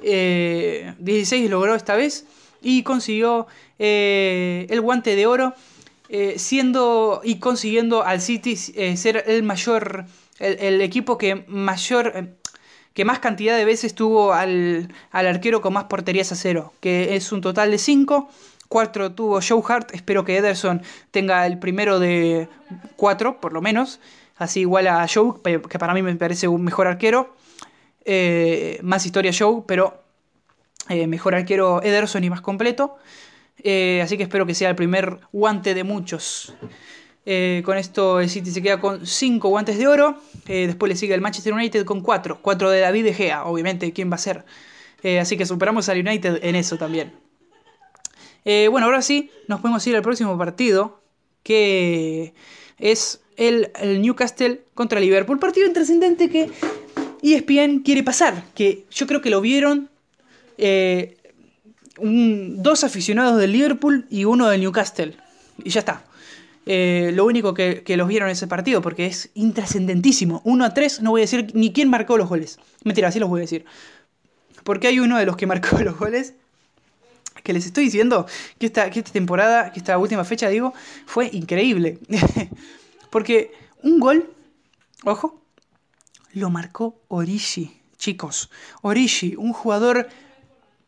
16 0.00 1.50
logró 1.50 1.74
esta 1.74 1.96
vez 1.96 2.26
y 2.62 2.82
consiguió 2.82 3.46
el 3.78 4.80
guante 4.80 5.16
de 5.16 5.26
oro 5.26 5.54
eh, 6.08 6.38
siendo 6.38 7.20
y 7.24 7.40
consiguiendo 7.40 8.04
al 8.04 8.20
City 8.20 8.56
eh, 8.76 8.96
ser 8.96 9.24
el 9.26 9.42
mayor, 9.42 10.04
el, 10.38 10.80
equipo 10.80 11.18
que 11.18 11.44
mayor, 11.48 12.12
eh, 12.14 12.28
que 12.94 13.04
más 13.04 13.18
cantidad 13.18 13.56
de 13.56 13.64
veces 13.64 13.92
tuvo 13.94 14.32
al, 14.32 14.88
arquero 15.10 15.60
con 15.60 15.72
más 15.72 15.84
porterías 15.84 16.30
a 16.30 16.36
cero, 16.36 16.72
que 16.78 17.16
es 17.16 17.32
un 17.32 17.40
total 17.40 17.72
de 17.72 17.78
5. 17.78 18.28
4 18.68 19.12
tuvo 19.12 19.40
Joe 19.40 19.62
Hart, 19.68 19.94
espero 19.94 20.24
que 20.24 20.36
Ederson 20.36 20.82
tenga 21.10 21.46
el 21.46 21.58
primero 21.58 21.98
de 21.98 22.48
4, 22.96 23.40
por 23.40 23.52
lo 23.52 23.62
menos, 23.62 24.00
así 24.36 24.60
igual 24.60 24.86
a 24.86 25.06
Joe, 25.12 25.34
que 25.42 25.78
para 25.78 25.94
mí 25.94 26.02
me 26.02 26.14
parece 26.16 26.48
un 26.48 26.62
mejor 26.62 26.86
arquero. 26.86 27.34
más 28.82 29.06
historia 29.06 29.32
Joe, 29.36 29.62
pero 29.66 30.02
mejor 31.06 31.34
arquero 31.34 31.82
Ederson 31.82 32.24
y 32.24 32.30
más 32.30 32.40
completo. 32.40 32.96
Eh, 33.62 34.00
así 34.02 34.16
que 34.16 34.24
espero 34.24 34.46
que 34.46 34.54
sea 34.54 34.70
el 34.70 34.76
primer 34.76 35.18
guante 35.32 35.74
de 35.74 35.84
muchos. 35.84 36.54
Eh, 37.24 37.62
con 37.64 37.76
esto 37.76 38.20
el 38.20 38.30
City 38.30 38.50
se 38.52 38.62
queda 38.62 38.78
con 38.80 39.06
5 39.06 39.48
guantes 39.48 39.78
de 39.78 39.86
oro. 39.86 40.20
Eh, 40.46 40.66
después 40.66 40.88
le 40.88 40.96
sigue 40.96 41.14
el 41.14 41.20
Manchester 41.20 41.52
United 41.52 41.84
con 41.84 42.00
4. 42.00 42.38
4 42.40 42.70
de 42.70 42.80
David 42.80 43.04
De 43.04 43.14
Gea, 43.14 43.44
obviamente, 43.44 43.92
¿quién 43.92 44.10
va 44.10 44.16
a 44.16 44.18
ser? 44.18 44.44
así 45.20 45.36
que 45.36 45.46
superamos 45.46 45.88
al 45.88 46.00
United 46.00 46.40
en 46.42 46.56
eso 46.56 46.78
también. 46.78 47.12
Bueno, 48.70 48.86
ahora 48.86 49.02
sí, 49.02 49.30
nos 49.48 49.60
podemos 49.60 49.86
ir 49.86 49.96
al 49.96 50.02
próximo 50.02 50.36
partido. 50.38 51.00
Que 51.42 52.34
es 52.78 53.20
el, 53.36 53.70
Newcastle 54.00 54.62
contra 54.74 55.00
Liverpool. 55.00 55.38
Partido 55.38 55.66
intrascendente 55.66 56.28
que 56.28 56.50
ESPN 57.22 57.80
quiere 57.80 58.02
pasar. 58.02 58.44
Que 58.54 58.84
yo 58.90 59.06
creo 59.06 59.20
que 59.20 59.30
lo 59.30 59.40
vieron 59.40 59.90
dos 61.98 62.84
aficionados 62.84 63.38
del 63.38 63.52
Liverpool 63.52 64.06
y 64.10 64.24
uno 64.24 64.48
del 64.48 64.60
Newcastle. 64.60 65.16
Y 65.62 65.70
ya 65.70 65.80
está. 65.80 66.04
Eh, 66.68 67.12
lo 67.14 67.24
único 67.24 67.54
que, 67.54 67.84
los 67.96 68.08
vieron 68.08 68.28
en 68.28 68.32
ese 68.32 68.48
partido, 68.48 68.82
porque 68.82 69.06
es 69.06 69.30
intrascendentísimo. 69.34 70.42
1 70.44 70.64
a 70.64 70.74
3, 70.74 71.00
no 71.00 71.10
voy 71.10 71.20
a 71.20 71.22
decir 71.22 71.52
ni 71.54 71.72
quién 71.72 71.88
marcó 71.88 72.18
los 72.18 72.28
goles. 72.28 72.58
Mentira, 72.84 73.08
así 73.08 73.20
los 73.20 73.28
voy 73.28 73.40
a 73.40 73.42
decir. 73.42 73.64
Porque 74.64 74.88
hay 74.88 74.98
uno 74.98 75.16
de 75.16 75.26
los 75.26 75.36
que 75.36 75.46
marcó 75.46 75.78
los 75.84 75.96
goles. 75.96 76.34
Que 77.46 77.52
les 77.52 77.64
estoy 77.64 77.84
diciendo 77.84 78.26
que 78.58 78.66
esta, 78.66 78.90
que 78.90 78.98
esta 78.98 79.12
temporada, 79.12 79.70
que 79.70 79.78
esta 79.78 79.96
última 79.98 80.24
fecha, 80.24 80.48
digo, 80.48 80.74
fue 81.06 81.30
increíble. 81.32 82.00
porque 83.10 83.52
un 83.84 84.00
gol, 84.00 84.34
ojo, 85.04 85.40
lo 86.32 86.50
marcó 86.50 87.00
Origi, 87.06 87.80
chicos. 87.98 88.50
Origi, 88.82 89.36
un 89.36 89.52
jugador 89.52 90.08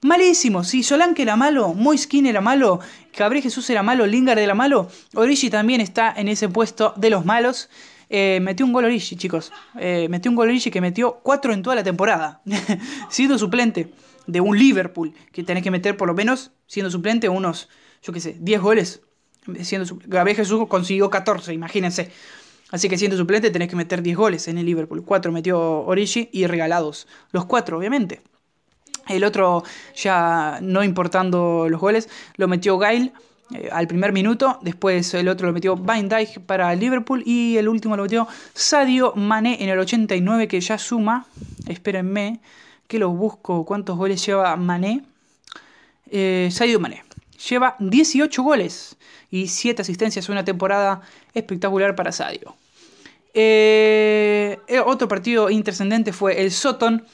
Malísimo, 0.00 0.64
sí, 0.64 0.82
Solanke 0.82 1.22
era 1.22 1.36
malo, 1.36 1.74
Moiskin 1.74 2.26
era 2.26 2.40
malo, 2.40 2.80
Cabré 3.16 3.40
Jesús 3.40 3.70
era 3.70 3.84
malo, 3.84 4.04
Lingard 4.04 4.38
era 4.38 4.54
malo, 4.54 4.88
Origi 5.14 5.50
también 5.50 5.80
está 5.80 6.12
en 6.16 6.26
ese 6.26 6.48
puesto 6.48 6.92
de 6.96 7.10
los 7.10 7.24
malos. 7.24 7.68
Eh, 8.10 8.40
metió 8.42 8.66
un 8.66 8.72
gol 8.72 8.86
Origi, 8.86 9.14
chicos. 9.14 9.52
Eh, 9.78 10.08
metió 10.10 10.28
un 10.32 10.36
gol 10.36 10.48
Origi 10.48 10.72
que 10.72 10.80
metió 10.80 11.20
cuatro 11.22 11.52
en 11.52 11.62
toda 11.62 11.76
la 11.76 11.84
temporada. 11.84 12.40
siendo 13.10 13.38
suplente 13.38 13.92
de 14.28 14.40
un 14.40 14.56
Liverpool, 14.56 15.14
que 15.32 15.42
tenés 15.42 15.64
que 15.64 15.70
meter 15.70 15.96
por 15.96 16.06
lo 16.06 16.14
menos, 16.14 16.52
siendo 16.66 16.90
suplente, 16.90 17.28
unos, 17.28 17.68
yo 18.02 18.12
qué 18.12 18.20
sé, 18.20 18.36
10 18.38 18.60
goles. 18.60 19.00
Siendo 19.62 19.98
Gabriel 20.06 20.36
Jesús 20.36 20.68
consiguió 20.68 21.08
14, 21.08 21.54
imagínense. 21.54 22.10
Así 22.70 22.90
que 22.90 22.98
siendo 22.98 23.16
suplente 23.16 23.50
tenés 23.50 23.68
que 23.68 23.76
meter 23.76 24.02
10 24.02 24.16
goles 24.16 24.46
en 24.46 24.58
el 24.58 24.66
Liverpool. 24.66 25.02
Cuatro 25.02 25.32
metió 25.32 25.58
Origi 25.58 26.28
y 26.30 26.46
regalados. 26.46 27.08
Los 27.32 27.46
cuatro, 27.46 27.78
obviamente. 27.78 28.20
El 29.08 29.24
otro, 29.24 29.64
ya 29.96 30.58
no 30.60 30.84
importando 30.84 31.66
los 31.70 31.80
goles, 31.80 32.10
lo 32.36 32.46
metió 32.46 32.76
Gail 32.76 33.14
eh, 33.54 33.70
al 33.72 33.88
primer 33.88 34.12
minuto. 34.12 34.58
Después 34.60 35.14
el 35.14 35.28
otro 35.28 35.46
lo 35.46 35.54
metió 35.54 35.76
Van 35.76 36.10
para 36.44 36.70
el 36.74 36.80
Liverpool. 36.80 37.22
Y 37.24 37.56
el 37.56 37.70
último 37.70 37.96
lo 37.96 38.02
metió 38.02 38.28
Sadio 38.52 39.14
Mané 39.16 39.62
en 39.62 39.70
el 39.70 39.78
89, 39.78 40.48
que 40.48 40.60
ya 40.60 40.76
suma. 40.76 41.24
Espérenme 41.66 42.40
que 42.88 42.98
lo 42.98 43.10
busco. 43.10 43.64
¿Cuántos 43.64 43.96
goles 43.96 44.24
lleva 44.26 44.56
Mané? 44.56 45.04
Eh, 46.10 46.48
Sadio 46.50 46.80
Mané. 46.80 47.04
lleva 47.48 47.76
18 47.78 48.42
goles 48.42 48.96
y 49.30 49.46
7 49.46 49.82
asistencias. 49.82 50.28
Una 50.28 50.44
temporada 50.44 51.02
espectacular 51.34 51.94
para 51.94 52.10
Sadio. 52.10 52.56
Eh, 53.34 54.58
otro 54.84 55.06
partido 55.06 55.50
intrascendente 55.50 56.12
fue 56.12 56.40
el 56.40 56.50
Soton, 56.50 57.04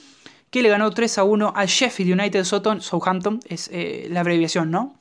que 0.51 0.62
le 0.62 0.68
ganó 0.68 0.91
3 0.91 1.18
a 1.18 1.25
1 1.25 1.53
al 1.55 1.66
Sheffield 1.66 2.18
United 2.18 2.45
Soton, 2.45 2.81
Southampton, 2.81 3.41
es 3.47 3.68
eh, 3.72 4.07
la 4.11 4.20
abreviación, 4.20 4.70
¿no? 4.70 4.95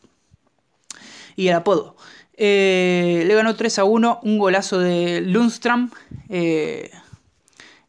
Y 1.36 1.47
el 1.47 1.55
apodo. 1.55 1.95
Eh, 2.36 3.24
le 3.28 3.36
ganó 3.36 3.55
3 3.55 3.80
a 3.80 3.84
1, 3.84 4.19
un 4.24 4.39
golazo 4.39 4.80
de 4.80 5.21
Lundstrom. 5.21 5.91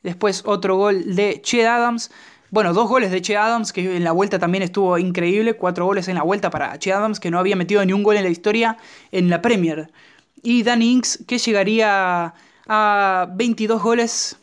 después 0.02 0.42
otro 0.44 0.76
gol 0.76 1.16
de 1.16 1.40
Che 1.42 1.66
Adams. 1.66 2.10
Bueno, 2.54 2.72
dos 2.72 2.88
goles 2.88 3.10
de 3.10 3.20
Che 3.20 3.36
Adams, 3.36 3.72
que 3.72 3.96
en 3.96 4.04
la 4.04 4.12
vuelta 4.12 4.38
también 4.38 4.62
estuvo 4.62 4.96
increíble. 4.96 5.54
Cuatro 5.54 5.86
goles 5.86 6.06
en 6.06 6.14
la 6.14 6.22
vuelta 6.22 6.50
para 6.50 6.78
Che 6.78 6.92
Adams, 6.92 7.18
que 7.18 7.28
no 7.28 7.40
había 7.40 7.56
metido 7.56 7.84
ni 7.84 7.92
un 7.92 8.04
gol 8.04 8.16
en 8.16 8.22
la 8.22 8.28
historia 8.28 8.78
en 9.10 9.28
la 9.28 9.42
Premier. 9.42 9.90
Y 10.40 10.62
Danny 10.62 10.92
Inks, 10.92 11.24
que 11.26 11.38
llegaría 11.38 12.32
a 12.68 13.26
22 13.34 13.82
goles 13.82 14.36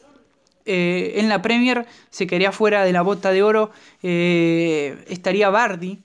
eh, 0.65 1.13
en 1.19 1.29
la 1.29 1.41
Premier, 1.41 1.85
se 2.09 2.27
quedaría 2.27 2.51
fuera 2.51 2.83
de 2.83 2.91
la 2.91 3.01
bota 3.01 3.31
de 3.31 3.43
oro. 3.43 3.71
Eh, 4.03 5.05
estaría 5.07 5.49
Bardi 5.49 5.99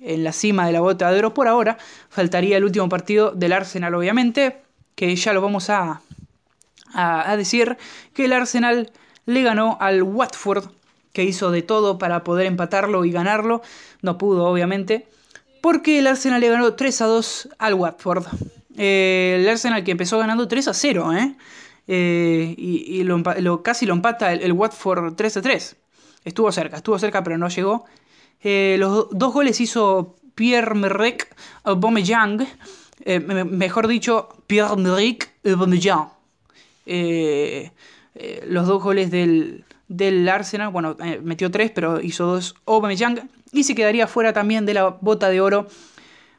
en 0.00 0.24
la 0.24 0.32
cima 0.32 0.66
de 0.66 0.72
la 0.72 0.80
bota 0.80 1.12
de 1.12 1.20
oro 1.20 1.34
por 1.34 1.46
ahora. 1.46 1.78
Faltaría 2.08 2.56
el 2.56 2.64
último 2.64 2.88
partido 2.88 3.30
del 3.30 3.52
Arsenal, 3.52 3.94
obviamente, 3.94 4.56
que 4.96 5.14
ya 5.14 5.32
lo 5.32 5.40
vamos 5.40 5.70
a, 5.70 6.00
a 6.94 7.36
decir, 7.36 7.78
que 8.12 8.24
el 8.24 8.32
Arsenal 8.32 8.90
le 9.24 9.42
ganó 9.44 9.78
al 9.80 10.02
Watford 10.02 10.64
que 11.14 11.22
hizo 11.22 11.50
de 11.52 11.62
todo 11.62 11.96
para 11.96 12.24
poder 12.24 12.46
empatarlo 12.46 13.06
y 13.06 13.12
ganarlo. 13.12 13.62
No 14.02 14.18
pudo, 14.18 14.44
obviamente. 14.44 15.06
Porque 15.62 16.00
el 16.00 16.08
Arsenal 16.08 16.40
le 16.40 16.48
ganó 16.50 16.74
3 16.74 17.00
a 17.00 17.06
2 17.06 17.48
al 17.56 17.74
Watford. 17.74 18.26
Eh, 18.76 19.38
el 19.40 19.48
Arsenal 19.48 19.84
que 19.84 19.92
empezó 19.92 20.18
ganando 20.18 20.48
3 20.48 20.68
a 20.68 20.74
0, 20.74 21.12
¿eh? 21.14 21.36
eh 21.86 22.54
y, 22.58 23.04
lo, 23.04 23.62
casi 23.62 23.86
lo 23.86 23.94
empata 23.94 24.32
el, 24.32 24.52
Watford 24.52 25.14
3 25.14 25.36
a 25.36 25.42
3. 25.42 25.76
Estuvo 26.24 26.50
cerca, 26.50 26.76
estuvo 26.76 26.98
cerca, 26.98 27.22
pero 27.22 27.38
no 27.38 27.48
llegó. 27.48 27.84
Eh, 28.42 28.76
los 28.80 29.08
dos 29.10 29.32
goles 29.32 29.60
hizo 29.60 30.16
Pierre-Merrick 30.34 31.34
Aubameyang. 31.62 32.44
mejor 33.06 33.86
dicho, 33.86 34.30
Pierre-Merrick 34.48 35.30
Aubameyang. 35.46 36.08
los 38.46 38.66
dos 38.66 38.82
goles 38.82 39.12
del, 39.12 39.64
del 39.88 40.28
Arsenal. 40.28 40.70
Bueno, 40.70 40.96
eh, 41.02 41.20
metió 41.22 41.50
tres, 41.50 41.70
pero 41.70 42.00
hizo 42.00 42.26
dos 42.26 42.54
Aubameyang. 42.66 43.28
Y 43.52 43.64
se 43.64 43.74
quedaría 43.74 44.06
fuera 44.06 44.32
también 44.32 44.66
de 44.66 44.74
la 44.74 44.88
bota 45.00 45.28
de 45.28 45.40
oro. 45.40 45.66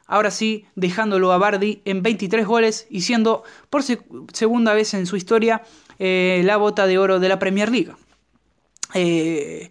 Ahora 0.06 0.30
sí, 0.30 0.66
dejándolo 0.76 1.32
a 1.32 1.38
Bardi 1.38 1.82
en 1.84 2.02
23 2.02 2.46
goles 2.46 2.86
y 2.90 3.00
siendo 3.00 3.42
por 3.70 3.82
segunda 3.82 4.72
vez 4.72 4.94
en 4.94 5.06
su 5.06 5.16
historia 5.16 5.62
eh, 5.98 6.42
la 6.44 6.56
bota 6.58 6.86
de 6.86 6.98
oro 6.98 7.18
de 7.18 7.28
la 7.28 7.38
Premier 7.38 7.70
League. 7.70 7.92
Eh, 8.94 9.70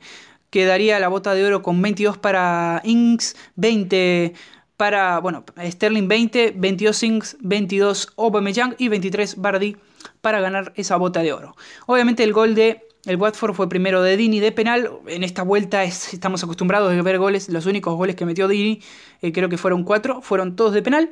quedaría 0.50 1.00
la 1.00 1.08
bota 1.08 1.34
de 1.34 1.46
oro 1.46 1.62
con 1.62 1.82
22 1.82 2.18
para 2.18 2.82
Inks, 2.84 3.36
20 3.56 4.34
para, 4.78 5.20
bueno, 5.20 5.46
Sterling 5.58 6.08
20, 6.08 6.54
22 6.56 7.04
Inks, 7.04 7.38
22 7.40 8.14
Aubameyang 8.18 8.76
y 8.78 8.90
23 8.90 9.38
Bardi 9.38 9.78
para 10.22 10.42
ganar 10.42 10.74
esa 10.76 10.98
bota 10.98 11.22
de 11.22 11.32
oro. 11.32 11.56
Obviamente 11.86 12.24
el 12.24 12.34
gol 12.34 12.56
de 12.56 12.86
el 13.06 13.18
Watford 13.18 13.54
fue 13.54 13.70
primero 13.70 14.02
de 14.02 14.18
Dini 14.18 14.40
de 14.40 14.52
penal. 14.52 14.90
En 15.08 15.24
esta 15.24 15.44
vuelta 15.44 15.84
estamos 15.84 16.44
acostumbrados 16.44 16.92
a 16.92 17.02
ver 17.02 17.20
goles. 17.20 17.50
Los 17.50 17.66
únicos 17.68 17.96
goles 17.96 18.16
que 18.16 18.26
metió 18.26 18.48
Dini, 18.48 18.82
eh, 19.22 19.32
creo 19.32 19.48
que 19.48 19.58
fueron 19.58 19.84
cuatro, 19.84 20.22
fueron 20.22 20.56
todos 20.56 20.74
de 20.74 20.82
penal. 20.82 21.12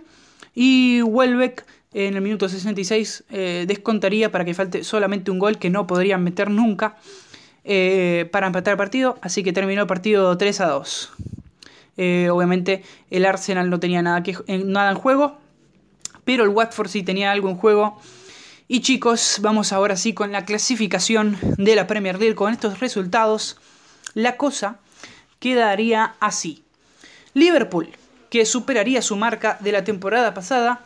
Y 0.56 1.02
Welbeck 1.04 1.66
en 1.94 2.16
el 2.16 2.22
minuto 2.22 2.50
66 2.50 3.26
eh, 3.30 3.66
descontaría 3.68 4.32
para 4.32 4.44
que 4.44 4.56
falte 4.56 4.84
solamente 4.84 5.30
un 5.30 5.38
gol 5.38 5.60
que 5.60 5.70
no 5.70 5.86
podrían 5.86 6.24
meter 6.24 6.50
nunca 6.50 6.98
eh, 7.64 8.28
para 8.32 8.48
empatar 8.48 8.72
el 8.72 8.78
partido. 8.78 9.20
Así 9.22 9.44
que 9.44 9.54
terminó 9.54 9.82
el 9.82 9.88
partido 9.88 10.36
3 10.36 10.62
a 10.62 10.68
2. 10.70 11.12
obviamente 12.32 12.84
el 13.12 13.26
Arsenal 13.26 13.70
no 13.70 13.80
tenía 13.80 14.02
nada, 14.02 14.24
que, 14.24 14.36
nada 14.66 14.92
en 14.92 14.98
juego, 14.98 15.38
pero 16.26 16.44
el 16.44 16.50
Watford 16.50 16.88
sí 16.88 17.04
tenía 17.04 17.32
algo 17.32 17.50
en 17.50 17.56
juego. 17.56 18.00
Y 18.68 18.80
chicos, 18.80 19.40
vamos 19.42 19.74
ahora 19.74 19.98
sí 19.98 20.14
con 20.14 20.32
la 20.32 20.46
clasificación 20.46 21.38
de 21.58 21.76
la 21.76 21.86
Premier 21.86 22.18
League. 22.18 22.36
Con 22.36 22.54
estos 22.54 22.80
resultados, 22.80 23.58
la 24.14 24.38
cosa 24.38 24.80
quedaría 25.40 26.16
así. 26.22 26.64
Liverpool, 27.34 27.90
que 28.30 28.46
superaría 28.46 29.02
su 29.02 29.18
marca 29.18 29.58
de 29.60 29.74
la 29.74 29.84
temporada 29.84 30.34
pasada 30.34 30.86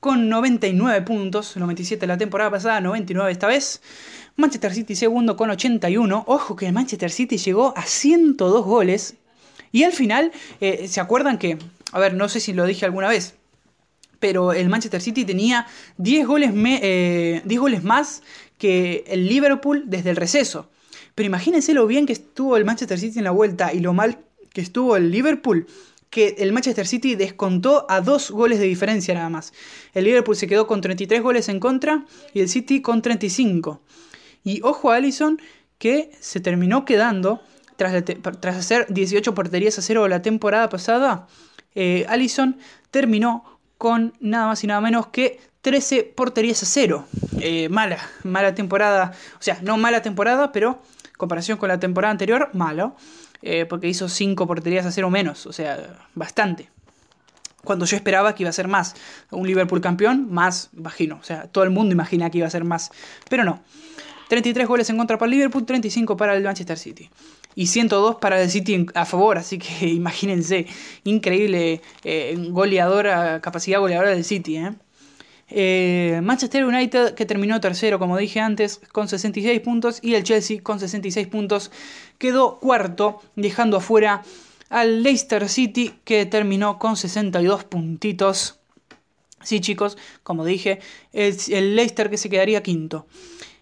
con 0.00 0.28
99 0.28 1.00
puntos, 1.00 1.56
97 1.56 2.06
la 2.06 2.18
temporada 2.18 2.50
pasada, 2.50 2.82
99 2.82 3.32
esta 3.32 3.46
vez. 3.46 3.80
Manchester 4.36 4.74
City 4.74 4.94
segundo 4.94 5.34
con 5.38 5.48
81. 5.48 6.24
Ojo 6.26 6.56
que 6.56 6.66
el 6.66 6.74
Manchester 6.74 7.10
City 7.10 7.38
llegó 7.38 7.72
a 7.74 7.84
102 7.84 8.66
goles. 8.66 9.14
Y 9.72 9.84
al 9.84 9.92
final, 9.92 10.30
eh, 10.60 10.88
¿se 10.88 11.00
acuerdan 11.00 11.38
que, 11.38 11.56
a 11.90 11.98
ver, 11.98 12.12
no 12.12 12.28
sé 12.28 12.40
si 12.40 12.52
lo 12.52 12.66
dije 12.66 12.84
alguna 12.84 13.08
vez, 13.08 13.34
pero 14.24 14.54
el 14.54 14.70
Manchester 14.70 15.02
City 15.02 15.26
tenía 15.26 15.66
10 15.98 16.26
goles, 16.26 16.50
eh, 16.54 17.42
goles 17.44 17.84
más 17.84 18.22
que 18.56 19.04
el 19.06 19.28
Liverpool 19.28 19.82
desde 19.84 20.08
el 20.08 20.16
receso. 20.16 20.70
Pero 21.14 21.26
imagínense 21.26 21.74
lo 21.74 21.86
bien 21.86 22.06
que 22.06 22.14
estuvo 22.14 22.56
el 22.56 22.64
Manchester 22.64 22.98
City 22.98 23.18
en 23.18 23.24
la 23.24 23.32
vuelta 23.32 23.74
y 23.74 23.80
lo 23.80 23.92
mal 23.92 24.20
que 24.54 24.62
estuvo 24.62 24.96
el 24.96 25.10
Liverpool, 25.10 25.66
que 26.08 26.36
el 26.38 26.54
Manchester 26.54 26.86
City 26.86 27.16
descontó 27.16 27.84
a 27.90 28.00
dos 28.00 28.30
goles 28.30 28.60
de 28.60 28.64
diferencia 28.64 29.12
nada 29.12 29.28
más. 29.28 29.52
El 29.92 30.04
Liverpool 30.04 30.36
se 30.36 30.46
quedó 30.46 30.66
con 30.66 30.80
33 30.80 31.20
goles 31.20 31.50
en 31.50 31.60
contra 31.60 32.06
y 32.32 32.40
el 32.40 32.48
City 32.48 32.80
con 32.80 33.02
35. 33.02 33.82
Y 34.42 34.62
ojo 34.62 34.90
a 34.90 34.94
Allison 34.94 35.38
que 35.76 36.10
se 36.18 36.40
terminó 36.40 36.86
quedando 36.86 37.42
tras, 37.76 38.56
hacer 38.56 38.86
18 38.88 39.34
porterías 39.34 39.78
a 39.78 39.82
cero 39.82 40.08
la 40.08 40.22
temporada 40.22 40.70
pasada. 40.70 41.26
Eh, 41.74 42.06
Allison 42.08 42.56
terminó 42.90 43.53
con 43.84 44.14
nada 44.18 44.46
más 44.46 44.64
y 44.64 44.66
nada 44.66 44.80
menos 44.80 45.08
que 45.08 45.38
13 45.60 46.04
porterías 46.16 46.62
a 46.62 46.64
cero. 46.64 47.04
Eh, 47.38 47.68
mala, 47.68 47.98
mala 48.22 48.54
temporada. 48.54 49.12
O 49.38 49.42
sea, 49.42 49.58
no 49.60 49.76
mala 49.76 50.00
temporada, 50.00 50.52
pero 50.52 50.80
comparación 51.18 51.58
con 51.58 51.68
la 51.68 51.78
temporada 51.78 52.10
anterior, 52.10 52.48
malo. 52.54 52.96
Eh, 53.42 53.66
porque 53.66 53.86
hizo 53.86 54.08
5 54.08 54.46
porterías 54.46 54.86
a 54.86 54.90
cero 54.90 55.10
menos. 55.10 55.44
O 55.44 55.52
sea, 55.52 55.98
bastante. 56.14 56.70
Cuando 57.62 57.84
yo 57.84 57.94
esperaba 57.94 58.34
que 58.34 58.44
iba 58.44 58.48
a 58.48 58.54
ser 58.54 58.68
más. 58.68 58.94
Un 59.30 59.46
Liverpool 59.46 59.82
campeón, 59.82 60.32
más, 60.32 60.70
imagino. 60.74 61.18
O 61.20 61.22
sea, 61.22 61.42
todo 61.48 61.62
el 61.62 61.68
mundo 61.68 61.92
imagina 61.92 62.30
que 62.30 62.38
iba 62.38 62.46
a 62.46 62.50
ser 62.50 62.64
más. 62.64 62.90
Pero 63.28 63.44
no. 63.44 63.60
33 64.30 64.66
goles 64.66 64.88
en 64.88 64.96
contra 64.96 65.18
para 65.18 65.26
el 65.26 65.32
Liverpool, 65.32 65.66
35 65.66 66.16
para 66.16 66.34
el 66.34 66.42
Manchester 66.42 66.78
City 66.78 67.10
y 67.54 67.66
102 67.66 68.16
para 68.16 68.40
el 68.42 68.50
City 68.50 68.86
a 68.94 69.04
favor, 69.04 69.38
así 69.38 69.58
que 69.58 69.88
imagínense, 69.88 70.66
increíble 71.04 71.80
eh, 72.04 72.34
goleadora, 72.50 73.40
capacidad 73.40 73.80
goleadora 73.80 74.10
del 74.10 74.24
City. 74.24 74.56
¿eh? 74.56 74.72
Eh, 75.50 76.20
Manchester 76.22 76.64
United 76.64 77.14
que 77.14 77.26
terminó 77.26 77.60
tercero, 77.60 77.98
como 77.98 78.16
dije 78.16 78.40
antes, 78.40 78.80
con 78.92 79.08
66 79.08 79.60
puntos 79.60 79.98
y 80.02 80.14
el 80.14 80.24
Chelsea 80.24 80.62
con 80.62 80.80
66 80.80 81.26
puntos 81.28 81.70
quedó 82.18 82.58
cuarto, 82.58 83.20
dejando 83.36 83.76
afuera 83.76 84.22
al 84.70 85.02
Leicester 85.02 85.48
City 85.48 85.94
que 86.04 86.26
terminó 86.26 86.78
con 86.78 86.96
62 86.96 87.64
puntitos. 87.64 88.58
Sí 89.42 89.60
chicos, 89.60 89.98
como 90.22 90.46
dije, 90.46 90.80
el 91.12 91.76
Leicester 91.76 92.08
que 92.08 92.16
se 92.16 92.30
quedaría 92.30 92.62
quinto. 92.62 93.06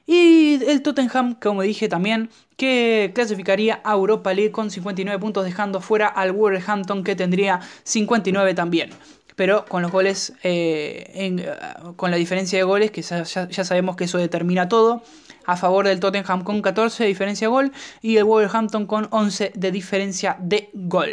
Y 0.06 0.58
el 0.66 0.82
Tottenham, 0.82 1.34
como 1.34 1.62
dije 1.62 1.88
también, 1.88 2.30
que 2.56 3.12
clasificaría 3.14 3.80
a 3.84 3.92
Europa 3.92 4.32
League 4.34 4.50
con 4.50 4.70
59 4.70 5.18
puntos, 5.20 5.44
dejando 5.44 5.80
fuera 5.80 6.08
al 6.08 6.32
Wolverhampton 6.32 7.04
que 7.04 7.14
tendría 7.14 7.60
59 7.84 8.54
también. 8.54 8.90
Pero 9.36 9.64
con 9.64 9.82
los 9.82 9.90
goles, 9.90 10.34
eh, 10.42 11.10
eh, 11.14 11.56
con 11.96 12.10
la 12.10 12.16
diferencia 12.16 12.58
de 12.58 12.64
goles, 12.64 12.90
que 12.90 13.02
ya, 13.02 13.24
sabemos 13.24 13.96
que 13.96 14.04
eso 14.04 14.18
determina 14.18 14.68
todo. 14.68 15.02
A 15.44 15.56
favor 15.56 15.88
del 15.88 15.98
Tottenham 15.98 16.44
con 16.44 16.62
14 16.62 17.02
de 17.02 17.08
diferencia 17.08 17.48
de 17.48 17.50
gol 17.50 17.72
y 18.00 18.16
el 18.16 18.24
Wolverhampton 18.24 18.86
con 18.86 19.08
11 19.10 19.52
de 19.56 19.72
diferencia 19.72 20.36
de 20.38 20.70
gol. 20.72 21.10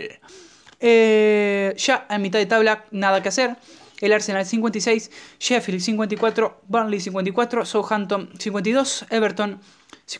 Eh, 0.80 1.74
ya 1.78 2.06
a 2.08 2.20
mitad 2.20 2.38
de 2.38 2.46
tabla, 2.46 2.86
nada 2.92 3.24
que 3.24 3.30
hacer 3.30 3.58
el 4.00 4.14
Arsenal 4.14 4.46
56, 4.46 5.12
Sheffield 5.40 5.82
54, 5.82 6.62
Burnley 6.68 7.00
54, 7.00 7.66
Southampton 7.66 8.30
52, 8.38 9.06
Everton 9.10 9.60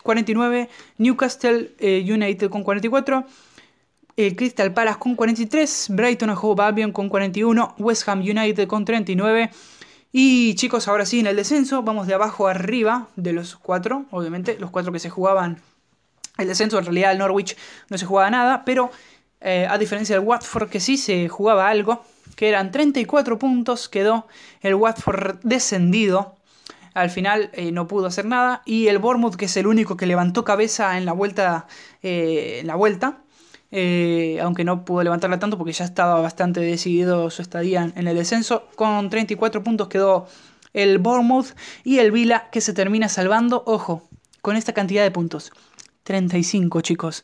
49, 0.04 0.70
Newcastle 0.98 1.72
eh, 1.80 2.06
United 2.08 2.50
con 2.50 2.64
44, 2.64 3.26
el 4.18 4.36
Crystal 4.36 4.74
Palace 4.74 5.00
con 5.00 5.16
43, 5.16 5.88
Brighton 5.92 6.30
Hove 6.32 6.64
Albion 6.64 6.92
con 6.92 7.10
41, 7.10 7.76
West 7.80 8.08
Ham 8.08 8.20
United 8.20 8.68
con 8.68 8.86
39. 8.86 9.50
Y 10.12 10.56
chicos, 10.56 10.88
ahora 10.88 11.06
sí 11.06 11.20
en 11.20 11.28
el 11.28 11.36
descenso, 11.36 11.84
vamos 11.84 12.08
de 12.08 12.16
abajo 12.16 12.48
arriba 12.48 13.10
de 13.16 13.32
los 13.32 13.56
cuatro, 13.56 14.06
obviamente, 14.12 14.58
los 14.60 14.72
cuatro 14.72 14.92
que 14.92 15.00
se 15.00 15.10
jugaban 15.10 15.62
el 16.38 16.48
descenso, 16.48 16.80
en 16.80 16.86
realidad 16.86 17.12
el 17.12 17.20
Norwich 17.20 17.56
no 17.90 17.98
se 17.98 18.06
jugaba 18.06 18.30
nada, 18.30 18.64
pero 18.66 18.92
eh, 19.42 19.68
a 19.70 19.78
diferencia 19.78 20.16
del 20.16 20.26
Watford 20.26 20.70
que 20.70 20.80
sí 20.80 20.98
se 20.98 21.28
jugaba 21.28 21.70
algo, 21.70 22.04
que 22.36 22.50
eran 22.50 22.72
34 22.72 23.40
puntos, 23.40 23.90
quedó 23.90 24.28
el 24.62 24.76
Watford 24.76 25.40
descendido. 25.44 26.36
Al 26.94 27.10
final 27.10 27.50
eh, 27.54 27.72
no 27.72 27.88
pudo 27.88 28.08
hacer 28.08 28.26
nada. 28.26 28.62
Y 28.66 28.88
el 28.88 28.98
Bournemouth, 29.00 29.36
que 29.36 29.46
es 29.46 29.58
el 29.58 29.68
único 29.68 29.98
que 29.98 30.06
levantó 30.06 30.44
cabeza 30.44 30.98
en 30.98 31.06
la 31.06 31.14
vuelta. 31.14 31.68
en 32.02 32.68
la 32.68 32.76
vuelta 32.76 33.20
aunque 34.42 34.64
no 34.64 34.84
pudo 34.84 35.04
levantarla 35.04 35.40
tanto 35.40 35.58
porque 35.58 35.74
ya 35.74 35.86
estaba 35.86 36.20
bastante 36.22 36.60
decidido 36.60 37.30
su 37.30 37.42
estadía 37.42 37.92
en 37.96 38.08
el 38.08 38.16
descenso. 38.16 38.68
Con 38.76 39.10
34 39.10 39.64
puntos 39.64 39.88
quedó 39.88 40.28
el 40.74 40.98
Bournemouth 40.98 41.56
y 41.84 42.00
el 42.00 42.12
Vila 42.12 42.50
que 42.52 42.62
se 42.62 42.74
termina 42.74 43.10
salvando. 43.10 43.64
Ojo, 43.66 44.10
con 44.42 44.56
esta 44.56 44.74
cantidad 44.74 45.04
de 45.04 45.12
puntos. 45.12 45.52
35, 46.04 46.82
chicos. 46.82 47.24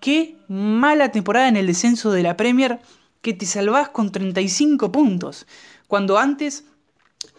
Qué 0.00 0.36
mala 0.48 1.10
temporada 1.10 1.48
en 1.48 1.56
el 1.56 1.66
descenso 1.66 2.12
de 2.12 2.22
la 2.22 2.36
Premier 2.36 2.78
que 3.26 3.34
te 3.34 3.44
salvás 3.44 3.88
con 3.88 4.12
35 4.12 4.92
puntos. 4.92 5.48
Cuando 5.88 6.16
antes 6.16 6.62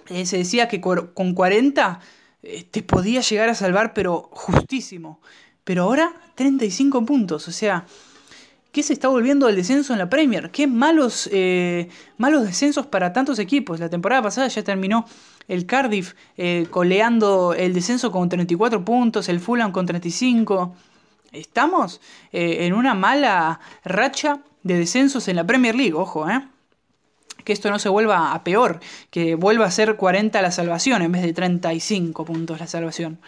eh, 0.09 0.25
se 0.25 0.37
decía 0.37 0.67
que 0.67 0.81
con 0.81 1.33
40 1.33 2.01
eh, 2.43 2.67
te 2.69 2.83
podía 2.83 3.21
llegar 3.21 3.47
a 3.47 3.55
salvar, 3.55 3.93
pero 3.93 4.27
justísimo. 4.33 5.21
Pero 5.63 5.83
ahora 5.83 6.13
35 6.35 7.05
puntos. 7.05 7.47
O 7.47 7.53
sea, 7.53 7.85
¿qué 8.73 8.83
se 8.83 8.91
está 8.91 9.07
volviendo 9.07 9.47
el 9.47 9.55
descenso 9.55 9.93
en 9.93 9.99
la 9.99 10.09
Premier? 10.09 10.51
Qué 10.51 10.67
malos, 10.67 11.29
eh, 11.31 11.87
malos 12.17 12.45
descensos 12.45 12.85
para 12.85 13.13
tantos 13.13 13.39
equipos. 13.39 13.79
La 13.79 13.89
temporada 13.89 14.21
pasada 14.21 14.49
ya 14.49 14.63
terminó 14.65 15.05
el 15.47 15.65
Cardiff 15.65 16.15
coleando 16.69 17.53
el 17.53 17.73
descenso 17.73 18.11
con 18.11 18.27
34 18.27 18.83
puntos, 18.83 19.29
el 19.29 19.39
Fulham 19.39 19.71
con 19.71 19.85
35. 19.85 20.75
Estamos 21.31 22.01
en 22.33 22.73
una 22.73 22.93
mala 22.93 23.61
racha 23.85 24.41
de 24.67 24.77
descensos 24.77 25.27
en 25.27 25.35
la 25.35 25.45
Premier 25.45 25.75
League, 25.75 25.93
ojo, 25.93 26.29
¿eh? 26.29 26.41
Que 27.43 27.53
esto 27.53 27.71
no 27.71 27.79
se 27.79 27.89
vuelva 27.89 28.33
a 28.33 28.43
peor, 28.43 28.79
que 29.09 29.35
vuelva 29.35 29.65
a 29.65 29.71
ser 29.71 29.95
40 29.95 30.41
la 30.41 30.51
salvación 30.51 31.01
en 31.01 31.11
vez 31.11 31.21
de 31.21 31.33
35 31.33 32.25
puntos 32.25 32.59
la 32.59 32.67
salvación. 32.67 33.19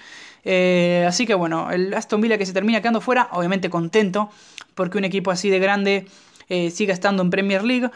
así 1.08 1.26
que 1.26 1.34
bueno, 1.34 1.72
el 1.72 1.94
Aston 1.94 2.20
Villa 2.20 2.38
que 2.38 2.46
se 2.46 2.52
termina 2.52 2.82
quedando 2.82 3.02
fuera, 3.02 3.30
obviamente 3.32 3.70
contento, 3.70 4.30
porque 4.76 4.98
un 4.98 5.06
equipo 5.06 5.32
así 5.32 5.50
de 5.50 5.60
grande 5.60 6.08
siga 6.72 6.94
estando 6.94 7.24
en 7.24 7.30
Premier 7.30 7.64
League. 7.64 7.90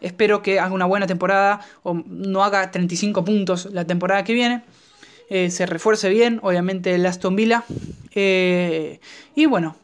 Espero 0.00 0.42
que 0.42 0.60
haga 0.60 0.72
una 0.72 0.86
buena 0.86 1.06
temporada 1.06 1.60
o 1.82 1.94
no 1.94 2.42
haga 2.42 2.70
35 2.70 3.24
puntos 3.24 3.68
la 3.72 3.84
temporada 3.86 4.24
que 4.24 4.32
viene. 4.32 4.62
Eh, 5.28 5.50
se 5.50 5.66
refuerce 5.66 6.08
bien, 6.08 6.40
obviamente 6.42 6.94
el 6.94 7.04
Aston 7.06 7.36
Villa. 7.36 7.64
Eh, 8.14 9.00
y 9.34 9.46
bueno, 9.46 9.76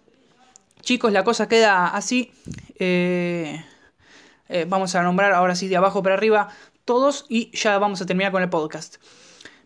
chicos, 0.87 1.13
la 1.13 1.25
cosa 1.25 1.49
queda 1.49 1.89
así. 1.89 2.33
Eh, 2.79 3.61
vamos 4.69 4.95
a 4.95 5.03
nombrar 5.03 5.33
ahora 5.33 5.57
sí 5.57 5.67
de 5.67 5.77
abajo 5.77 6.03
para 6.03 6.15
arriba 6.15 6.49
todos 6.85 7.27
y 7.29 7.51
ya 7.57 7.77
vamos 7.79 8.01
a 8.01 8.07
terminar 8.07 8.31
con 8.31 8.43
el 8.43 8.49
podcast. 8.49 8.97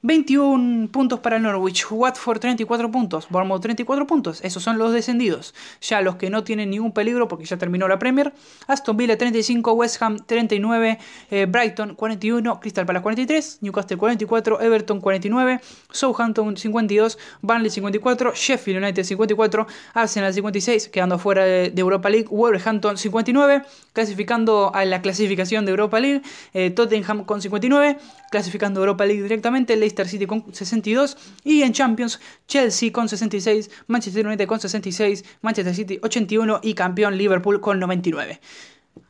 21 0.03 0.89
puntos 0.89 1.21
para 1.21 1.39
Norwich, 1.39 1.85
Watford 1.91 2.41
34 2.41 2.91
puntos, 2.91 3.29
Bournemouth 3.29 3.61
34 3.61 4.07
puntos, 4.07 4.41
esos 4.43 4.63
son 4.63 4.79
los 4.79 4.95
descendidos. 4.95 5.55
Ya 5.83 6.01
los 6.01 6.17
que 6.17 6.31
no 6.31 6.43
tienen 6.43 6.71
ningún 6.71 6.93
peligro 6.93 7.29
porque 7.29 7.45
ya 7.45 7.59
terminó 7.59 7.87
la 7.87 7.99
Premier, 7.99 8.33
Aston 8.67 8.97
Villa 8.97 9.19
35, 9.19 9.73
West 9.75 10.01
Ham 10.03 10.17
39, 10.25 10.99
eh, 11.31 11.47
Brighton 11.47 11.95
41, 11.97 12.61
Crystal 12.61 12.87
Palace 12.87 13.03
43, 13.03 13.59
Newcastle 13.61 13.99
44, 13.99 14.63
Everton 14.63 15.01
49, 15.03 15.61
Southampton 15.91 16.57
52, 16.57 17.19
Burnley 17.43 17.69
54, 17.69 18.33
Sheffield 18.35 18.83
United 18.83 19.05
54, 19.05 19.67
Arsenal 19.93 20.33
56, 20.33 20.89
quedando 20.89 21.19
fuera 21.19 21.45
de, 21.45 21.73
Europa 21.77 22.09
League, 22.09 22.29
Wolverhampton 22.31 22.97
59, 22.97 23.65
clasificando 23.93 24.71
a 24.75 24.87
la 24.87 25.03
clasificación 25.03 25.67
de 25.67 25.73
Europa 25.73 26.01
League, 26.01 26.23
eh, 26.55 26.71
Tottenham 26.71 27.25
con 27.25 27.43
59, 27.43 27.99
clasificando 28.31 28.81
Europa 28.81 29.05
League 29.05 29.23
directamente, 29.23 29.77
City 30.07 30.27
con 30.27 30.53
62 30.53 31.17
y 31.45 31.63
en 31.63 31.73
Champions 31.73 32.21
Chelsea 32.47 32.93
con 32.93 33.09
66, 33.09 33.71
Manchester 33.87 34.27
United 34.27 34.47
con 34.47 34.61
66, 34.61 35.25
Manchester 35.43 35.75
City 35.75 35.99
81 36.03 36.61
y 36.63 36.75
campeón 36.75 37.17
Liverpool 37.17 37.61
con 37.61 37.79
99. 37.79 38.41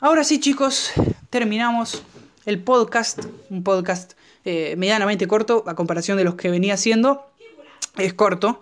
Ahora 0.00 0.24
sí 0.24 0.40
chicos, 0.40 0.92
terminamos 1.30 2.02
el 2.46 2.62
podcast, 2.62 3.24
un 3.50 3.62
podcast 3.62 4.14
eh, 4.44 4.74
medianamente 4.76 5.26
corto 5.26 5.64
a 5.66 5.74
comparación 5.74 6.16
de 6.16 6.24
los 6.24 6.34
que 6.34 6.50
venía 6.50 6.74
haciendo, 6.74 7.30
es 7.96 8.14
corto, 8.14 8.60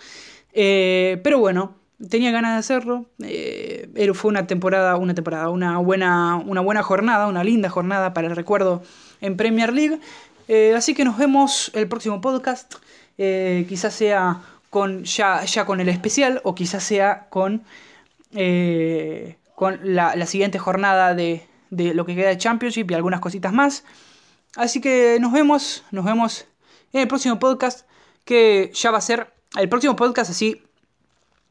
eh, 0.53 1.21
pero 1.23 1.39
bueno, 1.39 1.79
tenía 2.09 2.31
ganas 2.31 2.53
de 2.53 2.59
hacerlo. 2.59 3.07
Eh, 3.23 3.89
fue 4.15 4.31
una 4.31 4.47
temporada, 4.47 4.97
una 4.97 5.15
temporada, 5.15 5.51
una 5.51 5.79
buena, 5.79 6.37
una 6.37 6.61
buena 6.61 6.83
jornada, 6.83 7.27
una 7.27 7.45
linda 7.45 7.69
jornada 7.69 8.15
para 8.15 8.29
el 8.29 8.37
recuerdo 8.37 8.83
en 9.21 9.37
Premier 9.37 9.73
League. 9.73 10.01
Eh, 10.49 10.75
así 10.75 10.95
que 10.95 11.05
nos 11.05 11.19
vemos 11.19 11.71
el 11.75 11.87
próximo 11.89 12.21
podcast. 12.21 12.77
Eh, 13.19 13.67
quizás 13.69 13.95
sea 13.95 14.41
con 14.71 15.05
ya, 15.05 15.45
ya 15.45 15.67
con 15.67 15.81
el 15.81 15.89
especial 15.89 16.41
o 16.43 16.55
quizás 16.55 16.83
sea 16.83 17.29
con, 17.29 17.63
eh, 18.33 19.37
con 19.55 19.79
la, 19.83 20.27
siguiente 20.27 20.59
jornada 20.59 21.15
de, 21.15 21.47
de, 21.71 21.95
lo 21.95 22.07
que 22.07 22.15
queda 22.15 22.31
de 22.31 22.39
Championship 22.39 22.91
y 22.91 22.95
algunas 22.95 23.21
cositas 23.21 23.53
más. 23.53 23.85
Así 24.57 24.81
que 24.81 25.19
nos 25.21 25.33
vemos, 25.33 25.85
nos 25.91 26.05
vemos 26.05 26.47
en 26.93 27.03
el 27.03 27.09
próximo 27.09 27.39
podcast 27.39 27.87
que 28.25 28.71
ya 28.75 28.91
va 28.91 28.99
a 28.99 29.03
ser 29.03 29.33
el 29.59 29.69
próximo 29.69 29.97
podcast 29.97 30.31
así 30.31 30.63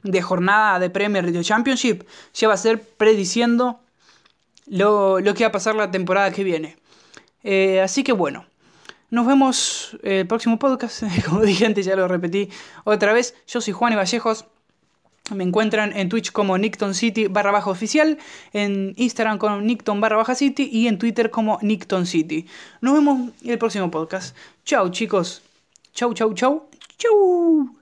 de 0.03 0.21
jornada 0.21 0.79
de 0.79 0.89
Premier 0.89 1.31
de 1.31 1.43
Championship, 1.43 2.03
ya 2.33 2.47
va 2.47 2.53
a 2.53 2.57
ser 2.57 2.81
prediciendo 2.81 3.79
lo, 4.67 5.19
lo 5.19 5.33
que 5.33 5.43
va 5.43 5.49
a 5.49 5.51
pasar 5.51 5.75
la 5.75 5.91
temporada 5.91 6.31
que 6.31 6.43
viene. 6.43 6.77
así 7.83 8.03
que 8.03 8.13
bueno. 8.13 8.46
Nos 9.09 9.25
vemos 9.25 9.97
eh, 10.03 10.21
el 10.21 10.27
próximo 10.27 10.59
podcast. 10.59 11.03
Como 11.25 11.41
dije 11.41 11.65
antes, 11.65 11.85
ya 11.85 11.95
lo 11.95 12.07
repetí 12.07 12.49
otra 12.83 13.13
vez. 13.13 13.35
Yo 13.47 13.61
soy 13.61 13.73
Juan 13.73 13.93
y 13.93 13.95
Vallejos. 13.95 14.45
Me 15.33 15.43
encuentran 15.43 15.91
en 15.95 16.07
Twitch 16.07 16.31
como 16.31 16.57
Nickton 16.57 16.93
City 16.93 17.27
barra 17.27 17.51
baja 17.51 17.69
oficial, 17.69 18.17
en 18.53 18.93
Instagram 18.95 19.37
como 19.37 19.59
Nickton 19.59 19.99
barra 19.99 20.15
baja 20.15 20.35
City 20.35 20.69
y 20.71 20.87
en 20.87 20.97
Twitter 20.97 21.31
como 21.31 21.59
Nickton 21.61 22.05
City. 22.05 22.45
Nos 22.79 22.93
vemos 22.93 23.31
en 23.43 23.51
el 23.51 23.57
próximo 23.57 23.91
podcast. 23.91 24.35
Chau 24.63 24.89
chicos. 24.89 25.41
Chau, 25.93 26.13
chau, 26.13 26.33
chau. 26.33 26.69
Chau. 26.97 27.75